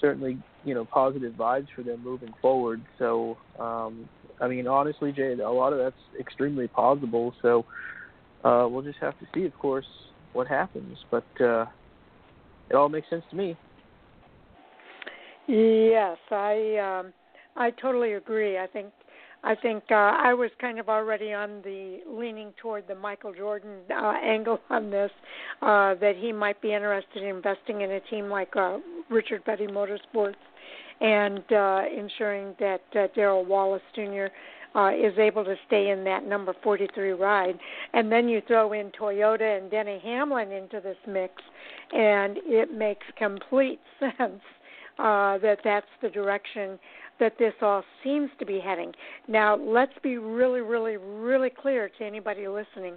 [0.00, 2.80] certainly, you know, positive vibes for them moving forward.
[2.98, 4.08] So um,
[4.40, 7.34] I mean, honestly, Jay, a lot of that's extremely plausible.
[7.42, 7.64] So
[8.44, 9.86] uh, we'll just have to see, of course,
[10.32, 10.96] what happens.
[11.10, 11.66] But uh,
[12.70, 13.56] it all makes sense to me.
[15.46, 17.12] Yes, I um,
[17.56, 18.58] I totally agree.
[18.58, 18.92] I think
[19.42, 23.78] I think uh, I was kind of already on the leaning toward the Michael Jordan
[23.90, 25.10] uh, angle on this,
[25.62, 28.78] uh, that he might be interested in investing in a team like uh,
[29.10, 30.34] Richard Petty Motorsports
[31.00, 34.26] and uh, ensuring that uh, Darrell Wallace Jr.
[34.72, 37.58] Uh, is able to stay in that number 43 ride.
[37.92, 41.34] And then you throw in Toyota and Denny Hamlin into this mix,
[41.92, 44.40] and it makes complete sense
[44.98, 46.78] uh, that that's the direction
[47.18, 48.92] that this all seems to be heading.
[49.28, 52.94] Now, let's be really, really, really clear to anybody listening.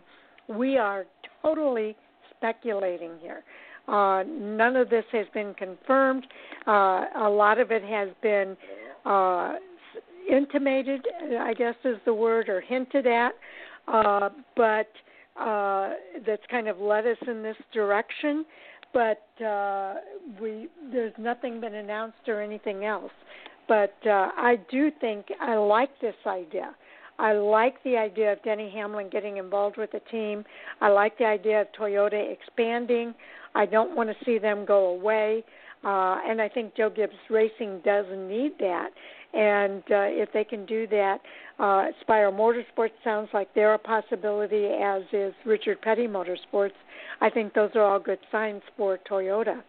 [0.47, 1.05] We are
[1.41, 1.95] totally
[2.35, 3.43] speculating here.
[3.87, 6.25] Uh, none of this has been confirmed.
[6.65, 8.55] Uh, a lot of it has been
[9.05, 9.55] uh,
[10.29, 11.05] intimated,
[11.39, 13.33] I guess is the word, or hinted at,
[13.87, 14.89] uh, but
[15.39, 15.89] uh,
[16.25, 18.45] that's kind of led us in this direction.
[18.93, 19.95] But uh,
[20.39, 23.11] we there's nothing been announced or anything else.
[23.67, 26.75] But uh, I do think I like this idea.
[27.19, 30.43] I like the idea of Denny Hamlin getting involved with the team.
[30.81, 33.13] I like the idea of Toyota expanding.
[33.55, 35.43] I don't want to see them go away.
[35.83, 38.89] Uh, and I think Joe Gibbs Racing does need that.
[39.33, 41.17] And uh, if they can do that,
[41.59, 46.71] uh, Spire Motorsports sounds like they're a possibility, as is Richard Petty Motorsports.
[47.19, 49.61] I think those are all good signs for Toyota.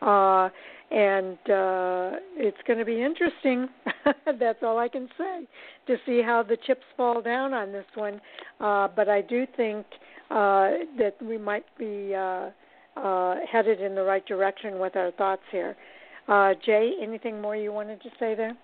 [0.00, 0.48] Uh,
[0.90, 3.68] and uh, it's going to be interesting.
[4.38, 5.46] That's all I can say
[5.86, 8.20] to see how the chips fall down on this one.
[8.60, 9.84] Uh, but I do think
[10.30, 12.50] uh, that we might be uh,
[12.96, 15.76] uh, headed in the right direction with our thoughts here.
[16.26, 18.56] Uh, Jay, anything more you wanted to say there?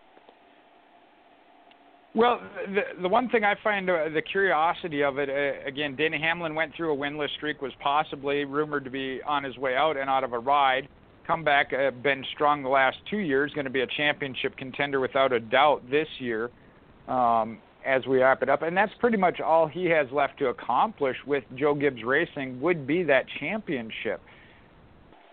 [2.15, 6.21] Well, the the one thing I find uh, the curiosity of it uh, again, Denny
[6.21, 9.97] Hamlin went through a winless streak, was possibly rumored to be on his way out
[9.97, 10.87] and out of a ride
[11.27, 15.33] comeback, uh, been strong the last two years, going to be a championship contender without
[15.33, 16.51] a doubt this year
[17.09, 18.63] um, as we wrap it up.
[18.63, 22.87] And that's pretty much all he has left to accomplish with Joe Gibbs Racing would
[22.87, 24.21] be that championship.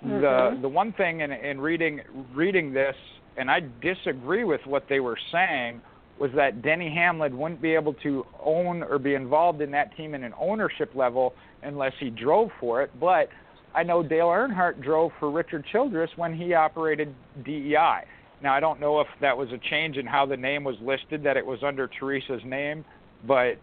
[0.03, 0.21] Mm-hmm.
[0.21, 2.01] The the one thing in, in reading
[2.33, 2.95] reading this,
[3.37, 5.81] and I disagree with what they were saying,
[6.19, 10.15] was that Denny Hamlin wouldn't be able to own or be involved in that team
[10.15, 12.91] in an ownership level unless he drove for it.
[12.99, 13.29] But
[13.73, 17.13] I know Dale Earnhardt drove for Richard Childress when he operated
[17.45, 18.03] DEI.
[18.41, 21.23] Now I don't know if that was a change in how the name was listed,
[21.23, 22.83] that it was under Teresa's name,
[23.25, 23.57] but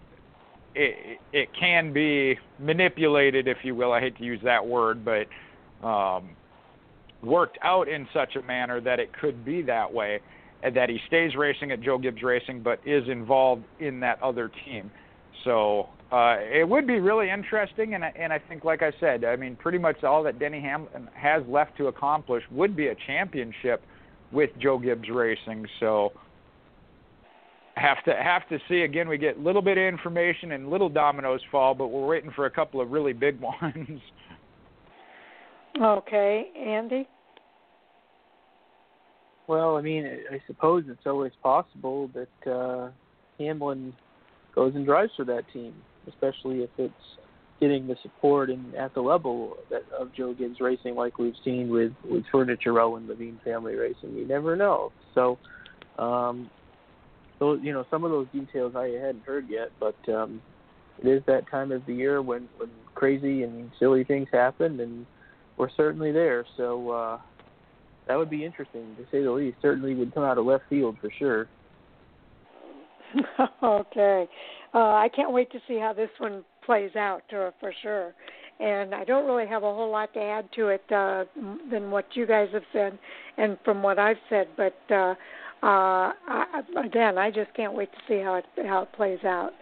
[0.75, 3.93] it it can be manipulated, if you will.
[3.93, 6.31] I hate to use that word, but um,
[7.23, 10.21] worked out in such a manner that it could be that way,
[10.63, 14.51] and that he stays racing at Joe Gibbs Racing, but is involved in that other
[14.65, 14.91] team.
[15.45, 19.37] So uh, it would be really interesting, and and I think, like I said, I
[19.37, 23.83] mean, pretty much all that Denny Hamlin has left to accomplish would be a championship
[24.33, 25.67] with Joe Gibbs Racing.
[25.81, 26.13] So
[27.77, 29.07] have to have to see again.
[29.07, 32.47] We get a little bit of information and little dominoes fall, but we're waiting for
[32.47, 34.01] a couple of really big ones.
[35.81, 37.07] Okay, Andy.
[39.47, 42.91] Well, I mean, I suppose it's always possible that uh,
[43.39, 43.93] Hamlin
[44.55, 45.75] goes and drives for that team
[46.09, 46.95] especially if it's
[47.61, 51.69] getting the support and at the level that of Joe Gibbs Racing, like we've seen
[51.69, 54.15] with with Furniture Row and Leavine Family Racing.
[54.15, 54.93] You never know.
[55.15, 55.39] So,
[55.99, 56.51] um,
[57.39, 60.41] so you know, some of those details I hadn't heard yet, but um,
[61.03, 65.07] it is that time of the year when when crazy and silly things happen, and
[65.57, 66.45] we're certainly there.
[66.57, 66.91] So.
[66.91, 67.19] uh
[68.09, 69.59] that would be interesting to say the least.
[69.61, 71.47] Certainly would come out of left field for sure.
[73.63, 74.29] okay.
[74.75, 78.13] Uh, I can't wait to see how this one plays out uh, for sure.
[78.61, 81.25] And I don't really have a whole lot to add to it uh,
[81.71, 82.99] than what you guys have said
[83.37, 84.49] and from what I've said.
[84.57, 85.15] But uh,
[85.63, 89.53] uh, I, again, I just can't wait to see how it how it plays out.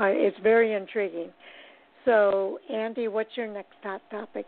[0.00, 1.30] Uh, it's very intriguing.
[2.04, 4.46] So, Andy, what's your next hot topic?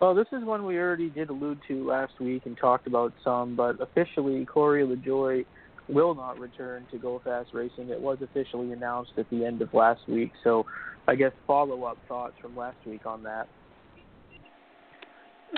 [0.00, 3.54] Well, this is one we already did allude to last week and talked about some,
[3.54, 5.44] but officially, Corey LaJoie
[5.92, 7.88] will not return to Go Fast Racing.
[7.88, 10.32] It was officially announced at the end of last week.
[10.44, 10.66] So,
[11.08, 13.48] I guess follow up thoughts from last week on that.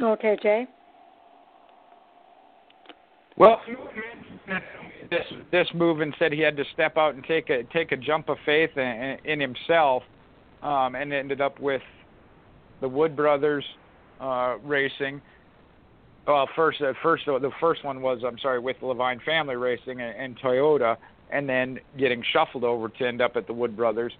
[0.02, 0.66] Okay, Jay.
[3.36, 3.60] Well,
[5.10, 5.20] this
[5.50, 8.28] this move and said he had to step out and take a take a jump
[8.28, 10.02] of faith in, in himself,
[10.62, 11.82] um, and ended up with
[12.80, 13.64] the Wood Brothers
[14.20, 15.20] uh, Racing
[16.26, 20.00] well, first, uh, first, uh, the first one was I'm sorry with Leavine Family Racing
[20.00, 20.96] and, and Toyota,
[21.30, 24.12] and then getting shuffled over to end up at the Wood Brothers.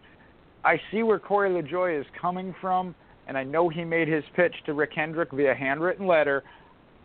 [0.64, 2.94] I see where Corey LaJoie is coming from,
[3.26, 6.42] and I know he made his pitch to Rick Hendrick via handwritten letter.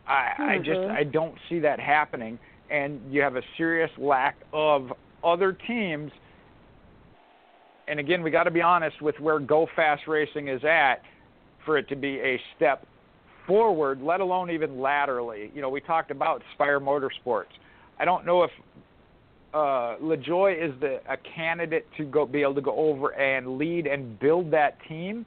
[0.07, 0.43] I, mm-hmm.
[0.43, 2.39] I just I don't see that happening,
[2.69, 4.91] and you have a serious lack of
[5.23, 6.11] other teams.
[7.87, 11.01] And again, we got to be honest with where Go Fast Racing is at
[11.65, 12.85] for it to be a step
[13.49, 15.51] forward, let alone even laterally.
[15.55, 17.51] You know, we talked about Spire Motorsports.
[17.99, 18.51] I don't know if
[19.53, 23.87] uh, LaJoie is the a candidate to go be able to go over and lead
[23.87, 25.25] and build that team.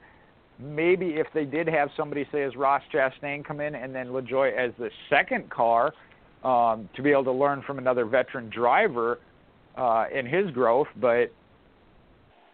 [0.57, 4.57] Maybe if they did have somebody say as Ross Chastain come in and then LaJoie
[4.57, 5.93] as the second car
[6.45, 9.19] um, to be able to learn from another veteran driver
[9.75, 11.33] uh, in his growth, but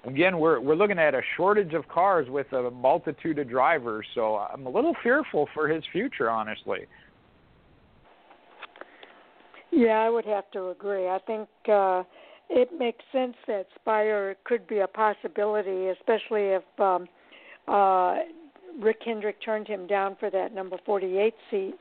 [0.05, 4.37] again, we're we're looking at a shortage of cars with a multitude of drivers, so
[4.37, 6.79] I'm a little fearful for his future, honestly.
[9.71, 11.07] Yeah, I would have to agree.
[11.07, 12.03] I think uh,
[12.49, 17.07] it makes sense that Spire could be a possibility, especially if um,
[17.67, 18.17] uh,
[18.79, 21.75] Rick Hendrick turned him down for that number 48 seat.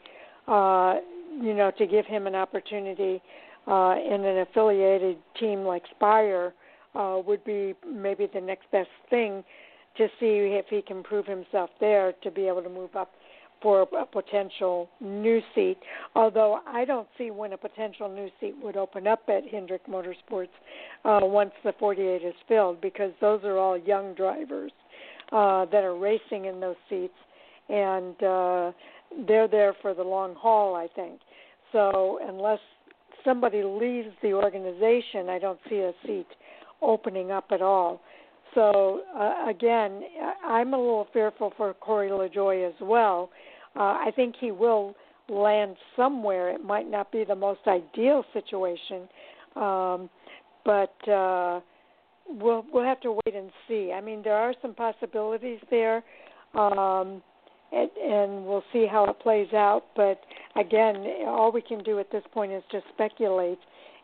[0.47, 0.97] Uh,
[1.41, 3.23] you know, to give him an opportunity
[3.67, 6.55] uh, in an affiliated team like Spire
[6.95, 9.45] uh, would be maybe the next best thing
[9.97, 13.13] to see if he can prove himself there to be able to move up
[13.61, 15.79] for a potential new seat.
[16.15, 20.49] Although I don't see when a potential new seat would open up at Hendrick Motorsports
[21.05, 24.71] uh, once the 48 is filled, because those are all young drivers
[25.33, 27.15] uh, that are racing in those seats,
[27.69, 28.73] and uh,
[29.27, 30.75] they're there for the long haul.
[30.77, 31.21] I think
[31.73, 32.21] so.
[32.27, 32.61] Unless
[33.25, 36.29] somebody leaves the organization, I don't see a seat
[36.83, 38.01] opening up at all.
[38.55, 40.03] So uh, again,
[40.45, 43.31] I'm a little fearful for Corey LaJoie as well.
[43.77, 44.95] Uh, I think he will
[45.29, 46.51] land somewhere.
[46.51, 49.09] It might not be the most ideal situation,
[49.57, 50.09] um,
[50.65, 51.61] but uh,
[52.29, 53.93] we'll we'll have to wait and see.
[53.93, 56.03] I mean, there are some possibilities there,
[56.55, 57.23] um,
[57.73, 59.85] and, and we'll see how it plays out.
[59.95, 60.21] But
[60.57, 60.97] again,
[61.27, 63.59] all we can do at this point is just speculate.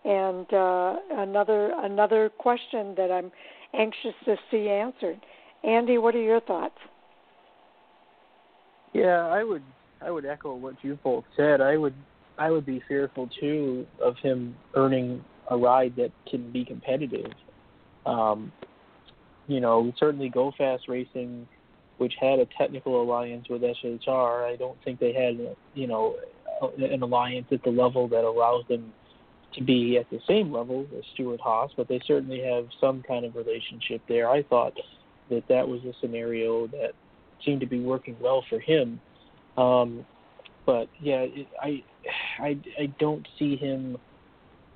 [0.04, 3.32] And uh, another another question that I'm
[3.72, 5.18] anxious to see answered.
[5.62, 6.74] Andy, what are your thoughts?
[8.92, 9.62] Yeah, I would
[10.02, 11.60] I would echo what you both said.
[11.60, 11.94] I would
[12.38, 17.30] I would be fearful too of him earning a ride that can be competitive.
[18.06, 18.52] Um,
[19.46, 21.46] you know, certainly Go Fast Racing,
[21.98, 26.16] which had a technical alliance with SHR, I don't think they had you know
[26.78, 28.92] an alliance at the level that allows them
[29.56, 33.36] to be at the same level as Stewart-Haas, but they certainly have some kind of
[33.36, 34.28] relationship there.
[34.28, 34.74] I thought
[35.30, 36.92] that that was a scenario that
[37.44, 39.00] seemed to be working well for him.
[39.56, 40.04] Um,
[40.66, 41.82] but yeah, it, I,
[42.38, 43.96] I, I don't see him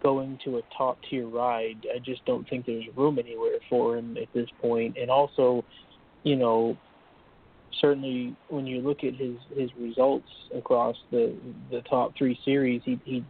[0.03, 1.87] going to a top tier ride.
[1.95, 4.97] I just don't think there's room anywhere for him at this point.
[4.97, 5.65] And also,
[6.23, 6.77] you know,
[7.81, 11.35] certainly when you look at his his results across the
[11.71, 13.25] the top three series, he he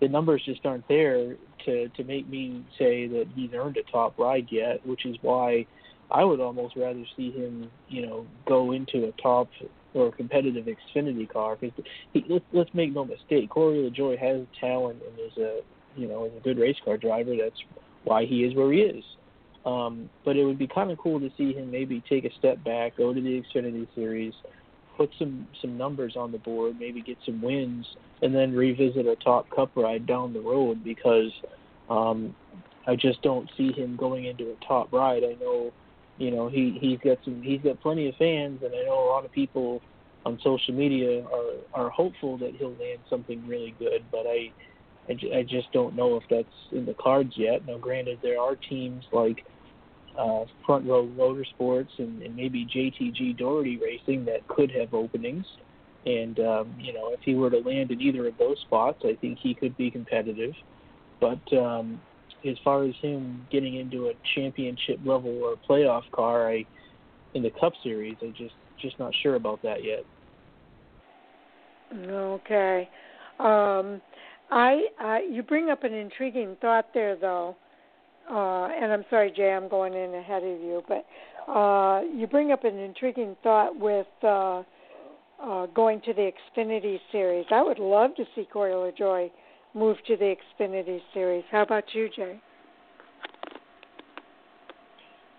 [0.00, 4.18] the numbers just aren't there to to make me say that he's earned a top
[4.18, 5.66] ride yet, which is why
[6.10, 9.48] I would almost rather see him, you know, go into a top
[9.94, 11.84] or competitive Xfinity car because
[12.28, 15.60] let's let's make no mistake, Corey LaJoie has talent and is a
[15.96, 17.34] you know is a good race car driver.
[17.36, 17.60] That's
[18.04, 19.04] why he is where he is.
[19.66, 22.62] Um, but it would be kind of cool to see him maybe take a step
[22.64, 24.32] back, go to the Xfinity Series,
[24.98, 27.86] put some some numbers on the board, maybe get some wins,
[28.20, 31.32] and then revisit a top cup ride down the road because
[31.88, 32.34] um,
[32.86, 35.22] I just don't see him going into a top ride.
[35.24, 35.72] I know,
[36.18, 39.08] you know, he he's got some he's got plenty of fans, and I know a
[39.08, 39.80] lot of people
[40.26, 44.52] on social media are are hopeful that he'll land something really good, but I.
[45.08, 47.64] I, I just don't know if that's in the cards yet.
[47.66, 49.42] Now, granted, there are teams like
[50.18, 55.46] uh, Front Row Motorsports and, and maybe JTG Daugherty Racing that could have openings.
[56.06, 59.16] And um, you know, if he were to land in either of those spots, I
[59.20, 60.52] think he could be competitive.
[61.20, 62.00] But um,
[62.48, 66.64] as far as him getting into a championship level or playoff car, I
[67.34, 70.04] in the Cup Series, I just just not sure about that yet.
[71.94, 72.88] Okay.
[73.38, 74.00] Um,
[74.50, 77.56] I, I you bring up an intriguing thought there, though
[78.30, 81.06] uh, and I'm sorry, Jay, I'm going in ahead of you, but
[81.50, 84.62] uh, you bring up an intriguing thought with uh,
[85.42, 87.46] uh, going to the Xfinity Series.
[87.50, 89.30] I would love to see Corey LaJoie
[89.74, 91.44] move to the Xfinity Series.
[91.50, 92.40] How about you, Jay?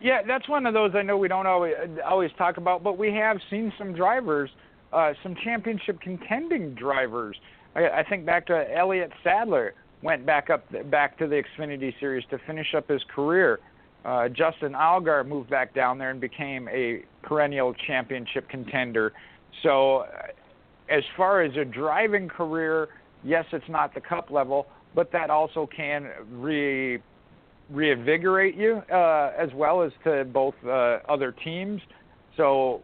[0.02, 1.74] Yeah, that's one of those I know we don't always
[2.06, 4.49] always talk about, but we have seen some drivers,
[4.94, 7.36] uh, some championship contending drivers.
[7.76, 12.24] I, I think back to Elliott Sadler went back up back to the Xfinity Series
[12.30, 13.60] to finish up his career.
[14.06, 19.12] Uh, Justin Allgaier moved back down there and became a perennial championship contender.
[19.62, 20.28] So, uh,
[20.90, 22.88] as far as a driving career,
[23.24, 27.00] yes, it's not the cup level, but that also can re
[27.70, 31.82] reinvigorate you uh, as well as to both uh, other teams.
[32.36, 32.82] So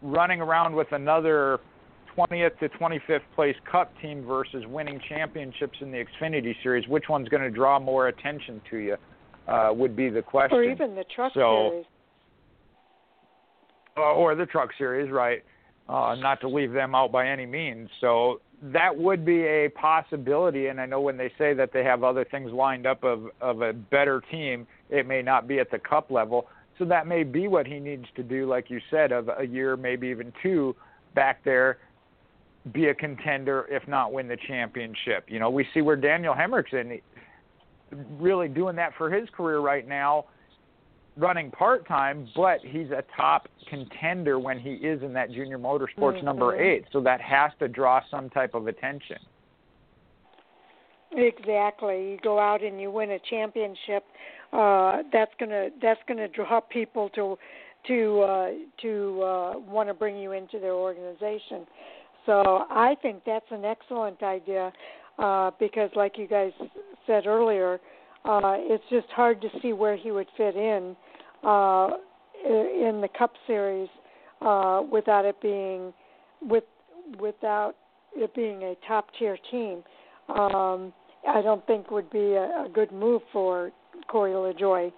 [0.00, 1.60] running around with another
[2.16, 7.28] 20th to 25th place cup team versus winning championships in the Xfinity series, which one's
[7.28, 8.96] going to draw more attention to you?
[9.48, 10.58] Uh, would be the question.
[10.58, 11.86] Or even the truck so, series.
[13.96, 15.44] Uh, or the truck series, right?
[15.88, 17.88] Uh, not to leave them out by any means.
[18.00, 20.66] So that would be a possibility.
[20.66, 23.62] And I know when they say that they have other things lined up of of
[23.62, 26.48] a better team, it may not be at the cup level.
[26.78, 29.76] So that may be what he needs to do, like you said, of a year,
[29.76, 30.74] maybe even two,
[31.14, 31.78] back there,
[32.72, 35.24] be a contender, if not win the championship.
[35.28, 37.00] You know, we see where Daniel Henriksen
[38.18, 40.26] really doing that for his career right now
[41.16, 46.16] running part time, but he's a top contender when he is in that junior motorsports
[46.16, 46.26] mm-hmm.
[46.26, 46.84] number eight.
[46.92, 49.18] So that has to draw some type of attention.
[51.12, 52.10] Exactly.
[52.10, 54.04] You go out and you win a championship.
[54.52, 57.38] Uh, that's gonna that's gonna draw people to
[57.86, 58.50] to uh,
[58.82, 61.66] to uh, want to bring you into their organization.
[62.26, 64.72] So I think that's an excellent idea
[65.18, 66.52] uh, because, like you guys
[67.06, 67.80] said earlier,
[68.24, 70.96] uh, it's just hard to see where he would fit in
[71.44, 71.88] uh,
[72.44, 73.88] in the Cup Series
[74.42, 75.92] uh, without it being
[76.42, 76.64] with
[77.20, 77.76] without
[78.16, 79.82] it being a top tier team.
[80.28, 80.92] Um,
[81.28, 83.70] I don't think would be a, a good move for
[84.08, 84.92] Corey LaJoie.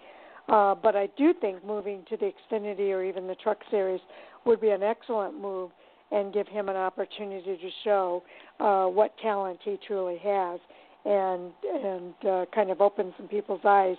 [0.48, 4.00] Uh, but I do think moving to the Xfinity or even the Truck Series
[4.46, 5.70] would be an excellent move
[6.10, 8.22] and give him an opportunity to show
[8.60, 10.60] uh, what talent he truly has
[11.04, 11.52] and
[11.84, 13.96] and uh, kind of open some people's eyes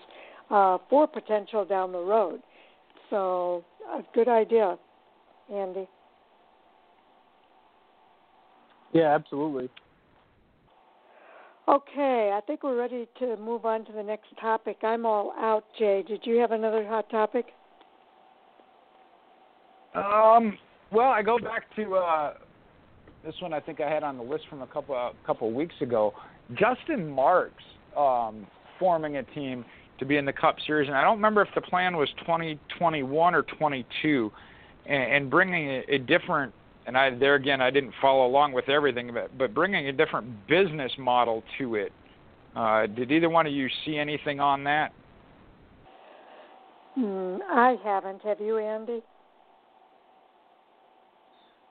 [0.49, 2.41] uh, for potential down the road.
[3.09, 4.77] So, a good idea,
[5.51, 5.87] Andy.
[8.93, 9.69] Yeah, absolutely.
[11.67, 14.77] Okay, I think we're ready to move on to the next topic.
[14.81, 16.03] I'm all out, Jay.
[16.07, 17.45] Did you have another hot topic?
[19.93, 20.57] Um,
[20.91, 22.33] well, I go back to uh,
[23.25, 23.53] this one.
[23.53, 26.13] I think I had on the list from a couple a couple weeks ago.
[26.55, 27.63] Justin Marks
[27.95, 28.47] um,
[28.79, 29.65] forming a team
[29.99, 33.35] to be in the Cup Series, and I don't remember if the plan was 2021
[33.35, 34.31] or 22,
[34.85, 36.53] and, and bringing a, a different.
[36.87, 40.47] And I there again, I didn't follow along with everything, but but bringing a different
[40.47, 41.91] business model to it.
[42.55, 44.91] Uh, did either one of you see anything on that?
[46.95, 48.23] Hmm, I haven't.
[48.23, 49.03] Have you, Andy?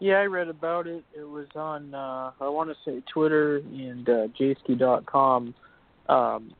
[0.00, 1.04] Yeah, I read about it.
[1.16, 5.54] It was on uh I want to say Twitter and uh jayski.com.
[6.08, 6.52] Um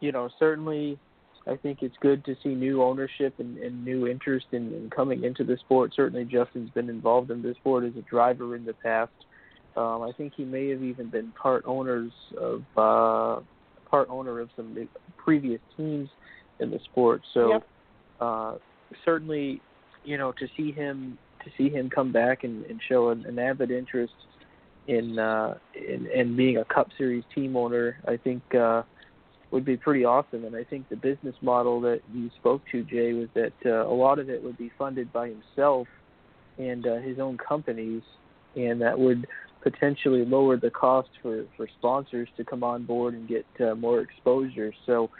[0.00, 0.98] you know, certainly
[1.46, 5.24] I think it's good to see new ownership and, and new interest in, in coming
[5.24, 5.92] into the sport.
[5.94, 9.12] Certainly Justin's been involved in the sport as a driver in the past.
[9.76, 13.40] Um I think he may have even been part owners of uh
[13.90, 14.88] part owner of some
[15.18, 16.08] previous teams
[16.60, 17.20] in the sport.
[17.34, 17.66] So yep.
[18.20, 18.54] uh
[19.04, 19.60] certainly,
[20.02, 21.18] you know, to see him
[21.48, 24.12] to see him come back and, and show an, an avid interest
[24.86, 28.82] in, uh, in in being a Cup Series team owner, I think uh,
[29.50, 30.44] would be pretty awesome.
[30.44, 33.94] And I think the business model that you spoke to, Jay, was that uh, a
[33.94, 35.86] lot of it would be funded by himself
[36.58, 38.02] and uh, his own companies,
[38.56, 39.26] and that would
[39.62, 44.00] potentially lower the cost for for sponsors to come on board and get uh, more
[44.00, 44.72] exposure.
[44.86, 45.10] So,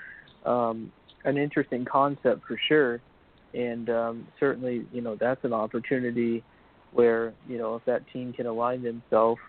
[0.47, 0.91] um,
[1.25, 3.03] an interesting concept for sure
[3.55, 6.43] and um, certainly you know that's an opportunity
[6.93, 9.41] where you know if that team can align themselves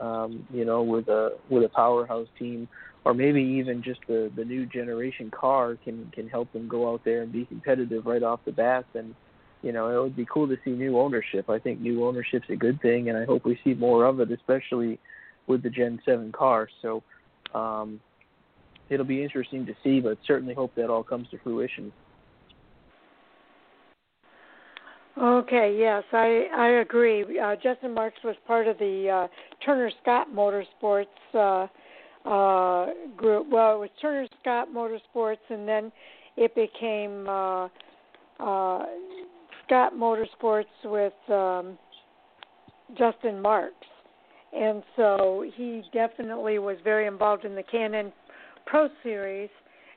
[0.00, 2.68] um, you know with a with a powerhouse team
[3.04, 7.02] or maybe even just the the new generation car can can help them go out
[7.04, 9.14] there and be competitive right off the bat and
[9.62, 11.48] you know it would be cool to see new ownership.
[11.48, 14.30] I think new ownership's a good thing and i hope we see more of it
[14.32, 14.98] especially
[15.46, 16.68] with the gen 7 car.
[16.82, 17.02] So
[17.54, 18.00] um
[18.88, 21.92] it'll be interesting to see but certainly hope that all comes to fruition
[25.18, 27.38] Okay, yes, I I agree.
[27.38, 29.28] Uh, Justin Marks was part of the uh,
[29.64, 31.66] Turner Scott Motorsports uh,
[32.28, 33.46] uh, group.
[33.50, 35.90] Well, it was Turner Scott Motorsports, and then
[36.36, 37.64] it became uh,
[38.40, 38.84] uh,
[39.64, 41.78] Scott Motorsports with um,
[42.98, 43.86] Justin Marks,
[44.54, 48.12] and so he definitely was very involved in the K&N
[48.66, 49.48] Pro Series,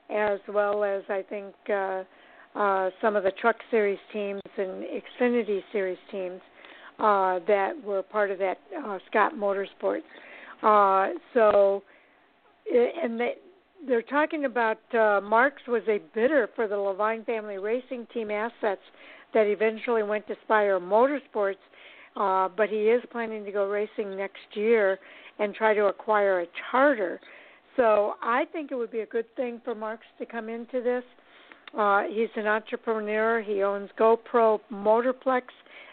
[0.08, 1.54] as well as I think.
[1.68, 2.04] Uh,
[2.52, 6.40] uh, some of the Truck Series teams and Xfinity Series teams
[6.98, 10.02] uh, that were part of that uh, Scott Motorsports.
[10.62, 11.82] Uh, so,
[13.02, 13.34] and they,
[13.86, 18.82] they're talking about uh, Marks was a bidder for the Leavine family racing team assets
[19.32, 21.54] that eventually went to Spire Motorsports.
[22.16, 24.98] uh, but he is planning to go racing next year
[25.38, 27.20] and try to acquire a charter.
[27.76, 31.04] So I think it would be a good thing for Marks to come into this.
[31.76, 33.42] Uh, he's an entrepreneur.
[33.42, 35.42] He owns GoPro Motorplex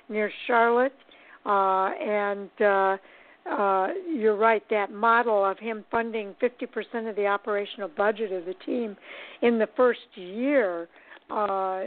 [0.10, 0.94] near Charlotte,
[1.46, 2.98] uh, and uh,
[3.50, 4.64] uh, you're right.
[4.70, 8.98] That model of him funding 50% of the operational budget of the team
[9.42, 10.88] in the first year
[11.30, 11.84] uh,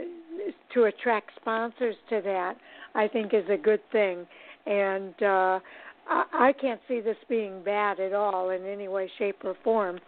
[0.73, 2.55] to attract sponsors to that,
[2.95, 4.25] I think, is a good thing.
[4.65, 5.59] And uh,
[6.07, 9.97] I, I can't see this being bad at all in any way, shape, or form.
[9.97, 9.99] Uh,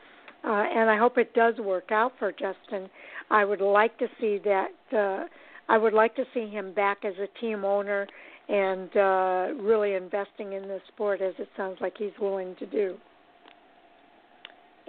[0.43, 2.89] and I hope it does work out for Justin.
[3.29, 4.71] I would like to see that.
[4.95, 5.25] Uh,
[5.69, 8.07] I would like to see him back as a team owner
[8.49, 12.97] and uh, really investing in the sport as it sounds like he's willing to do.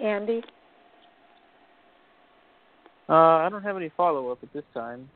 [0.03, 0.43] Andy?
[3.09, 5.09] Uh, I don't have any follow up at this time.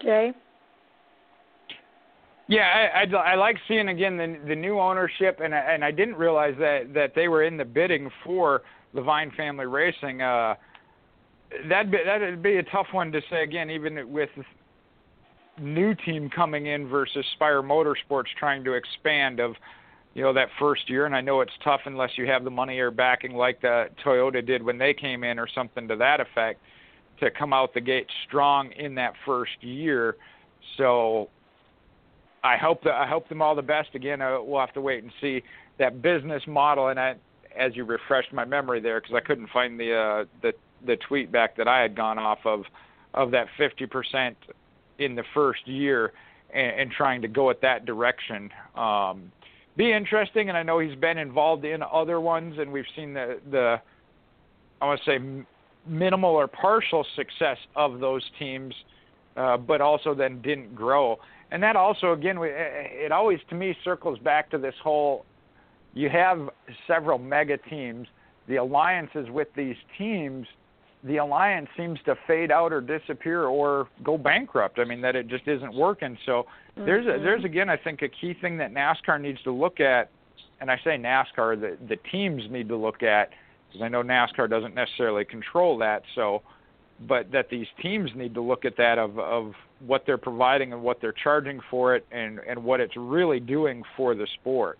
[0.00, 0.32] Jay?
[2.52, 5.90] Yeah, I, I, I like seeing again the the new ownership, and I, and I
[5.90, 8.60] didn't realize that that they were in the bidding for
[8.94, 10.20] Leavine Family Racing.
[10.20, 10.56] Uh,
[11.66, 14.28] that'd be that'd be a tough one to say again, even with
[15.58, 19.54] new team coming in versus Spire Motorsports trying to expand of
[20.12, 22.78] you know that first year and I know it's tough unless you have the money
[22.80, 26.60] or backing like the Toyota did when they came in or something to that effect
[27.20, 30.16] to come out the gate strong in that first year
[30.76, 31.30] so
[32.44, 35.02] I hope that I hope them all the best again uh, we'll have to wait
[35.02, 35.42] and see
[35.78, 37.14] that business model and I
[37.56, 40.52] as you refreshed my memory there because I couldn't find the uh the
[40.86, 42.64] the tweet back that I had gone off of
[43.14, 44.34] of that 50%
[44.98, 46.12] in the first year
[46.52, 48.50] and, and trying to go at that direction.
[48.74, 49.30] Um,
[49.76, 53.40] be interesting, and I know he's been involved in other ones, and we've seen the
[53.50, 53.80] the
[54.80, 55.44] I want to say
[55.86, 58.74] minimal or partial success of those teams,
[59.36, 61.18] uh, but also then didn't grow.
[61.52, 65.24] And that also, again, it always to me circles back to this whole:
[65.94, 66.48] you have
[66.88, 68.08] several mega teams,
[68.48, 70.46] the alliances with these teams
[71.04, 74.78] the alliance seems to fade out or disappear or go bankrupt.
[74.78, 76.16] I mean that it just isn't working.
[76.24, 76.46] So
[76.76, 76.86] mm-hmm.
[76.86, 80.10] there's a, there's again I think a key thing that NASCAR needs to look at,
[80.60, 83.30] and I say NASCAR the the teams need to look at
[83.68, 86.02] because I know NASCAR doesn't necessarily control that.
[86.14, 86.42] So,
[87.08, 89.54] but that these teams need to look at that of of
[89.86, 93.82] what they're providing and what they're charging for it and and what it's really doing
[93.96, 94.78] for the sport.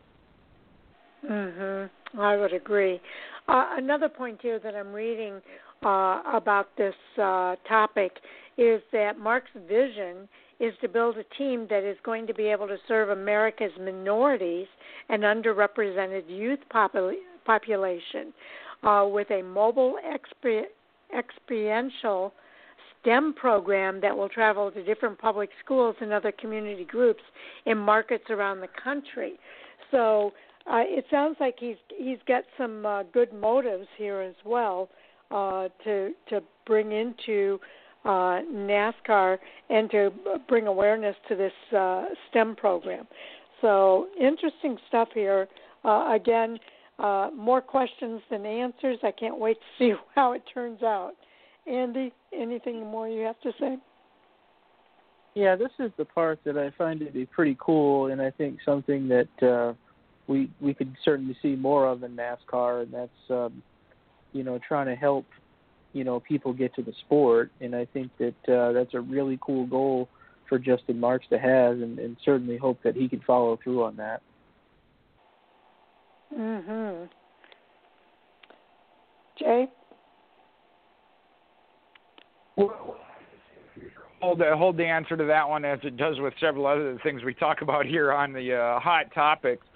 [1.24, 1.90] Mhm.
[2.18, 3.00] I would agree.
[3.48, 5.40] Uh, another point here that I'm reading
[5.84, 8.12] uh, about this uh, topic
[8.56, 10.28] is that Mark's vision
[10.60, 14.68] is to build a team that is going to be able to serve America's minorities
[15.08, 17.14] and underrepresented youth popul-
[17.44, 18.32] population
[18.84, 20.70] uh, with a mobile exper-
[21.16, 22.32] experiential
[23.02, 27.22] STEM program that will travel to different public schools and other community groups
[27.66, 29.34] in markets around the country.
[29.90, 30.32] So
[30.66, 34.88] uh, it sounds like he's he's got some uh, good motives here as well
[35.30, 37.58] uh, to to bring into
[38.04, 39.38] uh, NASCAR
[39.70, 40.12] and to
[40.48, 43.06] bring awareness to this uh, STEM program.
[43.60, 45.48] So interesting stuff here.
[45.84, 46.58] Uh, again,
[46.98, 48.98] uh, more questions than answers.
[49.02, 51.12] I can't wait to see how it turns out.
[51.66, 53.78] Andy, anything more you have to say?
[55.34, 58.58] Yeah, this is the part that I find to be pretty cool, and I think
[58.64, 59.72] something that uh,
[60.26, 63.62] we we could certainly see more of in NASCAR, and that's um,
[64.32, 65.26] you know, trying to help,
[65.92, 67.50] you know, people get to the sport.
[67.60, 70.08] And I think that uh, that's a really cool goal
[70.48, 73.96] for Justin Marks to have, and, and certainly hope that he can follow through on
[73.96, 74.22] that.
[76.34, 77.08] Mhm.
[79.38, 79.68] Jay.
[82.56, 82.96] Well,
[84.20, 87.22] hold the hold the answer to that one as it does with several other things
[87.24, 89.66] we talk about here on the uh, hot topics.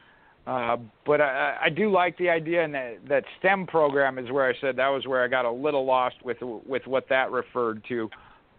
[0.47, 4.49] Uh, but I, I do like the idea, and that, that STEM program is where
[4.49, 7.83] I said that was where I got a little lost with with what that referred
[7.89, 8.09] to.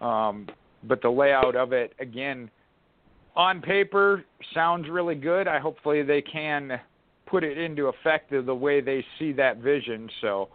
[0.05, 0.47] Um,
[0.83, 2.51] but the layout of it, again,
[3.35, 5.47] on paper sounds really good.
[5.47, 6.79] I hopefully they can
[7.25, 10.09] put it into effect the way they see that vision.
[10.21, 10.49] So,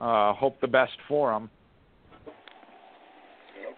[0.00, 1.50] uh, hope the best for them.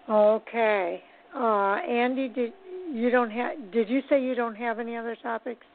[0.08, 1.02] Okay,
[1.36, 2.52] uh, Andy, did
[2.92, 3.72] you don't have?
[3.72, 5.66] Did you say you don't have any other topics?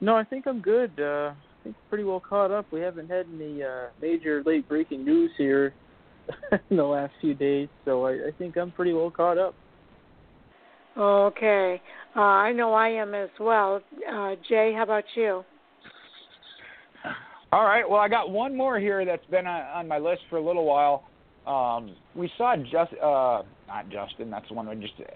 [0.00, 0.90] No, I think I'm good.
[0.98, 2.66] Uh, I think pretty well caught up.
[2.72, 5.74] We haven't had any uh, major late breaking news here
[6.70, 9.54] in the last few days, so I, I think I'm pretty well caught up.
[10.96, 11.80] Okay,
[12.16, 13.80] uh, I know I am as well.
[14.12, 15.44] Uh, Jay, how about you?
[17.52, 17.88] All right.
[17.88, 21.04] Well, I got one more here that's been on my list for a little while.
[21.46, 24.30] Um, we saw just uh, not Justin.
[24.30, 25.12] That's the one we just did.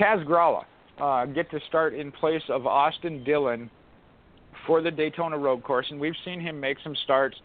[0.00, 0.64] Kaz Grala
[1.00, 3.70] uh, get to start in place of Austin Dillon
[4.66, 7.36] for the Daytona Road Course, and we've seen him make some starts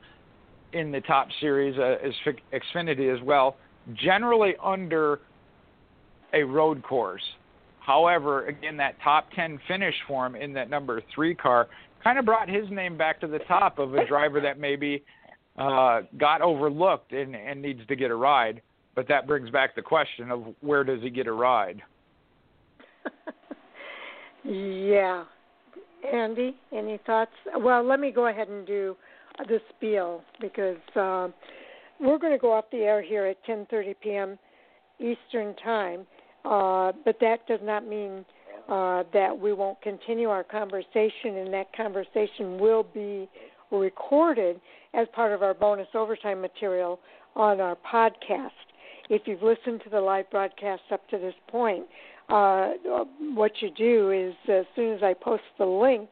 [0.74, 2.14] in the top series uh, as
[2.54, 3.56] Xfinity as well,
[3.96, 5.20] generally under
[6.34, 7.22] a road course.
[7.80, 11.68] However, again, that top 10 finish for him in that number three car
[12.04, 15.04] kind of brought his name back to the top of a driver that maybe
[15.58, 18.62] uh, got overlooked and, and needs to get a ride.
[18.96, 21.82] But that brings back the question of where does he get a ride?
[24.44, 25.26] yeah.
[26.12, 27.32] Andy, any thoughts?
[27.58, 28.96] Well, let me go ahead and do
[29.48, 31.30] the spiel because uh,
[32.00, 34.40] we're going to go off the air here at 10:30 p.m.
[35.00, 36.06] Eastern Time,
[36.46, 38.24] uh, but that does not mean
[38.70, 43.28] uh, that we won't continue our conversation, and that conversation will be
[43.72, 44.60] recorded
[44.96, 47.00] as part of our bonus overtime material
[47.36, 48.50] on our podcast.
[49.10, 51.86] If you've listened to the live broadcast up to this point,
[52.30, 52.72] uh,
[53.34, 56.10] what you do is as soon as I post the link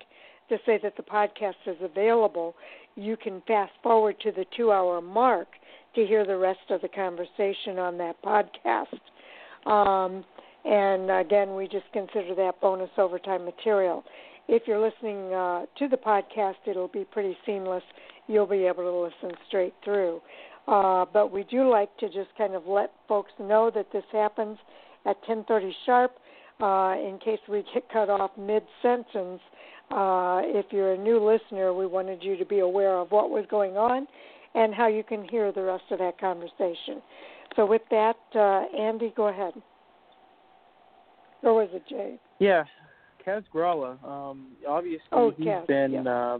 [0.49, 2.55] to say that the podcast is available,
[2.95, 5.47] you can fast forward to the two hour mark
[5.95, 8.99] to hear the rest of the conversation on that podcast.
[9.69, 10.23] Um,
[10.65, 14.03] and again, we just consider that bonus overtime material.
[14.47, 17.83] If you're listening uh, to the podcast, it'll be pretty seamless.
[18.27, 20.21] You'll be able to listen straight through.
[20.67, 24.57] Uh, but we do like to just kind of let folks know that this happens
[25.05, 26.11] at 10:30 sharp.
[26.61, 29.41] Uh, in case we get cut off mid-sentence,
[29.91, 33.45] uh, if you're a new listener, we wanted you to be aware of what was
[33.49, 34.07] going on
[34.55, 37.01] and how you can hear the rest of that conversation.
[37.55, 39.53] So, with that, uh, Andy, go ahead.
[41.41, 42.17] Or was it Jay?
[42.39, 42.63] Yeah,
[43.25, 44.03] Kaz Grala.
[44.03, 46.09] Um, obviously, oh, he's Kaz, been yeah.
[46.09, 46.39] uh,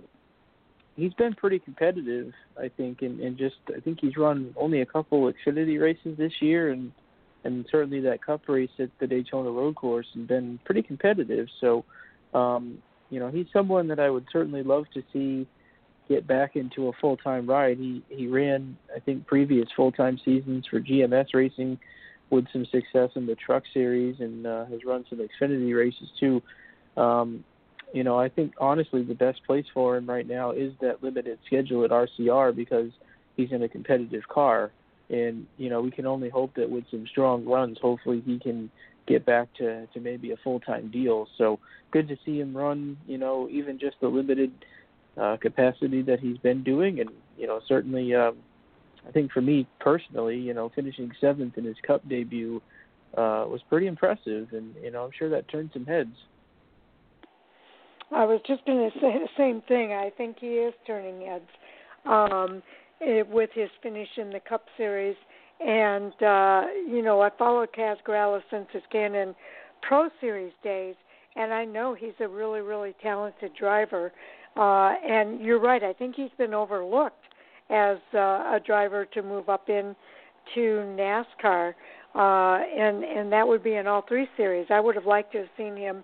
[0.96, 2.32] he's been pretty competitive.
[2.58, 6.34] I think, and, and just I think he's run only a couple Xfinity races this
[6.42, 6.92] year, and
[7.44, 11.48] and certainly that Cup race at the Daytona Road Course, and been pretty competitive.
[11.60, 11.84] So,
[12.34, 12.78] um,
[13.10, 15.48] you know, he's someone that I would certainly love to see
[16.10, 17.78] get back into a full time ride.
[17.78, 21.80] He he ran I think previous full time seasons for GMS Racing
[22.30, 26.42] with some success in the Truck Series and uh, has run some Xfinity races too.
[26.98, 27.44] Um,
[27.94, 31.38] you know, I think honestly the best place for him right now is that limited
[31.46, 32.92] schedule at RCR because
[33.38, 34.72] he's in a competitive car,
[35.10, 38.70] and you know we can only hope that with some strong runs, hopefully he can
[39.08, 41.28] get back to to maybe a full time deal.
[41.38, 41.60] So
[41.92, 42.98] good to see him run.
[43.08, 44.52] You know, even just the limited
[45.16, 48.14] uh, capacity that he's been doing, and you know certainly.
[48.16, 48.38] Um,
[49.06, 52.62] I think for me personally, you know, finishing seventh in his Cup debut
[53.18, 56.16] uh, was pretty impressive, and you know, I'm sure that turned some heads.
[58.14, 59.94] I was just going to say the same thing.
[59.94, 61.50] I think he is turning heads
[62.06, 62.62] um,
[63.02, 65.16] with his finish in the Cup Series,
[65.60, 69.36] and uh, you know, I followed Kaz Grala since his K&N
[69.82, 70.96] Pro Series days,
[71.36, 74.12] and I know he's a really, really talented driver.
[74.56, 75.84] Uh, and you're right.
[75.84, 77.16] I think he's been overlooked
[77.70, 79.96] as uh, a driver to move up in
[80.54, 81.74] to NASCAR,
[82.14, 84.68] uh, and and that would be in all three series.
[84.70, 86.04] I would have liked to have seen him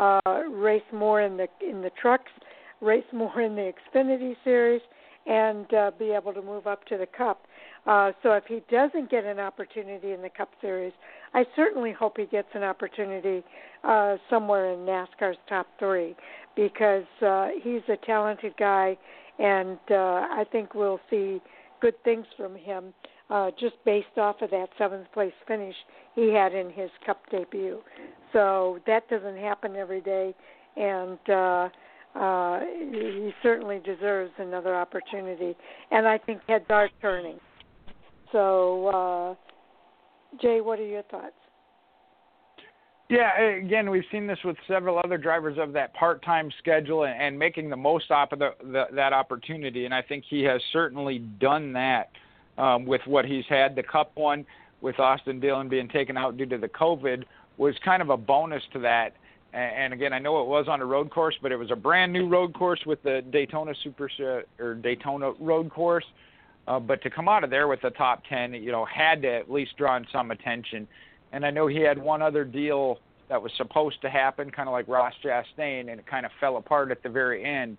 [0.00, 0.20] uh,
[0.50, 2.32] race more in the in the trucks,
[2.80, 4.80] race more in the Xfinity series,
[5.26, 7.46] and uh, be able to move up to the Cup.
[7.86, 10.92] Uh, so if he doesn't get an opportunity in the Cup Series,
[11.32, 13.42] I certainly hope he gets an opportunity
[13.84, 16.14] uh, somewhere in NASCAR's top three
[16.56, 18.98] because uh, he's a talented guy
[19.38, 21.40] and uh, I think we'll see
[21.80, 22.92] good things from him
[23.30, 25.74] uh, just based off of that seventh place finish
[26.14, 27.78] he had in his Cup debut.
[28.32, 30.34] So that doesn't happen every day,
[30.76, 31.68] and uh,
[32.14, 35.56] uh, he certainly deserves another opportunity.
[35.90, 37.38] And I think heads are turning.
[38.32, 39.34] So, uh,
[40.40, 41.34] Jay, what are your thoughts?
[43.08, 47.36] Yeah, again, we've seen this with several other drivers of that part-time schedule and, and
[47.36, 51.72] making the most of the, the, that opportunity, and I think he has certainly done
[51.72, 52.10] that
[52.56, 53.74] um, with what he's had.
[53.74, 54.46] The Cup one
[54.80, 57.24] with Austin Dillon being taken out due to the COVID
[57.60, 59.14] was kind of a bonus to that.
[59.52, 62.12] And, again, I know it was on a road course, but it was a brand
[62.12, 64.08] new road course with the Daytona Super
[64.60, 66.04] or Daytona Road Course.
[66.68, 69.28] Uh, but to come out of there with the top 10, you know, had to
[69.28, 70.86] at least draw in some attention
[71.32, 74.72] and I know he had one other deal that was supposed to happen, kind of
[74.72, 77.78] like Ross Chastain, and it kind of fell apart at the very end.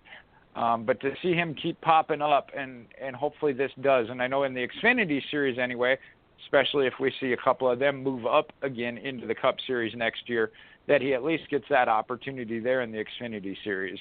[0.56, 4.08] Um, but to see him keep popping up, and and hopefully this does.
[4.10, 5.98] And I know in the Xfinity Series anyway,
[6.44, 9.94] especially if we see a couple of them move up again into the Cup Series
[9.96, 10.50] next year,
[10.88, 13.98] that he at least gets that opportunity there in the Xfinity Series.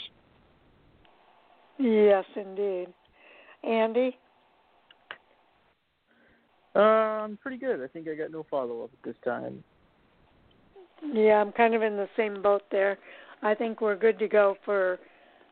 [1.77, 2.87] Yes, indeed.
[3.63, 4.17] Andy,
[6.75, 7.81] uh, I'm pretty good.
[7.81, 9.63] I think I got no follow up at this time.
[11.13, 12.97] Yeah, I'm kind of in the same boat there.
[13.41, 14.99] I think we're good to go for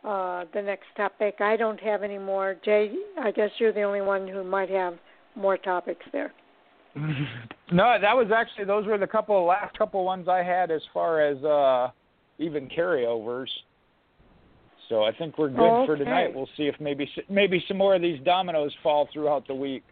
[0.04, 1.36] uh, the next topic.
[1.40, 2.56] I don't have any more.
[2.64, 4.96] Jay, I guess you're the only one who might have
[5.36, 6.34] more topics there.
[6.96, 11.22] No, that was actually those were the couple last couple ones I had as far
[11.22, 11.92] as uh
[12.40, 13.48] even carryovers.
[14.88, 15.86] So I think we're good okay.
[15.86, 16.34] for tonight.
[16.34, 19.84] We'll see if maybe maybe some more of these dominoes fall throughout the week.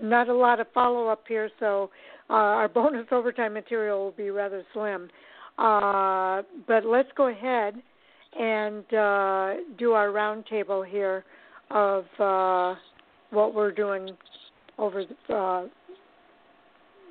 [0.00, 1.90] Not a lot of follow up here, so
[2.30, 5.10] uh, our bonus overtime material will be rather slim.
[5.58, 7.74] Uh, but let's go ahead
[8.38, 11.24] and uh, do our roundtable here
[11.70, 12.74] of uh,
[13.30, 14.16] what we're doing
[14.80, 15.66] over uh,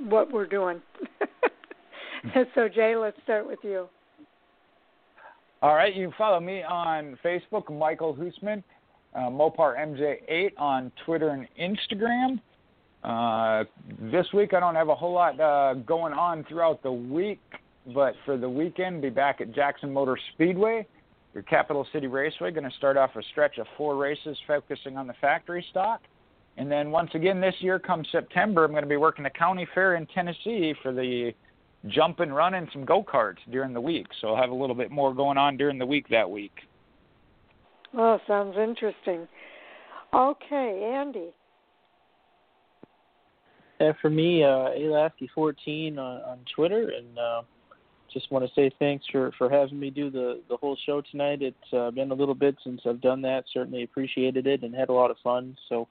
[0.10, 0.82] what we're doing.
[2.56, 3.88] so Jay, let's start with you.
[5.62, 8.64] All right, you follow me on Facebook, Michael Hoosman,
[9.14, 12.40] uh, Mopar MJ8 on Twitter and Instagram.
[13.04, 13.66] Uh,
[14.12, 17.42] this week I don't have a whole lot uh, going on throughout the week,
[17.94, 20.86] but for the weekend, be back at Jackson Motor Speedway,
[21.34, 22.52] your capital city raceway.
[22.52, 26.02] Going to start off a stretch of four races focusing on the factory stock.
[26.60, 29.66] And then once again this year, come September, I'm going to be working the county
[29.74, 31.32] fair in Tennessee for the
[31.88, 34.08] jump and run and some go karts during the week.
[34.20, 36.52] So I'll have a little bit more going on during the week that week.
[37.98, 39.26] Oh, sounds interesting.
[40.14, 41.30] Okay, Andy.
[43.80, 47.42] Yeah, for me, uh, ALaskey14 on, on Twitter, and uh,
[48.12, 51.42] just want to say thanks for, for having me do the, the whole show tonight.
[51.42, 53.46] It's uh, been a little bit since I've done that.
[53.54, 55.56] Certainly appreciated it and had a lot of fun.
[55.70, 55.88] So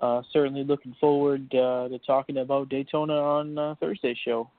[0.00, 4.50] uh, certainly looking forward uh, to talking about Daytona on uh, Thursday's show.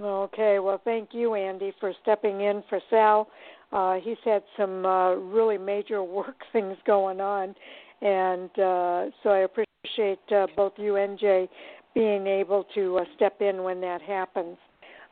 [0.00, 3.28] Okay, well, thank you, Andy, for stepping in for Sal.
[3.72, 7.54] Uh, he's had some uh, really major work things going on,
[8.00, 11.48] and uh, so I appreciate uh, both you and Jay
[11.94, 14.56] being able to uh, step in when that happens.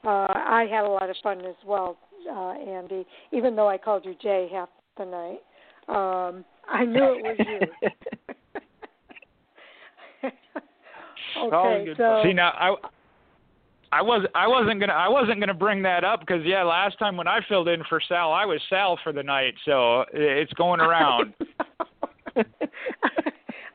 [0.05, 1.99] Uh, I had a lot of fun as well,
[2.31, 5.41] uh, Andy, even though I called you Jay half the night.
[5.89, 7.91] Um, I knew it was you.
[11.39, 12.75] okay, so see now I
[13.93, 17.17] I was I wasn't gonna I wasn't gonna bring that up because yeah, last time
[17.17, 20.81] when I filled in for Sal, I was Sal for the night, so it's going
[20.81, 21.35] around.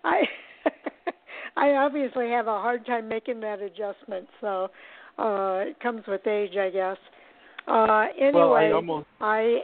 [0.03, 0.21] I
[1.57, 4.69] I obviously have a hard time making that adjustment, so
[5.17, 6.97] uh it comes with age, I guess.
[7.67, 9.59] Uh anyway, well, I, almost, I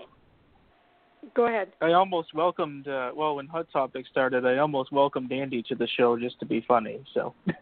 [1.35, 1.69] go ahead.
[1.81, 5.87] I almost welcomed uh well when Hot Topic started, I almost welcomed Andy to the
[5.97, 7.33] show just to be funny, so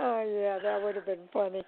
[0.00, 1.62] oh yeah, that would have been funny.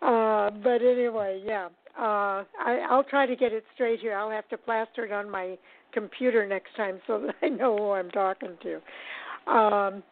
[0.00, 1.68] Uh, but anyway, yeah,
[1.98, 4.16] uh, I, I'll try to get it straight here.
[4.16, 5.56] I'll have to plaster it on my
[5.92, 9.52] computer next time so that I know who I'm talking to.
[9.52, 10.02] Um,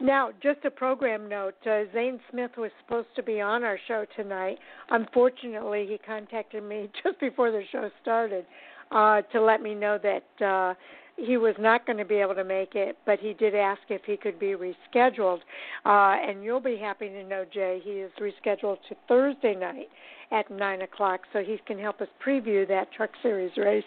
[0.00, 4.06] now, just a program note: uh, Zane Smith was supposed to be on our show
[4.16, 4.58] tonight.
[4.90, 8.46] Unfortunately, he contacted me just before the show started
[8.90, 10.74] uh, to let me know that uh,
[11.16, 14.02] he was not going to be able to make it, but he did ask if
[14.04, 15.40] he could be rescheduled.
[15.84, 19.88] Uh, and you'll be happy to know, Jay, he is rescheduled to Thursday night
[20.32, 23.84] at 9 o'clock, so he can help us preview that Truck Series race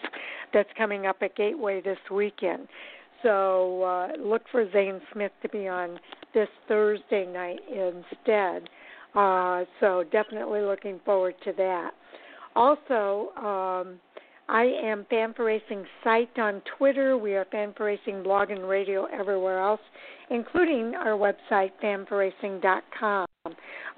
[0.54, 2.68] that's coming up at Gateway this weekend.
[3.24, 6.00] So uh, look for Zane Smith to be on
[6.34, 8.70] this Thursday night instead.
[9.16, 11.92] Uh, so definitely looking forward to that.
[12.56, 14.00] Also, um,
[14.50, 17.18] I am Fan4Racing site on Twitter.
[17.18, 19.82] We are Fan4Racing blog and radio everywhere else,
[20.30, 23.26] including our website, fan4racing.com.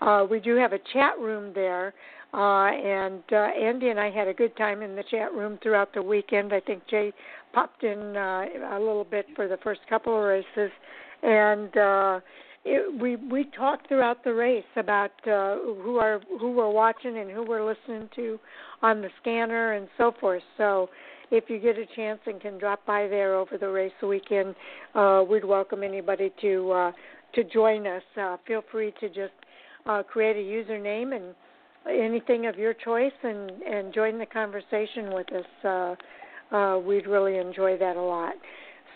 [0.01, 1.93] Uh, we do have a chat room there,
[2.33, 5.93] uh, and uh, Andy and I had a good time in the chat room throughout
[5.93, 6.53] the weekend.
[6.53, 7.13] I think Jay
[7.55, 10.71] popped in uh, a little bit for the first couple of races,
[11.23, 12.19] and uh,
[12.65, 17.31] it, we we talked throughout the race about uh, who are who we're watching and
[17.31, 18.37] who we're listening to
[18.81, 20.43] on the scanner and so forth.
[20.57, 20.89] So
[21.31, 24.53] if you get a chance and can drop by there over the race weekend,
[24.93, 26.91] uh, we'd welcome anybody to uh,
[27.35, 28.03] to join us.
[28.19, 29.33] Uh, feel free to just
[29.85, 31.33] uh, create a username and
[31.89, 35.65] anything of your choice and and join the conversation with us.
[35.65, 35.95] Uh,
[36.51, 38.33] uh, we'd really enjoy that a lot.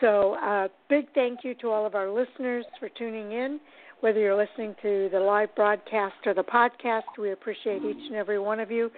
[0.02, 3.60] So, uh, big thank you to all of our listeners for tuning in.
[4.00, 8.40] Whether you're listening to the live broadcast or the podcast, we appreciate each and every
[8.40, 8.90] one of you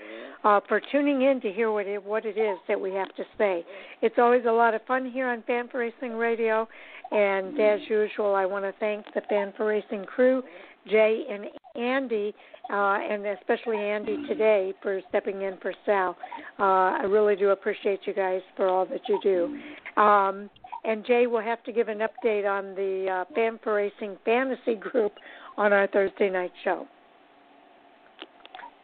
[0.44, 3.24] uh, for tuning in to hear what it, what it is that we have to
[3.36, 3.66] say.
[4.04, 6.68] It's always a lot of fun here on Fan4Racing Radio,
[7.10, 10.44] and as usual, I want to thank the Fan4Racing crew,
[10.88, 11.46] Jay and
[11.76, 12.36] Andy,
[12.72, 16.16] uh, and especially Andy today for stepping in for Sal.
[16.60, 20.02] Uh, I really do appreciate you guys for all that you do.
[20.02, 20.50] Um,
[20.84, 25.14] and Jay will have to give an update on the uh, Fan4Racing Fantasy Group
[25.58, 26.88] on our Thursday night show.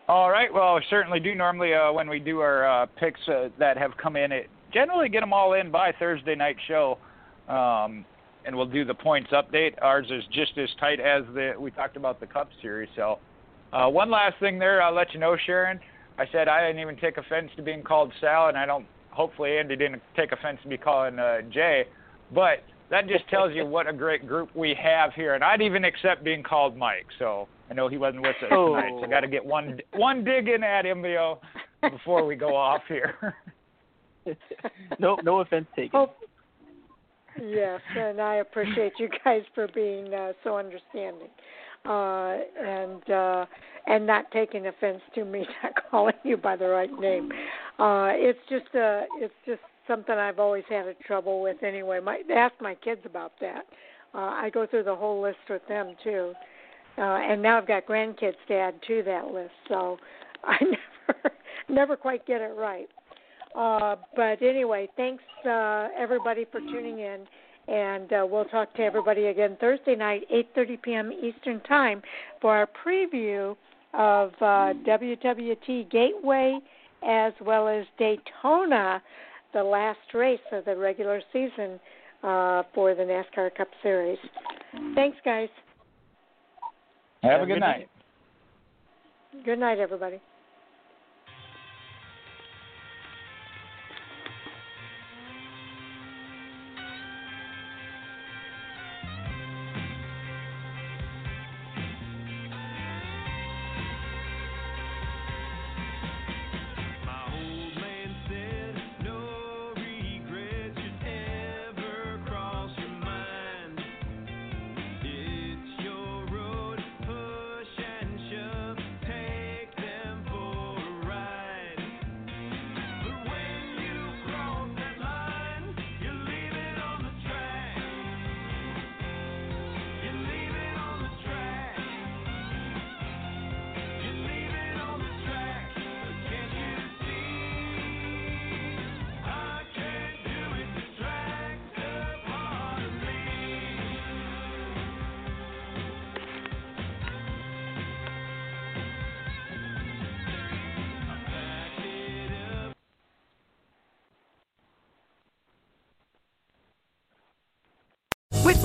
[0.07, 0.53] All right.
[0.53, 3.91] Well, we certainly do normally uh, when we do our uh, picks uh, that have
[4.01, 4.31] come in.
[4.31, 6.97] It generally get them all in by Thursday night show,
[7.49, 8.05] um,
[8.45, 9.73] and we'll do the points update.
[9.81, 12.89] Ours is just as tight as the we talked about the Cup Series.
[12.95, 13.19] So,
[13.73, 15.79] uh, one last thing there, I'll let you know, Sharon.
[16.17, 18.85] I said I didn't even take offense to being called Sal, and I don't.
[19.11, 21.85] Hopefully, Andy didn't take offense to me calling uh, Jay,
[22.33, 25.35] but that just tells you what a great group we have here.
[25.35, 27.07] And I'd even accept being called Mike.
[27.19, 28.75] So I know he wasn't with us oh.
[28.75, 31.39] tonight, so I got to get one one dig in at him, Leo,
[31.81, 33.35] before we go off here.
[34.99, 35.99] no, no offense taken.
[35.99, 36.11] Oh,
[37.41, 41.29] yes, and I appreciate you guys for being uh, so understanding,
[41.87, 43.45] uh, and uh,
[43.87, 47.31] and not taking offense to me not calling you by the right name.
[47.79, 51.99] Uh, it's just uh, it's just something I've always had a trouble with anyway.
[51.99, 53.65] My ask my kids about that.
[54.13, 56.33] Uh, I go through the whole list with them too
[56.97, 59.97] uh, and now I've got grandkids to add to that list, so
[60.43, 61.31] I never
[61.69, 62.87] never quite get it right.
[63.55, 67.27] Uh, but anyway, thanks uh, everybody for tuning in,
[67.67, 70.23] and uh, we'll talk to everybody again Thursday night,
[70.57, 71.11] 8:30 p.m.
[71.11, 72.01] Eastern Time,
[72.41, 73.55] for our preview
[73.93, 76.59] of uh, WWT Gateway
[77.07, 79.01] as well as Daytona,
[79.53, 81.79] the last race of the regular season
[82.23, 84.17] uh, for the NASCAR Cup Series.
[84.95, 85.49] Thanks, guys.
[87.23, 87.87] Have, Have a good, good night.
[89.33, 89.45] night.
[89.45, 90.19] Good night, everybody.